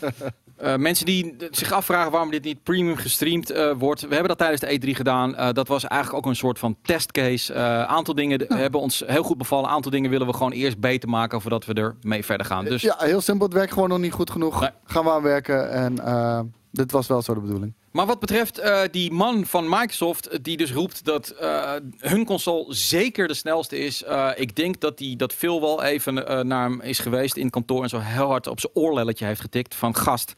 [0.59, 4.01] Eh, mensen die zich afvragen waarom dit niet premium gestreamd eh, wordt.
[4.01, 5.35] We hebben dat tijdens de E3 gedaan.
[5.35, 7.53] Eh, dat was eigenlijk ook een soort van testcase.
[7.53, 9.65] Een aantal dingen hebben ons heel goed bevallen.
[9.65, 12.65] Een aantal dingen willen we gewoon eerst beter maken voordat we er mee verder gaan.
[12.65, 13.45] Dus Ja, heel simpel.
[13.45, 14.59] Het werkt gewoon nog niet goed genoeg.
[14.59, 14.69] Nee.
[14.83, 15.71] Gaan we aan werken.
[15.71, 17.73] En dit was wel zo de bedoeling.
[17.91, 22.25] Maar wat betreft eh, die man van Microsoft, eh, die dus roept dat eh, hun
[22.25, 24.03] console zeker de snelste is.
[24.35, 26.13] ik denk dat, die, dat Phil wel even
[26.47, 29.41] naar hem is geweest in het kantoor en zo heel hard op zijn oorlelletje heeft
[29.41, 30.33] getikt van gast.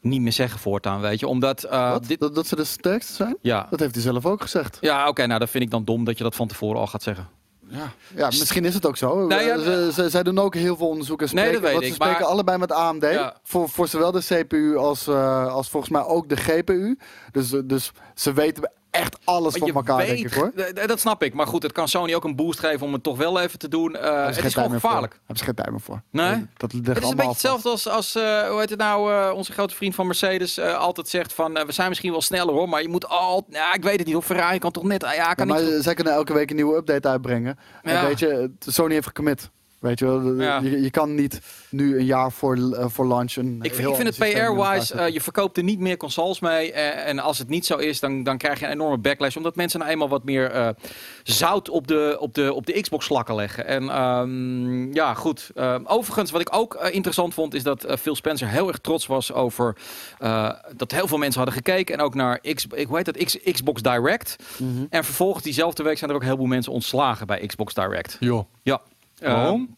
[0.00, 1.26] Niet meer zeggen voortaan, weet je.
[1.26, 1.60] Omdat
[2.06, 2.20] dit.
[2.20, 3.36] Dat, dat ze de sterkste zijn?
[3.42, 4.78] Ja, Dat heeft hij zelf ook gezegd.
[4.80, 7.02] ja oké, nou dat vind ik dan dom dat je dat van tevoren al gaat
[7.02, 7.28] zeggen.
[7.70, 9.26] Ja, ja misschien is het ook zo.
[9.26, 11.80] Nou ja, ze, ze- zij doen ook heel veel onderzoek en Nee, spreken, dat weet
[11.80, 13.02] ik, ze spreken maar- allebei met AMD.
[13.02, 13.36] Ja.
[13.42, 16.98] Voor, voor zowel de CPU als, eh, als volgens mij ook de GPU.
[17.32, 20.52] Dus, eh, dus ze weten echt alles van elkaar, weet- denk ik hoor.
[20.86, 21.34] Dat snap ik.
[21.34, 23.68] Maar goed, het kan Sony ook een boost geven om het toch wel even te
[23.68, 23.90] doen.
[23.92, 23.98] Ze
[24.34, 25.12] het is gewoon gevaarlijk.
[25.12, 26.02] Hebben ze geen tijd meer voor.
[26.10, 26.46] Nee?
[26.56, 29.52] Dat, Het is een beetje hetzelfde als, als eh, hoe heet het nou, eh, onze
[29.52, 32.88] grote vriend van Mercedes altijd zegt van, we zijn misschien wel sneller hoor, maar je
[32.88, 35.34] moet al, ja, ik weet het niet, of Ferrari kan toch net, ah, ja, Ja,
[35.34, 35.82] kan maar niet.
[35.82, 37.58] zij kunnen elke week een nieuwe update uitbrengen.
[37.82, 39.50] En weet je, Sony heeft gecommit.
[39.80, 40.60] Weet je wel, Ja.
[40.62, 43.96] je, je kan niet nu een jaar voor, eh, voor launch een Ik, heel ik
[43.96, 46.72] vind het PR-wise, eh, je verkoopt er niet meer consoles mee.
[46.72, 49.36] en als het niet zo is, dan, dan krijg je een enorme backlash.
[49.36, 50.68] Omdat mensen nou eenmaal wat meer eh,
[51.22, 53.66] zout op de, op, de, op de Xbox-slakken leggen.
[53.66, 55.50] En ehm, ja, goed.
[55.54, 59.32] Eh, overigens, wat ik ook interessant vond, is dat Phil Spencer heel erg trots was
[59.32, 59.76] over
[60.18, 61.94] eh, dat heel veel mensen hadden gekeken.
[61.94, 63.24] En ook naar X, ik, hoe heet dat?
[63.24, 64.36] X, Xbox Direct.
[64.58, 64.84] Mhm.
[64.90, 68.16] En vervolgens diezelfde week zijn er ook heel veel mensen ontslagen bij Xbox Direct.
[68.20, 68.44] Joh.
[68.62, 68.80] Ja.
[69.20, 69.76] Eh, Waarom?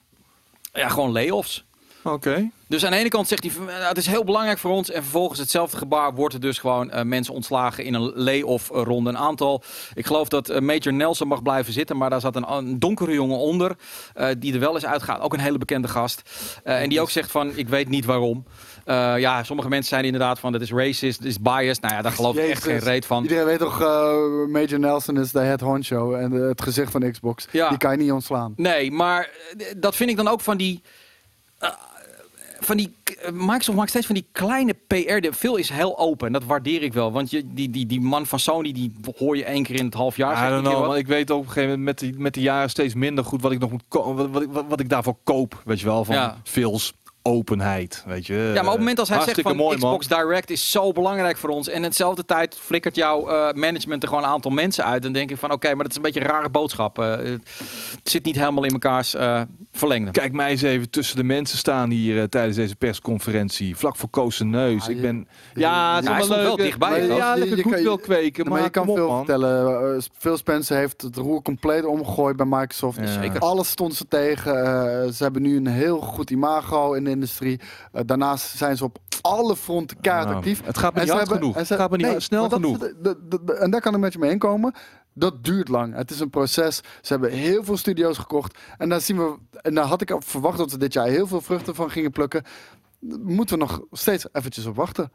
[0.73, 1.65] ja, gewoon layoffs.
[2.05, 2.51] Oké.
[2.67, 4.91] Dus aan de ene kant zegt hij, "Nou, het is heel belangrijk voor ons.
[4.91, 8.83] En vervolgens hetzelfde gebaar wordt er dus gewoon eh, mensen ontslagen in een lay-off eh,
[8.83, 9.11] ronde.
[9.11, 9.63] Een aantal,
[9.95, 11.97] ik geloof dat eh, Major Nelson mag blijven zitten.
[11.97, 13.77] Maar daar zat een, een donkere jongen onder,
[14.15, 15.21] eh, die er wel eens uitgaat.
[15.21, 16.23] Ook een hele bekende gast.
[16.65, 18.45] Eh, en die ook zegt van, ik weet niet waarom.
[18.85, 21.81] Eh, ja, sommige mensen zijn inderdaad van, dat is racist, dat is biased.
[21.83, 23.23] Nou ja, daar geloof ik echt geen reet van.
[23.23, 24.13] Iedereen weet toch, eh,
[24.49, 27.47] Major Nelson is de head honcho en het gezicht van Xbox.
[27.51, 27.69] Ja.
[27.69, 28.53] Die kan je niet ontslaan.
[28.57, 30.81] Nee, maar eh, dat vind ik dan ook van die.
[31.59, 31.69] eh,
[32.61, 32.95] van die
[33.33, 35.21] Microsoft maakt steeds van die kleine PR.
[35.21, 36.27] De, veel is heel open.
[36.27, 37.13] En dat waardeer ik wel.
[37.13, 39.95] Want je, die, die, die man van Sony, die hoor je één keer in het
[39.95, 40.35] half jaar.
[40.35, 42.95] Keer know, maar ik weet op een gegeven moment met, die, met de jaren steeds
[42.95, 45.63] minder goed wat ik nog moet wat, wat, ik- wat, wat ik daarvoor koop.
[45.65, 46.37] Weet je wel, van Ja.
[47.23, 48.03] Openheid.
[48.07, 48.35] Weet je.
[48.35, 49.99] Ja, maar op het moment als hij zegt van mooi, man.
[49.99, 51.69] Xbox Direct is zo belangrijk voor ons.
[51.69, 55.03] En in hetzelfde tijd flikkert jouw eh, management er gewoon een aantal mensen uit.
[55.03, 56.99] Dan denk ik van oké, maar dat is een beetje een rare boodschap.
[56.99, 57.41] Eh, het
[58.03, 59.41] zit niet helemaal in mekaars eh
[59.73, 60.11] verlengde.
[60.11, 63.77] Kijk mij eens even tussen de mensen staan hier tijdens deze persconferentie.
[63.77, 64.83] Vlak voor Koos zijn neus.
[64.85, 65.29] Ah, ik ben...
[65.55, 66.43] Ja, het is hij wel leuk.
[66.47, 67.17] wel dichtbij, maar?
[67.17, 68.45] Ja, Je- lekker je goed wil kweken.
[68.45, 69.17] maar Maar, je kan op, veel man.
[69.17, 70.03] vertellen.
[70.19, 72.99] Phil Spencer heeft het roer compleet omgegooid bij Microsoft.
[72.99, 73.07] Ja.
[73.07, 73.41] Zeker.
[73.41, 74.55] Alles stond ze tegen.
[75.15, 77.61] Ze hebben nu een heel goed imago in de industrie.
[77.93, 80.65] Eh, daarnaast zijn ze op alle fronten keihard Nou, actief.
[80.65, 81.53] Het gaat me niet ze hard genoeg.
[81.53, 82.75] en Het ze- gaat me niet nee, snel dat genoeg.
[82.75, 84.75] is de- de- de- de- en daar kan ik met je mee inkomen.
[85.15, 85.95] Dat duurt lang.
[85.95, 86.77] Het is een proces.
[86.77, 88.59] Ze hebben heel veel studio's gekocht.
[88.79, 89.35] En daar zien we.
[89.63, 92.11] En daar had ik al verwacht dat we dit jaar heel veel vruchten van gingen
[92.11, 92.43] plukken.
[93.01, 95.13] Daar moeten we nog steeds eventjes op wachten.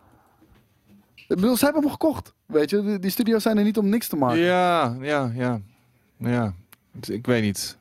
[1.16, 2.34] Ik bedoel, ze hebben hem gekocht.
[2.45, 4.39] Weet je, die, die studio's zijn er niet om niks te maken.
[4.39, 5.62] Ja, ja, ja.
[6.18, 6.54] Ja,
[7.08, 7.78] ik weet niet.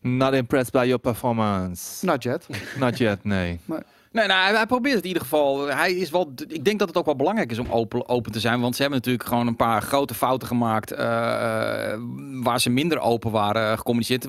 [0.00, 2.06] Not impressed by your performance.
[2.06, 2.46] Not yet.
[2.78, 3.60] Not yet, nee.
[4.12, 5.66] Nee, nou, hij, hij probeert het in ieder geval.
[5.66, 8.40] Hij is wel, ik denk dat het ook wel belangrijk is om open, open te
[8.40, 8.60] zijn.
[8.60, 10.92] Want ze hebben natuurlijk gewoon een paar grote fouten gemaakt.
[10.92, 12.00] eh, eh,
[12.42, 14.26] waar ze minder open waren gecommuniceerd.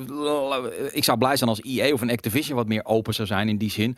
[0.92, 3.58] Ik zou blij zijn als EA of een Activision wat meer open zou zijn in
[3.58, 3.98] die zin.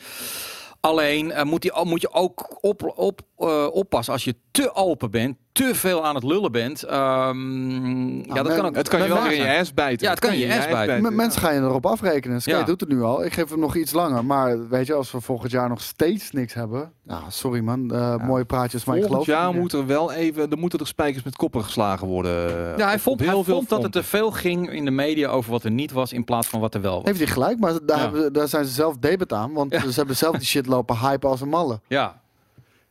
[0.80, 5.12] Alleen eh, moet, die, moet je ook op, op, eh, oppassen als je te open
[5.12, 6.84] bent, te veel aan het lullen bent.
[6.84, 8.76] ehm, ja, dat men- kan ook.
[8.76, 10.06] Het kan je wel in je ass bijten.
[10.06, 11.16] Ja, het kan je je ass bijten.
[11.16, 12.42] Mensen gaan je erop afrekenen.
[12.42, 12.64] Sky Ja.
[12.64, 13.26] doet het nu al.
[13.26, 14.26] Ik geef hem nog iets langer.
[14.26, 16.92] Maar weet je, als we volgend jaar nog steeds niks hebben.
[17.08, 17.92] Ja, sorry man.
[17.94, 20.88] Eh, Mooie praatjes, maar ik Volgend geloof jaar moet er wel even, er moeten er
[20.88, 22.78] spijkers met koppen geslagen worden.
[22.78, 24.92] Ja, hij vond, op hij heel veel vond dat het te veel ging in de
[24.92, 27.04] media over wat er niet was in plaats van wat er wel was.
[27.06, 28.04] Heeft hij gelijk, maar daar, Ja.
[28.04, 29.54] hebben, daar zijn ze zelf debet aan.
[29.54, 29.80] Want Ja.
[29.90, 31.80] ze hebben zelf die shit lopen hypen als een malle.
[31.88, 32.22] Ja,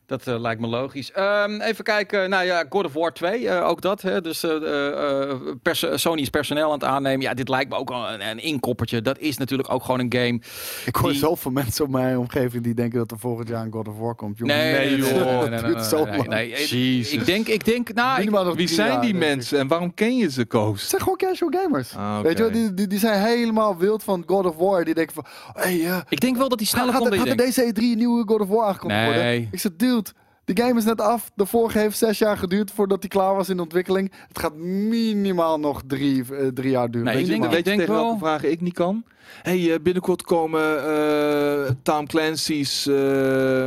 [0.05, 1.11] dat eh, lijkt me logisch.
[1.11, 4.01] Ehm, even kijken, nou ja, God of War 2, eh, ook dat.
[4.01, 4.21] Hè?
[4.21, 7.21] Dus eh, eh, eh, pers- Sony is personeel aan het aannemen.
[7.21, 9.01] Ja, dit lijkt me ook een, een inkoppertje.
[9.01, 10.41] Dat is natuurlijk ook gewoon een game.
[10.85, 13.71] Ik hoor Die- zoveel mensen op mijn omgeving die denken dat er volgend jaar een
[13.71, 14.37] God of War komt.
[14.37, 14.55] Jongen.
[14.57, 15.49] Nee, nee, nee, joh.
[15.49, 16.27] nee, zo nee, lang.
[16.29, 16.49] nee.
[16.49, 17.11] Ik- Jezus.
[17.11, 20.45] Ik denk, ik denk, nou, ik, Wie zijn die mensen en waarom ken je ze,
[20.45, 20.79] Koos?
[20.81, 21.95] Het zijn gewoon casual gamers.
[21.95, 22.19] Ah.
[22.21, 24.83] Weet je die, die, die zijn helemaal wild van God of War.
[24.85, 27.39] Die denken van, hey, ik denk wel dat die sneller gaat, komt er, je gaat
[27.39, 29.13] er deze E3 een nieuwe God of War aangekondigd Nee.
[29.13, 29.47] worden?
[29.51, 30.02] Ik zeg, dude,
[30.45, 31.31] de game is net af.
[31.35, 34.11] De vorige heeft zes jaar geduurd voordat die klaar was in ontwikkeling.
[34.27, 37.07] Het gaat minimaal nog drie, eh, drie jaar duren.
[37.07, 37.39] Nee, ik denk Minimaal.
[37.41, 39.03] dat- Weet je denk tegen wel- welke vragen ik niet kan?
[39.41, 43.65] Hey, eh, binnenkort komen eh Tom Clancy's eh,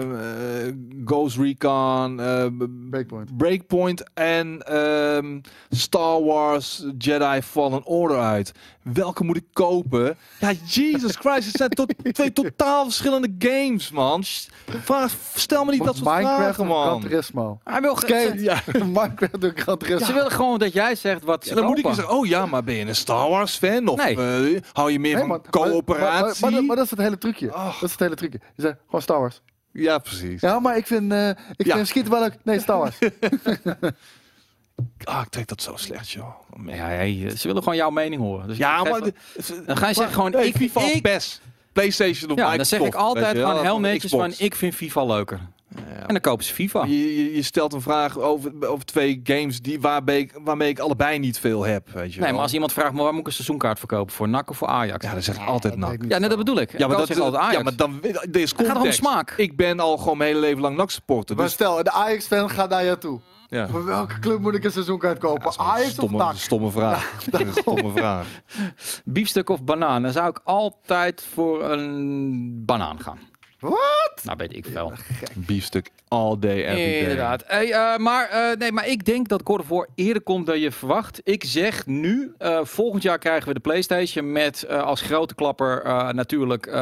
[1.04, 2.46] Ghost Recon, eh,
[2.90, 3.36] Breakpoint.
[3.36, 5.40] Breakpoint en ehm,
[5.70, 8.52] Star Wars Jedi Fallen Order uit.
[8.82, 10.16] Welke moet ik kopen?
[10.40, 14.22] Ja, Jesus Christ, het zijn tot, twee totaal verschillende games, man.
[14.66, 17.00] Vraag, stel me niet dat soort Minecraft vragen, Gran man.
[17.00, 17.58] Turismo?
[17.64, 18.62] Hij wil ge- ja.
[18.84, 20.06] Minecraft Gran Turismo.
[20.06, 22.46] Ze willen gewoon dat jij zegt wat ze Ja, dan moet ik zeggen, oh ja,
[22.46, 23.88] maar ben je een Star Wars fan?
[23.88, 24.60] Of Nee.
[24.72, 26.20] hou je meer Nee, van coöperatie?
[26.24, 27.54] Maar, maar, maar, maar dat is het hele trucje.
[27.54, 27.64] Oh.
[27.64, 28.40] Dat is het hele trucje.
[28.54, 29.40] Je zegt gewoon Star Wars.
[29.72, 30.40] Ja, precies.
[30.40, 31.74] Ja, maar ik vind, eh ik Ja.
[31.74, 32.36] vind schieten wel leuk.
[32.42, 32.98] Nee, Star Wars.
[35.04, 36.34] Ah, ik trek dat zo slecht, joh.
[36.66, 38.48] Ja, hey, ze willen gewoon jouw mening horen.
[38.48, 39.00] Dus Ja, maar...
[39.00, 39.14] de-
[39.66, 41.40] Dan ga je zeggen gewoon, Nee, ik- FIFA ik- PES.
[41.72, 45.04] PlayStation of Ja, dan zeg ik altijd gewoon heel van netjes van, ik vind FIFA
[45.04, 45.40] leuker.
[45.68, 45.82] Ja.
[45.82, 46.84] En dan kopen ze FIFA.
[46.84, 50.78] Je, je, je stelt een vraag over, over twee games die, waarbij ik, waarmee ik
[50.78, 52.32] allebei niet veel heb, weet je Nee, wel.
[52.32, 54.14] maar als iemand vraagt, maar waar moet ik een seizoenkaart verkopen?
[54.14, 55.04] Voor NAC of voor Ajax?
[55.04, 56.02] Ja, dan zeg ik altijd dat NAC.
[56.08, 56.78] Ja, nee, dat bedoel ik.
[56.78, 57.56] Ja, maar dat altijd Ajax.
[57.56, 58.00] Ja, maar dan
[58.32, 59.34] er is gaat om smaak.
[59.36, 61.36] Ik ben al gewoon mijn hele leven lang NAC supporter.
[61.36, 63.20] Maar Dus, stel, de Ajax-fan gaat naar jou toe.
[63.48, 63.68] ja.
[63.68, 65.52] Voor welke club moet ik een seizoenkaart kopen?
[65.58, 66.36] Ajax of stomme, NAC?
[66.36, 67.24] stomme vraag.
[67.30, 68.26] Dat is een stomme vraag.
[69.04, 70.02] Biefstuk of banaan?
[70.02, 73.18] Dan zou ik altijd voor een banaan gaan.
[73.68, 74.20] Wat?
[74.24, 74.92] Nou, weet ik veel.
[75.34, 76.98] Biefstuk all day, every day.
[77.00, 77.44] Inderdaad.
[77.46, 80.60] Hey, eh, maar, eh, nee, maar ik denk dat God of War eerder komt dan
[80.60, 81.20] je verwacht.
[81.24, 85.82] Ik zeg nu, eh, volgend jaar krijgen we de PlayStation met eh, als grote klapper
[85.82, 86.74] eh, natuurlijk eh,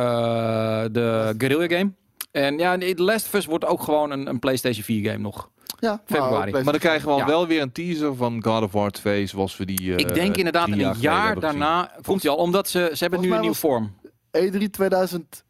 [0.92, 1.92] de Guerrilla game.
[2.30, 5.50] En ja, The Last of Us wordt ook gewoon een, een PlayStation 4 game nog.
[5.80, 6.50] Ja, Februari.
[6.50, 7.26] maar, Maar dan krijgen we al Ja.
[7.26, 10.36] wel weer een teaser van God of War 2, zoals we die eh, ik denk
[10.36, 12.36] inderdaad een jaar daarna komt hij al.
[12.36, 13.94] Omdat ze, ze hebben nu een nieuwe was- vorm.
[14.38, 15.42] E3 2014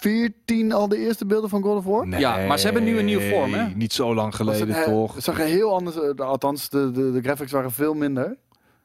[0.00, 2.18] 2014 al de eerste beelden van God of War?
[2.18, 3.66] Ja, maar ze hebben nu een nieuwe vorm, hè?
[3.74, 5.14] Niet zo lang geleden, het, eh, toch?
[5.14, 6.20] Het zag er heel anders uit.
[6.20, 8.36] Althans, de, de, de graphics waren veel minder.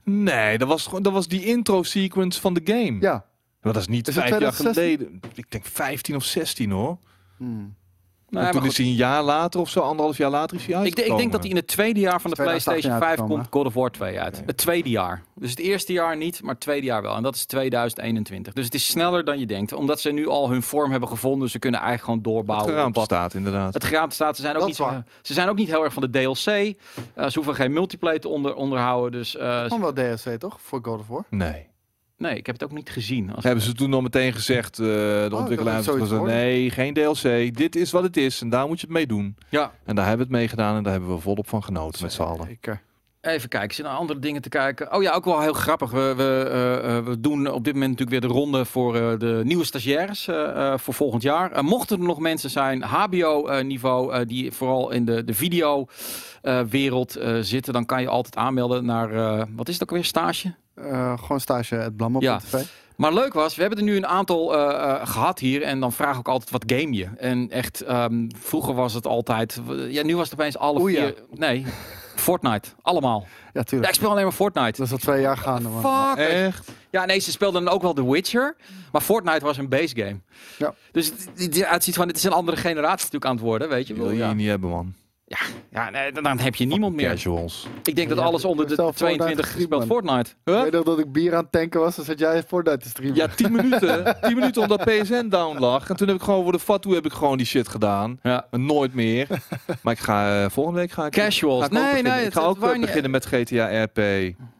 [0.03, 2.97] Nee, dat was, gewoon, dat was die intro-sequence van de game.
[2.99, 3.25] Ja.
[3.61, 4.97] Maar dat is niet Is vijf jaar 2016?
[4.97, 5.31] geleden.
[5.35, 6.97] Ik denk 15 of 16 hoor.
[7.37, 7.75] Hmm.
[8.37, 10.73] En maar toen is hij een jaar later of zo, anderhalf jaar later is hij
[10.75, 11.17] Ik, denk- ik uitgekomen.
[11.21, 13.65] denk dat hij in het tweede jaar van de 2018 PlayStation 5 uitgekomen, komt God
[13.65, 14.43] of War 2 uit.
[14.45, 15.23] Het tweede jaar.
[15.35, 17.15] Dus het eerste jaar niet, maar het tweede jaar wel.
[17.15, 18.53] En dat is 2021.
[18.53, 19.73] Dus het is sneller dan je denkt.
[19.73, 21.49] Omdat ze nu al hun vorm hebben gevonden.
[21.49, 22.67] Ze kunnen eigenlijk gewoon Het doorbouwen.
[22.67, 23.73] op geraamte wat- staat inderdaad.
[23.73, 24.35] Het geraamte staat.
[24.35, 26.45] Ze zijn, ook Dat niet, ze zijn ook niet heel erg van de DLC.
[27.13, 29.11] Eh, ze hoeven geen multiplayer te onder, onderhouden.
[29.11, 30.57] Dus eh, Gewoon wel DLC toch?
[30.61, 31.23] Voor God of War?
[31.29, 31.67] Nee.
[32.17, 33.33] Nee, ik heb het ook niet gezien.
[33.33, 36.31] Als Hebben ze toen al meteen gezegd, eh, de ontwikkelaars, was hoorde.
[36.33, 37.55] nee, geen DLC.
[37.57, 39.35] Dit is wat het is en daar moet je het mee doen.
[39.49, 42.03] Ja, En daar hebben we het mee gedaan en daar hebben we volop van genoten
[42.03, 42.45] met z'n allen.
[42.47, 42.81] Zeker.
[43.21, 44.93] Even kijken, er zitten andere dingen te kijken.
[44.93, 45.91] Oh ja, ook wel heel grappig.
[45.91, 49.19] We, we, eh, eh, we doen op dit moment natuurlijk weer de ronde voor eh,
[49.19, 51.63] de nieuwe stagiaires eh, eh, voor volgend jaar.
[51.63, 55.33] Mochten er nog mensen zijn, HBO-niveau, eh, die vooral in de, de
[56.41, 60.03] video-wereld eh, zitten, dan kan je altijd aanmelden naar, eh, wat is het ook weer,
[60.05, 60.53] stage?
[60.75, 62.63] Eh, gewoon stage at Blammo.tv.
[62.95, 65.61] Maar leuk was, we hebben er nu een aantal eh, eh, gehad hier.
[65.61, 67.07] En dan vraag ik ook altijd, wat game je?
[67.17, 69.61] En echt, ehm, vroeger was het altijd...
[69.89, 71.01] Ja, nu was het opeens alle ja.
[71.01, 71.15] vier...
[71.33, 71.65] Nee,
[72.15, 72.69] Fortnite.
[72.81, 73.21] Allemaal.
[73.21, 73.89] Ja, Ja, tuurlijk.
[73.89, 74.77] ik speel alleen maar Fortnite.
[74.77, 76.15] Dat is al twee jaar gaande, man.
[76.15, 76.25] Fuck.
[76.25, 76.71] Echt?
[76.89, 78.55] Ja, nee, ze speelden dan ook wel The Witcher.
[78.91, 80.19] Maar Fortnite was een base game.
[80.57, 80.73] Ja.
[80.91, 83.69] Dus het, het, het ziet van, het is een andere generatie natuurlijk aan het worden,
[83.69, 84.93] weet je wil je Ja, niet hebben, man.
[85.75, 87.09] Ja nee, dan, dan heb je niemand meer.
[87.09, 87.67] Casuals.
[87.83, 90.29] Ik denk dat alles onder de stel Fortnite 22 gestreamd, gespeeld Fortnite.
[90.65, 93.15] Ik weet dat ik bier aan het tanken was, dan zat jij Fortnite te streamen.
[93.15, 94.15] Ja, 10 minuten.
[94.21, 95.89] 10 minuten omdat PSN down lag.
[95.89, 98.19] En toen heb ik gewoon voor de fatu heb ik gewoon die shit gedaan.
[98.23, 98.45] Ja.
[98.51, 99.27] Nooit meer.
[99.81, 101.11] Maar ik ga eh, volgende week ga ik.
[101.11, 101.59] Casuals.
[101.59, 103.99] Ga ik ook Nee, nee, Ik ga het- ook eh, niet- beginnen met GTA RP.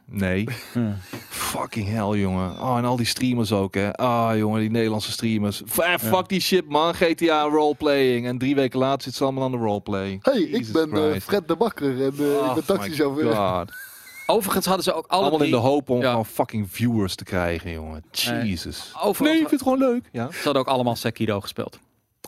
[0.07, 0.47] Nee.
[0.73, 0.95] Ja.
[1.29, 2.61] Fucking hell, jongen.
[2.61, 3.93] Oh, en al die streamers ook, hè.
[3.93, 5.61] Ah, jongen, die Nederlandse streamers.
[5.69, 6.93] F eh, fuck die shit, man.
[6.93, 8.27] GTA roleplaying.
[8.27, 10.19] En drie weken later zit ze allemaal aan de roleplay.
[10.21, 11.19] Hey, ik ben eh.
[11.21, 13.65] Fred de Bakker en eh, ik ben taxichauffeur.
[14.27, 16.09] Overigens hadden ze ook alle Allemaal in de hoop om Ja.
[16.09, 18.03] gewoon fucking viewers te krijgen, jongen.
[18.43, 18.91] Jesus.
[18.95, 20.09] Overigens, Nee, ik vind het gewoon leuk.
[20.11, 20.27] Ja.
[20.31, 21.79] Ze hadden ook allemaal Sekiro gespeeld.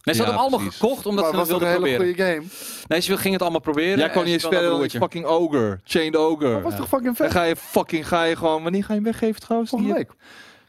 [0.07, 0.79] Nee, ze Ja, hadden hem allemaal precies.
[0.79, 2.39] gekocht omdat Maar ze was het toch een wilden hele proberen.
[2.41, 2.85] goede game?
[2.87, 3.97] Nee, ze gingen het allemaal proberen.
[3.97, 5.01] Jij en niet eens verder dan Witcher.
[5.01, 5.79] fucking Ogre.
[5.83, 6.51] Chained Ogre.
[6.53, 7.31] Dat was toch fucking Dan vet?
[7.31, 9.69] ga je fucking, ga je gewoon, wanneer ga je hem weggeven trouwens?
[9.69, 10.11] Volgende week.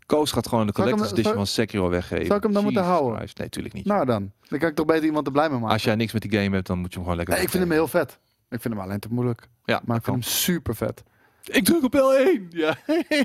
[0.07, 2.25] Koos gaat gewoon de collector's edition van Sekiro weggeven.
[2.27, 3.17] Zou ik hem dan moeten houden?
[3.19, 3.37] Christ.
[3.39, 3.85] Nee, natuurlijk niet.
[3.85, 4.33] Nou dan.
[4.49, 5.73] Dan kan ik toch beter iemand er blij mee maken.
[5.73, 7.51] Als jij niks met die game hebt, dan moet je hem gewoon lekker Nee, ik
[7.51, 8.19] vind hem heel vet.
[8.51, 9.49] Ik vind hem alleen te moeilijk.
[9.65, 10.13] Ja, Maar ik kan.
[10.15, 11.03] vind hem super vet.
[11.45, 12.49] Ik druk op L1.
[12.51, 12.77] Ja.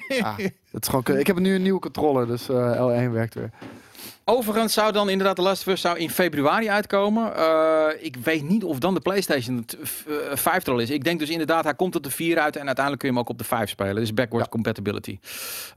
[0.07, 0.35] Ja,
[0.71, 3.49] het is gewoon, ik heb nu een nieuwe controller, dus eh, L1 werkt weer.
[4.25, 7.35] Overigens zou dan inderdaad de Last of Us zou in februari uitkomen.
[7.35, 10.89] Eh, ik weet niet of dan de PlayStation t- v- eh, 5 er al is.
[10.89, 13.23] Ik denk dus inderdaad, hij komt op de 4 uit en uiteindelijk kun je hem
[13.23, 13.95] ook op de 5 spelen.
[13.95, 14.51] Dus backwards Ja.
[14.51, 15.19] compatibility.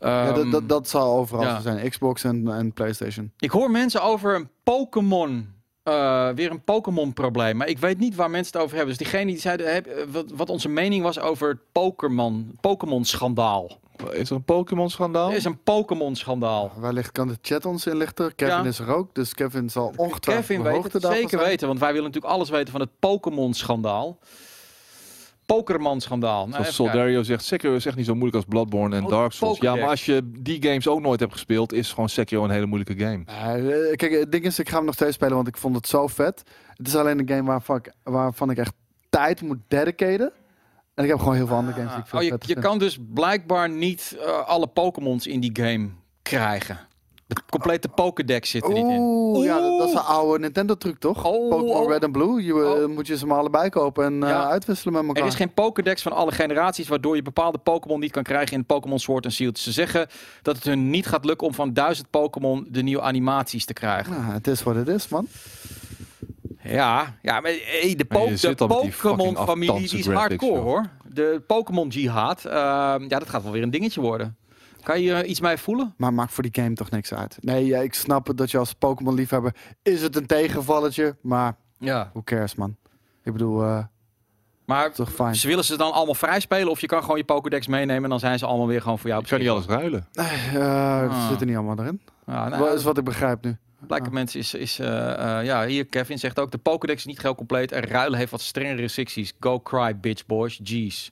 [0.01, 1.61] ja, dat, Ehm, dat, dat zal overal ja.
[1.61, 1.89] zijn.
[1.91, 3.33] Xbox en, en PlayStation.
[3.39, 5.55] Ik hoor mensen over een Pokémon.
[5.83, 7.57] eh, weer een Pokémon-probleem.
[7.57, 8.97] Maar ik weet niet waar mensen het over hebben.
[8.97, 13.81] Dus diegene die zeiden eh, wat, wat onze mening was over het Pokémon- Pokémon-schandaal.
[14.13, 15.31] Is er een Pokémon schandaal?
[15.31, 16.73] Er is een Pokémon-schandaal.
[16.81, 18.35] Wellicht kan de chat ons inlichten.
[18.35, 18.65] Kevin Ja.
[18.65, 21.43] is er ook, dus Kevin zal ongetwijfeld Kevin weet het zeker zijn.
[21.43, 24.19] weten, want wij willen natuurlijk alles weten van het Pokémon-schandaal.
[25.47, 26.49] Pokerman-schandaal.
[26.49, 26.65] Nou.
[26.65, 29.59] Soldario zegt, Sekiro is echt niet zo moeilijk als Bloodborne en Oh, Dark Souls.
[29.59, 32.67] Ja, maar als je die games ook nooit hebt gespeeld, is gewoon Sekiro een hele
[32.67, 33.23] moeilijke game.
[33.27, 35.87] Eh, kijk, het ding is, ik ga hem nog steeds spelen, want ik vond het
[35.89, 36.43] zo vet.
[36.75, 38.73] Het is alleen een game waarvan ik, waarvan ik echt
[39.09, 40.33] tijd moet dedicaten.
[40.97, 42.99] En ik heb gewoon heel veel andere games die ik veel Oh, je, kan dus
[43.15, 45.89] blijkbaar niet eh, alle Pokémons in die game
[46.23, 46.79] krijgen.
[47.27, 48.99] De complete Pokédex zit er niet in.
[48.99, 51.25] Oeh, ja, dat, dat is een oude Nintendo-truc, toch?
[51.25, 51.89] Oh, Pokémon oh.
[51.91, 52.45] Red en Blue.
[52.45, 52.87] Je, eh, Oh.
[52.95, 54.49] moet je ze maar allebei kopen en eh, Ja.
[54.49, 55.23] uitwisselen met elkaar.
[55.23, 58.65] Er is geen Pokédex van alle generaties, waardoor je bepaalde Pokémon niet kan krijgen in
[58.65, 59.59] Pokémon Sword en Shield.
[59.59, 60.07] Ze zeggen
[60.43, 64.13] dat het hun niet gaat lukken om van duizend Pokémon de nieuwe animaties te krijgen.
[64.13, 65.29] Nou, het is wat het is, man.
[66.69, 70.63] Ja, ja maar hey, de, po de Pokémon-familie die is graphics, hardcore joh.
[70.63, 70.87] hoor.
[71.09, 74.37] De Pokémon-jihad, ehm, ja, dat gaat wel weer een dingetje worden.
[74.83, 75.95] Kan je iets mee voelen?
[75.97, 77.37] Maar maakt voor die game toch niks uit.
[77.41, 79.55] Nee, ja, ik snap het dat je als Pokémon-liefhebber...
[79.83, 82.11] Is het een tegenvalletje, maar Ja.
[82.13, 82.77] who cares, man.
[83.25, 83.85] Ik bedoel, eh
[84.65, 85.35] Maar toch fijn.
[85.35, 88.11] ze willen ze dan allemaal vrij spelen of je kan gewoon je Pokédex meenemen en
[88.11, 89.23] dan zijn ze allemaal weer gewoon voor jou.
[89.23, 90.07] Ik kan niet alles ruilen.
[90.13, 91.23] Eh Ah.
[91.23, 92.01] Ze zitten niet allemaal erin.
[92.27, 93.57] Ja, nou, Wat is wat ik begrijp nu.
[93.87, 97.17] Blijkbaar mensen is, is eh, eh, ja, hier Kevin zegt ook, de Pokédex is niet
[97.19, 99.33] geheel compleet en ruilen heeft wat strengere restricties.
[99.41, 101.11] Go cry, bitch boys, jeez.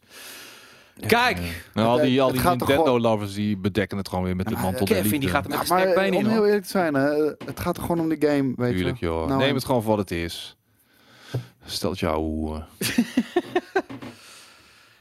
[1.06, 1.38] Kijk,
[1.74, 4.86] Nou, al die, al het die Nintendo-lovers die bedekken het gewoon weer met de mantel
[4.86, 7.10] Kevin die gaat er met Ja, maar been om in heel eerlijk te zijn, hè,
[7.46, 9.06] het gaat er gewoon om de game, weet Tuurlijk, je.
[9.06, 9.26] joh.
[9.26, 10.56] Nou, Neem en- het gewoon voor wat het is.
[11.64, 12.50] Stelt jou...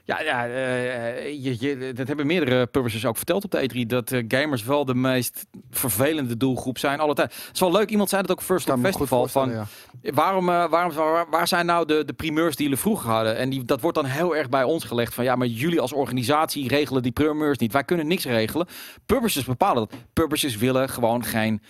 [0.05, 3.87] Ja, ja eh, je, je, dat hebben meerdere publishers ook verteld op de E3.
[3.87, 6.99] Dat eh, gamers wel de meest vervelende doelgroep zijn.
[6.99, 7.33] Alle tijd.
[7.33, 9.27] Het is wel leuk, iemand zei dat ook First goed Festival.
[9.27, 9.65] Van, ja.
[10.01, 13.37] waarom, eh, waarom, waar, waar zijn nou de, de primeurs die jullie vroeger hadden?
[13.37, 15.13] En die, dat wordt dan heel erg bij ons gelegd.
[15.13, 17.73] Van ja, maar jullie als organisatie regelen die primeurs niet.
[17.73, 18.67] Wij kunnen niks regelen.
[19.05, 19.99] Publishers bepalen dat.
[20.13, 21.61] Publishers willen gewoon geen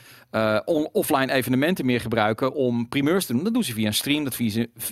[0.65, 3.43] on- offline evenementen meer gebruiken om primeurs te doen.
[3.43, 4.37] Dat doen ze via een stream, dat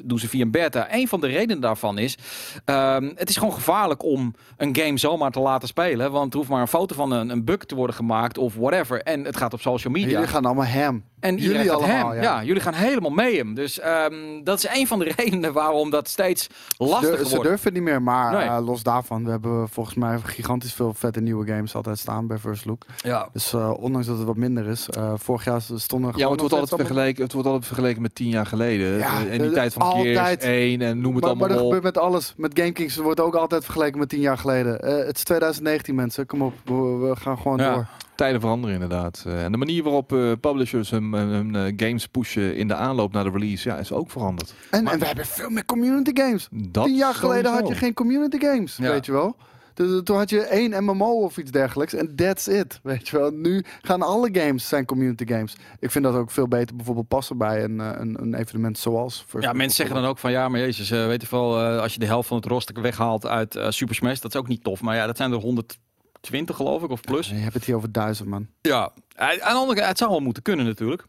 [0.03, 0.87] doen ze via een beta.
[0.93, 2.17] Een van de redenen daarvan is,
[2.65, 6.11] ehm, het is gewoon gevaarlijk om een game zomaar te laten spelen.
[6.11, 9.01] Want er hoeft maar een foto van een, een bug te worden gemaakt of whatever.
[9.01, 10.13] En het gaat op social En media.
[10.17, 11.03] Jullie gaan allemaal ham.
[11.19, 12.15] En Jullie allemaal, hem.
[12.15, 12.21] ja.
[12.21, 12.43] Ja.
[12.43, 13.53] jullie gaan helemaal mee hem.
[13.53, 16.47] Dus ehm, dat is een van de redenen waarom dat steeds
[16.77, 17.49] lastiger dur- ze wordt.
[17.49, 18.47] durven niet meer, maar Nee.
[18.47, 22.37] eh, los daarvan, we hebben volgens mij gigantisch veel vette nieuwe games altijd staan bij
[22.37, 22.85] First Look.
[22.97, 23.29] Ja.
[23.33, 24.89] Dus eh, ondanks dat het wat minder is,
[25.31, 28.29] vorig jaar stonden Ja, het wordt, altijd allemaal- vergeleken, het wordt altijd vergeleken met tien
[28.29, 28.97] jaar geleden.
[28.97, 29.91] Ja, Eh, en die eh, tijd van.
[30.01, 31.63] Gears 1 en noem het Maar, maar allemaal dat op.
[31.63, 32.33] gebeurt met alles.
[32.37, 34.79] Met GameKings wordt ook altijd vergeleken met tien jaar geleden.
[34.79, 37.73] Eh, het is 2019 mensen, kom op, we, we gaan gewoon Ja.
[37.73, 37.87] door.
[38.15, 39.23] Tijden veranderen inderdaad.
[39.27, 40.07] En de manier waarop
[40.41, 44.53] publishers hun, hun, games pushen in de aanloop naar de release, ja, is ook veranderd.
[44.71, 46.47] En, Maar- en we hebben veel meer community games.
[46.51, 48.89] Dat Tien jaar geleden had je geen community games, Ja.
[48.91, 49.35] weet je wel.
[49.73, 53.31] Dus, toen had je één MMO of iets dergelijks en that's it, weet je wel.
[53.31, 55.55] Nu gaan alle games zijn community games.
[55.79, 59.25] Ik vind dat ook veel beter bijvoorbeeld passen bij een, eh, een, een evenement zoals
[59.27, 61.79] First Ja, mensen zeggen dan ook van ja, maar jezus, eh, weet je wel, eh,
[61.81, 64.47] als je de helft van het roster weghaalt uit eh, Super Smash, dat is ook
[64.47, 64.81] niet tof.
[64.81, 67.27] Maar ja, dat zijn er 120 geloof ik, of plus.
[67.29, 68.47] Je hebt het hier over duizend man.
[68.61, 71.05] Ja, Eh, aan de andere kant, het zou wel moeten kunnen natuurlijk.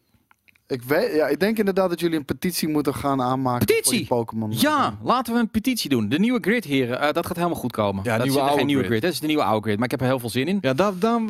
[0.73, 4.07] Ik, weet, ja, ik denk inderdaad dat jullie een petitie moeten gaan aanmaken Petitie?
[4.07, 4.51] voor Pokémon.
[4.51, 6.09] Ja, laten we een petitie doen.
[6.09, 8.03] De nieuwe grid, heren, eh, dat gaat helemaal goed komen.
[8.03, 8.91] Ja, dat nieuwe is oude geen nieuwe grid.
[8.91, 9.75] grid, dat is de nieuwe oude grid.
[9.75, 10.57] Maar ik heb er heel veel zin in.
[10.61, 11.21] Ja, daar, daar,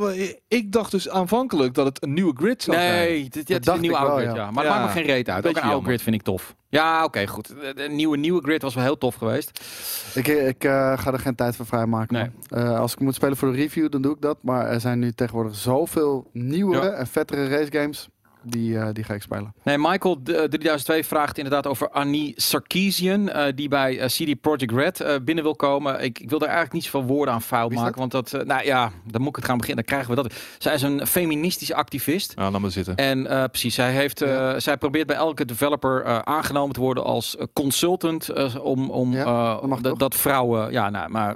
[0.47, 2.91] ik dacht dus aanvankelijk dat het een nieuwe grid zou zijn.
[2.93, 4.43] Nee, dit, dit is een nieuwe oude wel, grid, ja.
[4.43, 4.51] ja.
[4.51, 5.37] Maar Ja, het maakt me geen reet uit.
[5.37, 6.55] Ook beetje een oude grid vind ik tof.
[6.69, 7.47] Ja, oké, goed.
[7.47, 9.59] De, de nieuwe, nieuwe grid was wel heel tof geweest.
[10.13, 12.13] Ik, ik eh, ga er geen tijd voor vrijmaken.
[12.15, 12.29] Nee.
[12.63, 14.37] Eh, als ik moet spelen voor de review, dan doe ik dat.
[14.41, 16.91] Maar er zijn nu tegenwoordig zoveel nieuwere Ja.
[16.91, 18.07] en vettere racegames.
[18.45, 19.53] Die, eh, die ga ik spelen.
[19.63, 24.71] Nee, Michael d- eh, 3002 vraagt inderdaad over Annie Sarkeesian, eh, die bij CD Projekt
[24.71, 26.03] Red eh, binnen wil komen.
[26.03, 27.41] Ik, ik wil daar eigenlijk niet zoveel woorden aan
[27.71, 29.85] is maken, want dat, eh, nou ja, dan moet ik het gaan beginnen.
[29.85, 30.33] Dan krijgen we dat.
[30.57, 32.35] Zij is een feministische activist.
[32.35, 32.95] Nou, laat maar zitten.
[32.95, 34.59] En eh, precies, zij, heeft, eh, Ja.
[34.59, 39.59] zij probeert bij elke developer eh, aangenomen te worden als consultant eh, om, om Ja,
[39.61, 41.35] eh, dat dat vrouwen, ja, nou, maar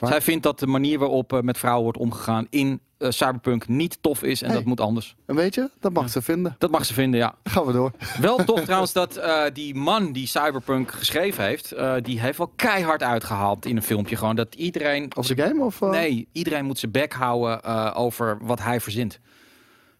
[0.00, 3.98] Zij vindt dat de manier waarop eh, met vrouwen wordt omgegaan in eh, Cyberpunk niet
[4.00, 4.56] tof is en Hey.
[4.56, 5.16] dat moet anders.
[5.26, 6.54] En weet je, dat mag ze vinden.
[6.58, 7.34] Dat mag ze vinden, ja.
[7.42, 7.92] Dan gaan we door.
[8.20, 12.52] Wel tof trouwens dat eh, die man die Cyberpunk geschreven heeft, eh, die heeft wel
[12.56, 14.16] keihard uitgehaald in een filmpje.
[14.16, 15.16] Gewoon dat iedereen.
[15.16, 15.80] Over de game of...
[15.80, 19.18] Nee, iedereen moet zijn bek houden eh, over wat hij verzint.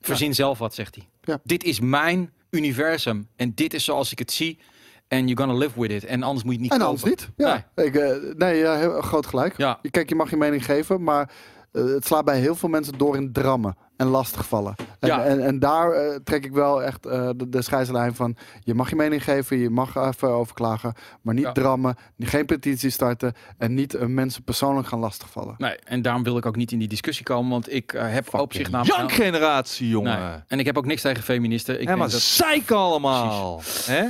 [0.00, 1.08] Verzin zelf wat, zegt hij.
[1.22, 1.40] Ja.
[1.44, 4.58] Dit is mijn universum en dit is zoals ik het zie.
[5.08, 6.04] En you're gonna live with it.
[6.04, 7.18] En anders moet je het niet En anders kopen.
[7.36, 7.46] niet.
[7.46, 9.56] Ja, ik, eh, nee, ja, heel groot gelijk.
[9.56, 9.78] Ja.
[9.90, 11.30] Kijk, je mag je mening geven, maar
[11.72, 14.74] eh, het slaat bij heel veel mensen door in drammen en lastigvallen.
[15.00, 15.24] En, Ja.
[15.24, 18.36] en, en daar eh, trek ik wel echt eh, de, de scheidslijn van.
[18.60, 21.52] Je mag je mening geven, je mag even overklagen, maar niet Ja.
[21.52, 25.54] drammen, geen petitie starten en niet mensen persoonlijk gaan lastigvallen.
[25.58, 28.52] Nee, en daarom wil ik ook niet in die discussie komen, want ik heb op
[28.52, 28.96] zich namelijk...
[28.98, 30.20] Jankgeneratie, jongen.
[30.20, 30.38] Nee.
[30.46, 31.80] En ik heb ook niks tegen feministen.
[31.80, 33.60] Ik Ja, maar dat, allemaal.
[33.84, 34.04] Hè?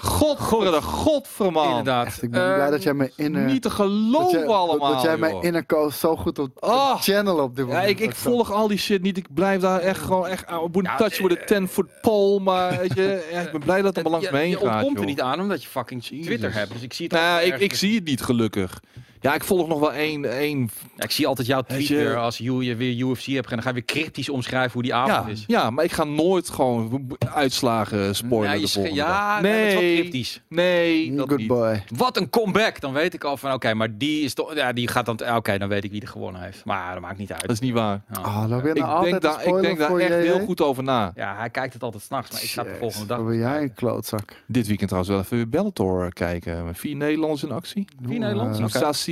[0.00, 1.68] God, God, godverman.
[1.68, 2.06] inderdaad.
[2.06, 4.92] Echt, ik ben blij Ehm, dat jij me in Niet te dat, geloven jij- allemaal,
[4.92, 7.00] dat jij mijn inner coast zo goed op Oh.
[7.00, 7.90] channel op dit Ja, moment.
[7.90, 9.16] ik, ik volg al die shit niet.
[9.16, 10.64] Ik blijf daar echt gewoon echt aan.
[10.64, 12.40] Ik moet Ja, touch with a 10 foot pole.
[12.40, 14.56] Maar weet je, ja, ik ben blij dat het er langs je, me heen je
[14.56, 14.74] gaat.
[14.74, 16.02] ontkomt er niet aan omdat je fucking.
[16.02, 16.72] Twitter hebt.
[16.72, 18.80] Dus ik zie het Nou, ik, ik zie het niet gelukkig.
[19.22, 20.24] Ja, ik volg nog wel één.
[20.24, 23.36] één Ja, ik zie altijd jouw tweet Weet je- weer als je, weer UFC hebt
[23.36, 23.42] gedaan.
[23.48, 25.44] Dan ga je weer cryptisch omschrijven hoe die avond ja, is.
[25.46, 28.60] ja, maar ik ga nooit gewoon uitslagen spoilen.
[28.60, 29.42] De volgende ja, dag.
[29.42, 30.42] nee, dat is wel nee, cryptisch.
[30.48, 31.48] nee, dat Good niet.
[31.48, 31.84] boy.
[31.96, 32.80] Wat een comeback.
[32.80, 34.54] Dan weet ik al van, oké, maar die is toch...
[34.54, 35.36] Ja, die gaat dan...
[35.36, 36.64] Oké, dan weet ik wie er gewonnen heeft.
[36.64, 37.40] Maar dat maakt niet uit.
[37.40, 38.00] Dat is niet waar.
[38.12, 38.20] Ja.
[38.20, 38.76] Ah, Ik nou denk,
[39.20, 41.12] daar, ik denk daar echt heel goed over na.
[41.14, 43.18] Ja, hij kijkt het altijd s'nachts, maar ik ga de volgende dag.
[43.18, 44.42] Wat ben jij een klootzak.
[44.46, 46.74] Dit weekend trouwens wel even weer Bellator kijken.
[46.74, 47.84] Vier Nederlanders in actie.
[48.06, 48.58] Vier Nederlanders?
[48.58, 48.64] Eh,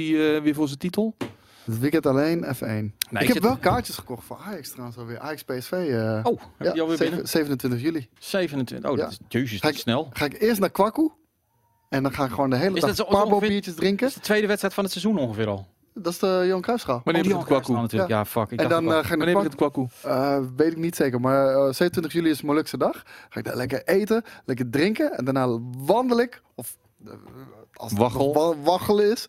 [0.06, 1.16] Sassi eh, weer voor zijn titel.
[1.64, 2.58] Het weekend alleen F1.
[2.60, 5.18] Nee, ik ik heb zit- wel kaartjes gekocht voor Ajax trouwens alweer.
[5.18, 5.72] Ajax PSV.
[5.72, 7.28] eh Oh, heb je die alweer zeven- binnen?
[7.28, 8.08] 27 juli.
[8.18, 8.90] 27.
[8.90, 9.02] Oh, Ja.
[9.02, 10.08] dat is jezus, Ga dat ik- is snel.
[10.12, 11.10] Ga ik eerst naar Kwaku.
[11.88, 14.06] En dan ga ik gewoon de hele Is dag dat zo- Parbo biertjes Dat drinken.
[14.06, 15.66] is de tweede wedstrijd van het seizoen ongeveer al.
[15.94, 17.00] Dat is de Johan Cruijffschaal.
[17.04, 17.80] Wanneer Oh, begint het Jan kwaku?
[17.82, 18.10] natuurlijk.
[18.10, 18.50] Ja, fuck.
[18.50, 19.88] Ik En dan eh, ga ik Wanneer naar begint het kwaku?
[20.02, 23.02] Eh, weet ik niet zeker, maar eh, 27 juli is Molukse dag.
[23.28, 25.16] Ga ik daar lekker eten, lekker drinken.
[25.16, 26.76] En daarna wandel ik, of
[27.72, 28.56] als het Waggel.
[28.62, 29.26] waggelen is,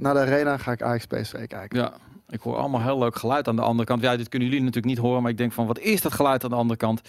[0.00, 1.78] naar de arena ga ik Ajax PSV kijken.
[1.78, 1.92] Ja,
[2.28, 4.02] ik hoor allemaal heel leuk geluid aan de andere kant.
[4.02, 6.44] Ja, dit kunnen jullie natuurlijk niet horen, maar ik denk van, wat is dat geluid
[6.44, 7.00] aan de andere kant?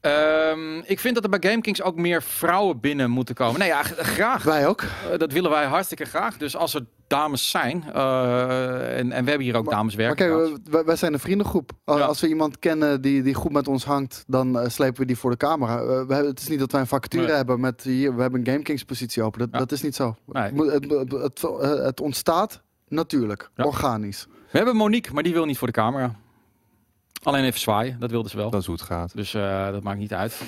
[0.00, 3.58] Ehm, ik vind dat er bij GameKings ook meer vrouwen binnen moeten komen.
[3.58, 4.42] Nee, ja, graag.
[4.42, 4.82] Wij ook.
[4.82, 6.36] Eh, dat willen wij hartstikke graag.
[6.36, 10.04] Dus als er dames zijn, eh, en, en we hebben hier ook Maar- dames Maar
[10.06, 10.26] werken.
[10.48, 11.70] kijk, wij, wij zijn een vriendengroep.
[11.84, 12.04] Als, Ja.
[12.06, 15.16] als we iemand kennen die, die goed met ons hangt, dan eh, slepen we die
[15.18, 15.78] voor de camera.
[15.78, 17.34] Eh, we hebben, het is niet dat wij een vacature Nee.
[17.34, 19.38] hebben met hier, we hebben een GameKings positie open.
[19.38, 19.58] Dat, Ja.
[19.58, 20.16] dat is niet zo.
[20.26, 20.52] Nee.
[20.70, 23.64] Het, het, het, eh, ontstaat natuurlijk, Ja.
[23.64, 24.26] organisch.
[24.50, 26.14] We hebben Monique, maar die wil niet voor de camera.
[27.22, 28.50] Alleen even zwaaien, dat wilde ze wel.
[28.50, 29.16] Dat is hoe het gaat.
[29.16, 30.40] Dus eh, dat maakt niet uit.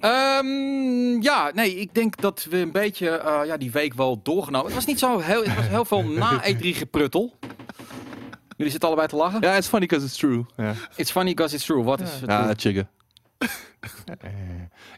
[0.00, 4.66] Ehm, ja, nee, ik denk dat we een beetje eh, ja, die week wel doorgenomen.
[4.66, 7.34] Het was niet zo heel, het was heel veel na E3 gepruttel.
[8.56, 9.40] Jullie zitten allebei te lachen.
[9.40, 10.44] Ja, it's funny because it's true.
[10.96, 11.82] It's funny because it's true.
[11.82, 12.30] Wat is het?
[12.30, 12.88] ja chiggen.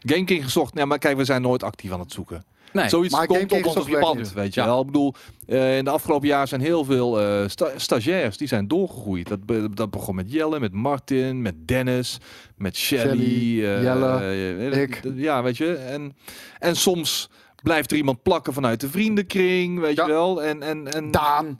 [0.09, 0.73] GameKing gezocht.
[0.73, 2.43] Nee, maar kijk, we zijn nooit actief aan het zoeken.
[2.73, 2.89] Nee.
[2.89, 4.65] Zoiets Maar komt op ons op je pad, weet je Ja.
[4.65, 4.79] wel.
[4.79, 5.13] Ik bedoel,
[5.47, 9.27] eh, in de afgelopen jaar zijn heel veel eh, sta- stagiairs, die zijn doorgegroeid.
[9.27, 12.17] Dat, be- dat begon met Jelle, met Martin, met Dennis,
[12.55, 13.03] met Shelly.
[13.03, 15.01] Shelly, eh, Jelle, ik.
[15.15, 15.73] Ja, weet je.
[15.75, 16.15] En,
[16.59, 17.29] en soms
[17.63, 20.05] blijft er iemand plakken vanuit de vriendenkring, weet Ja.
[20.05, 20.43] je wel.
[20.43, 21.59] En, en, en Daan.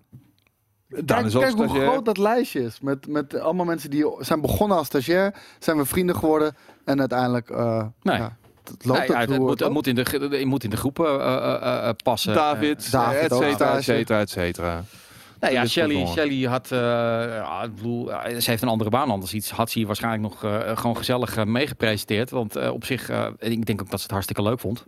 [0.89, 2.79] Daan Kijk, is ook kijk hoe groot dat lijstje is.
[2.81, 6.55] Met, met allemaal mensen die zijn begonnen als stagiair, zijn we vrienden geworden.
[6.85, 8.17] En uiteindelijk, eh Nee.
[8.17, 8.37] ja,
[8.69, 11.35] het loopt Nee, ja, het moet, het moet in de, moet in de groepen eh,
[11.35, 12.33] eh, eh, passen.
[12.33, 14.83] David, David et cetera, et cetera, et cetera.
[15.39, 19.33] Nee, ja, Shelly, Shelly had, eh, ja, ik bedoel, ze heeft een andere baan anders
[19.33, 19.49] iets.
[19.49, 22.29] Had ze hier waarschijnlijk nog eh, gewoon gezellig eh, meegepresenteerd.
[22.29, 24.83] Want eh, op zich, eh, en ik denk ook dat ze het hartstikke leuk vond.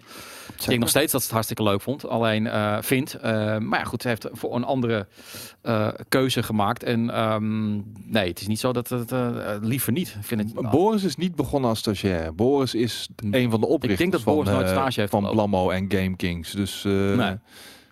[0.60, 2.08] Ik denk nog steeds dat ze het hartstikke leuk vond.
[2.08, 3.14] Alleen eh, vindt.
[3.14, 5.08] Eh, maar ja, goed, ze heeft voor een andere
[5.62, 6.84] eh, keuze gemaakt.
[6.84, 7.76] En ehm,
[8.06, 9.12] nee, het is niet zo dat het
[9.62, 10.08] liever niet.
[10.08, 12.36] Ik Vind het, Boris is niet begonnen als stagiair.
[12.36, 15.30] Boris is een van de oprichters denk dat van, Boris nooit eh, stage heeft van.
[15.32, 16.52] Blammo en Game Kings.
[16.52, 17.28] Dus eh Nee.
[17.28, 17.40] het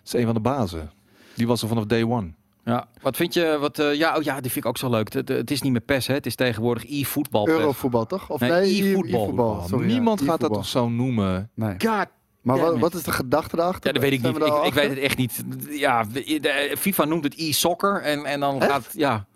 [0.04, 0.90] is een van de bazen.
[1.34, 2.30] Die was er vanaf day one.
[2.64, 3.56] ja, wat vind je?
[3.60, 5.12] Wat, eh, ja, oh ja, die vind ik ook zo leuk.
[5.12, 6.14] Het, het is niet meer PES, hè?
[6.14, 7.48] Het is tegenwoordig e-voetbal.
[7.48, 8.30] Eurovoetbal toch?
[8.30, 9.68] Of Nee, nee, e-voetbal.
[9.78, 11.50] Niemand gaat dat toch zo noemen?
[11.54, 11.74] Nee.
[11.78, 12.06] God
[12.48, 13.86] Maar wat, wat is de gedachte daarachter?
[13.86, 14.42] Ja, dat weet ik Zijn niet.
[14.42, 15.44] we Ik, ik weet het echt niet.
[15.70, 18.70] Ja, de- de- FIFA noemt het e-soccer en, en dan Echt?
[18.70, 19.26] gaat ja.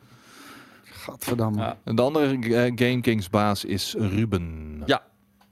[0.84, 1.58] Gadverdamme.
[1.60, 1.76] Ja.
[1.84, 2.26] En de andere
[2.56, 4.82] eh, Game Kings baas is Ruben.
[4.86, 5.02] Ja.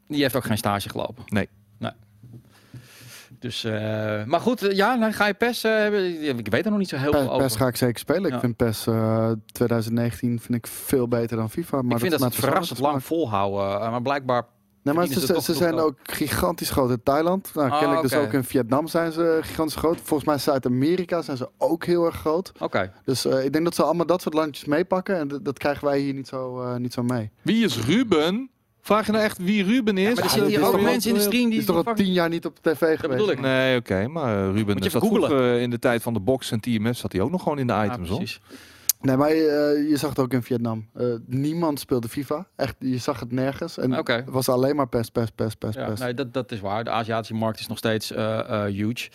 [0.09, 1.25] Die heeft ook geen stage gelopen.
[1.27, 1.49] Nee.
[1.79, 1.91] Nee.
[3.39, 6.39] Dus, eh, maar goed, eh, ja, dan ga je PES eh, hebben.
[6.39, 7.47] Ik weet er nog niet zo heel veel over.
[7.47, 8.29] PES ga ik zeker spelen.
[8.29, 8.35] Ja.
[8.35, 11.83] Ik vind PES eh, 2019 vind ik veel beter dan FIFA.
[11.83, 13.81] Maar ik vind dat, het verrassend lang volhouden.
[13.81, 14.45] eh, maar blijkbaar.
[14.83, 17.51] Nee, maar ze, zijn ook gigantisch groot in Thailand.
[17.55, 18.23] Nou, Ah, kennelijk dus oké.
[18.27, 19.97] ook in Vietnam zijn ze gigantisch groot.
[20.03, 22.53] Volgens mij Zuid-Amerika zijn ze ook heel erg groot.
[22.59, 22.93] Oké.
[23.05, 25.17] Dus eh, ik denk dat ze allemaal dat soort landjes meepakken.
[25.17, 27.31] En dat- dat krijgen wij hier niet zo, eh, niet zo mee.
[27.43, 28.51] Wie is Ruben?
[28.83, 30.15] Vraag je nou echt wie Ruben is?
[30.15, 31.59] maar er zitten hier is ook mensen in de stream Die die.
[31.59, 33.01] is toch al fucking- tien jaar niet op tv geweest.
[33.09, 33.41] bedoel ik.
[33.41, 34.07] Nee, oké.
[34.09, 35.29] maar eh, Ruben Moet je zat even googlen.
[35.29, 37.67] vroeger in de tijd van de box en TMS zat hij ook nog gewoon in
[37.67, 38.23] de Ja, items, hoor.
[39.01, 39.37] Nee, maar eh,
[39.89, 40.89] je zag het ook in Vietnam.
[40.95, 42.47] Eh, niemand speelde FIFA.
[42.57, 43.79] Echt, je zag het nergens.
[43.79, 46.01] En het was alleen maar PES, PES, PES, PES, Ja, PES.
[46.01, 46.85] nee, dat, dat is waar.
[46.85, 49.09] De Aziatische markt is nog steeds eh, huge.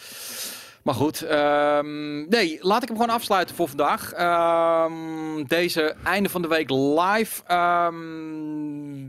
[0.83, 4.11] Maar goed, ehm, nee, laat ik hem gewoon afsluiten voor vandaag.
[4.13, 7.43] Ehm, deze einde van de week live.
[7.45, 9.05] Ehm,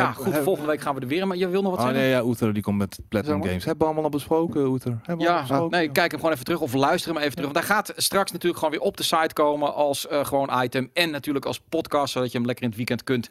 [0.00, 1.26] ja, Heb- goed, heb- volgende week gaan we er weer.
[1.26, 2.02] Maar je wil nog wat Oh zeggen?
[2.02, 3.42] nee, ja, Oeter die komt met Platinum.
[3.44, 3.64] Games.
[3.64, 4.90] Hebben we allemaal al besproken, Oeter?
[5.02, 5.78] Hebben we al Ja, besproken?
[5.78, 7.52] nee, kijk hem gewoon even terug of luister hem even terug.
[7.52, 10.90] Want hij gaat straks natuurlijk gewoon weer op de site komen als eh, gewoon item.
[10.92, 13.28] En natuurlijk als podcast, zodat je hem lekker in het weekend kunt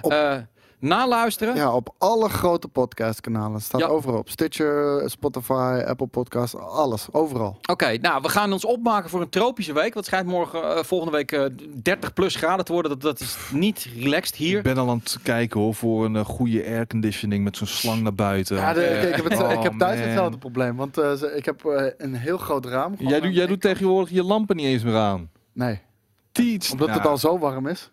[0.00, 0.36] Op- eh,
[0.80, 1.54] naluisteren.
[1.54, 3.52] Ja, op alle grote podcastkanalen.
[3.52, 3.86] Het staat Ja.
[3.86, 4.28] overal op.
[4.28, 7.06] Stitcher, Spotify, Apple Podcasts, alles.
[7.12, 7.58] Overal.
[7.70, 9.94] Oké, nou, we gaan ons opmaken voor een tropische week.
[9.94, 11.44] Wat schijnt morgen, eh, volgende week eh,
[11.82, 12.90] 30 plus graden te worden.
[12.90, 14.62] Dat, dat is niet relaxed Ik hier.
[14.62, 18.14] ben al aan het kijken hoor, voor een eh, goede airconditioning met zo'n slang naar
[18.14, 18.56] buiten.
[18.56, 20.06] Ja, de, Eh, kijk, ik heb, het, oh, ik heb thuis man.
[20.08, 20.76] hetzelfde probleem.
[20.76, 22.94] Want eh, ik heb eh, een heel groot raam.
[22.98, 25.30] Jij, jij doet tegenwoordig je lampen niet eens meer aan.
[25.52, 25.80] Nee,
[26.32, 26.70] Teach.
[26.72, 27.90] omdat het al zo warm is.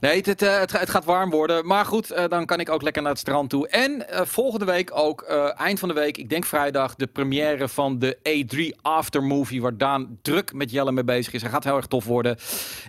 [0.00, 1.66] Nee, het, het, eh, het, ga- het gaat warm worden.
[1.66, 3.68] Maar goed, eh, dan kan ik ook lekker naar het strand toe.
[3.68, 5.22] En eh, volgende week ook,
[5.56, 9.62] eind van de week, ik denk vrijdag, de première van de E3 Aftermovie.
[9.62, 11.42] Waar Daan druk met Jelle mee bezig is.
[11.42, 12.36] Hij gaat heel erg tof worden.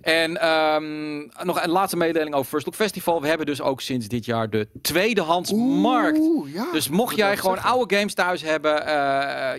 [0.01, 3.21] En ehm, nog een laatste mededeling over First Look Festival.
[3.21, 6.17] We hebben dus ook sinds dit jaar de tweedehands markt.
[6.19, 6.65] Oeh, ja.
[6.71, 7.73] Dus mocht jij gewoon zeggen.
[7.73, 8.71] oude games thuis hebben,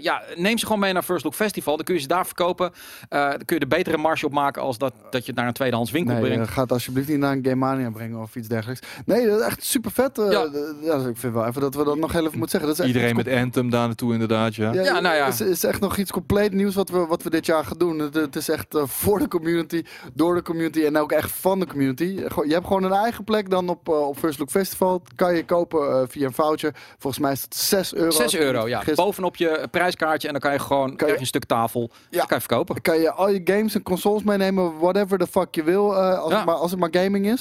[0.03, 1.77] ja, neem ze gewoon mee naar First Look Festival.
[1.77, 2.73] Dan kun je ze daar verkopen.
[3.09, 5.53] Dan kun je er betere marge op maken als dat, dat je het naar een
[5.53, 6.49] tweedehands winkel Nee, brengt.
[6.51, 8.81] ga het alsjeblieft niet naar een Game Mania brengen of iets dergelijks.
[9.07, 10.17] Nee, dat is echt super vet.
[10.17, 10.49] Ja.
[10.83, 10.95] ja.
[11.09, 12.69] ik vind wel even dat we dat nog heel even moeten zeggen.
[12.69, 14.73] Dat is echt Iedereen met Anthem daar naartoe inderdaad, ja.
[14.73, 15.25] Ja, Ja, nou ja.
[15.25, 17.79] Het is, is echt nog iets compleet nieuws wat we, wat we dit jaar gaan
[17.79, 17.99] doen.
[17.99, 19.83] Het, het is echt eh, voor de community,
[20.15, 22.05] door de community en ook echt van de community.
[22.05, 25.03] Je hebt gewoon een eigen plek dan op, eh, op First Look Festival.
[25.17, 26.75] Kan je kopen via een voucher.
[26.99, 28.11] Volgens mij is het 6 euro.
[28.11, 28.83] 6 als ik me euro, ja.
[28.95, 31.91] Bovenop je prijskaartje en dan kan je gewoon Kan krijg je- een stuk tafel.
[32.11, 32.83] Kan je verkopen.
[32.83, 36.31] Kan je al je games en consoles meenemen, whatever the fuck je wil, eh, als,
[36.31, 36.37] Ja.
[36.37, 37.32] het maar, als het maar gaming is.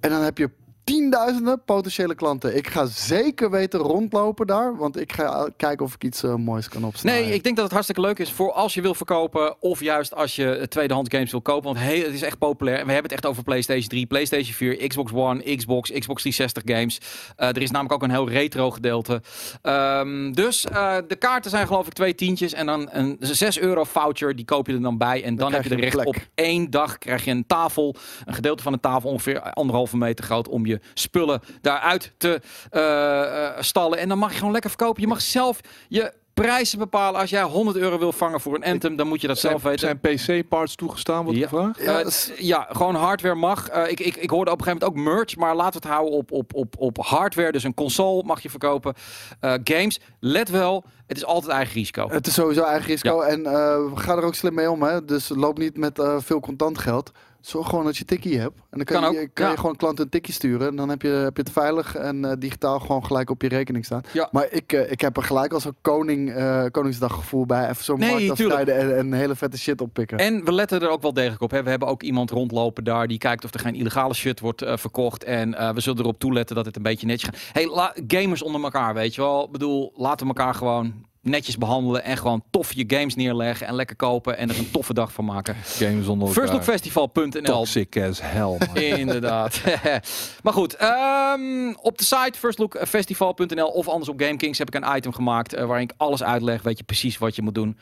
[0.00, 0.50] En dan heb je
[0.84, 2.56] tienduizenden potentiële klanten.
[2.56, 6.68] Ik ga zeker weten rondlopen daar, want ik ga kijken of ik iets eh, moois
[6.68, 7.24] kan opsnijden.
[7.24, 10.14] Nee, ik denk dat het hartstikke leuk is voor als je wil verkopen of juist
[10.14, 11.64] als je eh, tweedehands games wil kopen.
[11.64, 12.78] Want hey, het is echt populair.
[12.78, 16.62] En we hebben het echt over PlayStation 3, PlayStation 4, Xbox One, Xbox, Xbox 360
[16.76, 16.98] games.
[17.36, 19.22] Eh, er is namelijk ook een heel retro gedeelte.
[19.62, 23.84] Ehm, dus eh, de kaarten zijn geloof ik twee tientjes en dan een 6 euro
[23.84, 24.36] voucher.
[24.36, 26.70] Die koop je er dan bij en dan, heb je er je recht op één
[26.70, 27.94] dag krijg je een tafel,
[28.24, 32.40] een gedeelte van een tafel ongeveer anderhalve meter groot om je spullen daaruit te
[32.70, 33.98] eh, eh, stallen.
[33.98, 35.02] En dan mag je gewoon lekker verkopen.
[35.02, 37.20] Je mag zelf je prijzen bepalen.
[37.20, 39.78] Als jij 100 euro wil vangen voor een Anthem, dan moet je dat zelf weten.
[39.78, 41.48] zijn PC-parts toegestaan, wordt Ja.
[41.48, 41.82] gevraagd?
[41.82, 43.70] Ja, Eh, dus- ja, gewoon hardware mag.
[43.70, 46.18] Ik, ik, ik hoorde op een gegeven moment ook merch, maar laten we het houden
[46.18, 47.52] op, op, op, op hardware.
[47.52, 48.94] Dus een console mag je verkopen.
[49.40, 52.08] Eh, games, let wel, het is altijd eigen risico.
[52.10, 54.82] Het is sowieso eigen risico en eh, ga er ook slim mee om.
[54.82, 55.04] Hè?
[55.04, 57.10] Dus loop niet met eh, veel contant geld.
[57.42, 58.58] Zorg gewoon dat je tikkie hebt.
[58.58, 59.50] En dan kan, Kan je, ook, kan ja.
[59.50, 60.68] je gewoon klanten een tikkie sturen.
[60.68, 63.48] En dan heb je, heb je het veilig en eh, digitaal gewoon gelijk op je
[63.48, 64.02] rekening staan.
[64.12, 64.28] Ja.
[64.32, 67.68] Maar ik, eh, ik heb er gelijk als een koning, eh, Koningsdag gevoel bij.
[67.68, 68.58] Even zo'n Nee, markt tuurlijk.
[68.58, 70.18] afstrijden en, en hele vette shit oppikken.
[70.18, 71.50] En we letten er ook wel degelijk op.
[71.50, 71.62] Hè.
[71.62, 75.24] We hebben ook iemand rondlopen daar die kijkt of er geen illegale shit wordt verkocht.
[75.24, 77.40] En we zullen erop toeletten dat het een beetje netjes gaat.
[77.52, 79.44] Hey, gamers onder elkaar, weet je wel.
[79.44, 82.04] Ik bedoel, laten we elkaar gewoon netjes behandelen.
[82.04, 84.36] En gewoon tof je games neerleggen en lekker kopen.
[84.36, 85.56] En er een toffe dag van maken.
[85.64, 86.28] Games onder.
[86.28, 88.58] Firstlookfestival.nl Toxic as hell.
[88.58, 88.76] man.
[88.76, 89.60] Inderdaad.
[90.42, 95.12] maar goed, ehm, op de site firstlookfestival.nl of anders op GameKings heb ik een item
[95.12, 96.62] gemaakt eh, waarin ik alles uitleg.
[96.62, 97.78] Weet je precies wat je moet doen.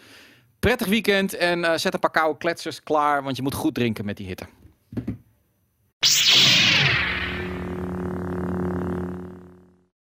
[0.59, 4.05] Prettig weekend en eh, zet een paar koude kletsers klaar, want je moet goed drinken
[4.05, 4.45] met die hitte.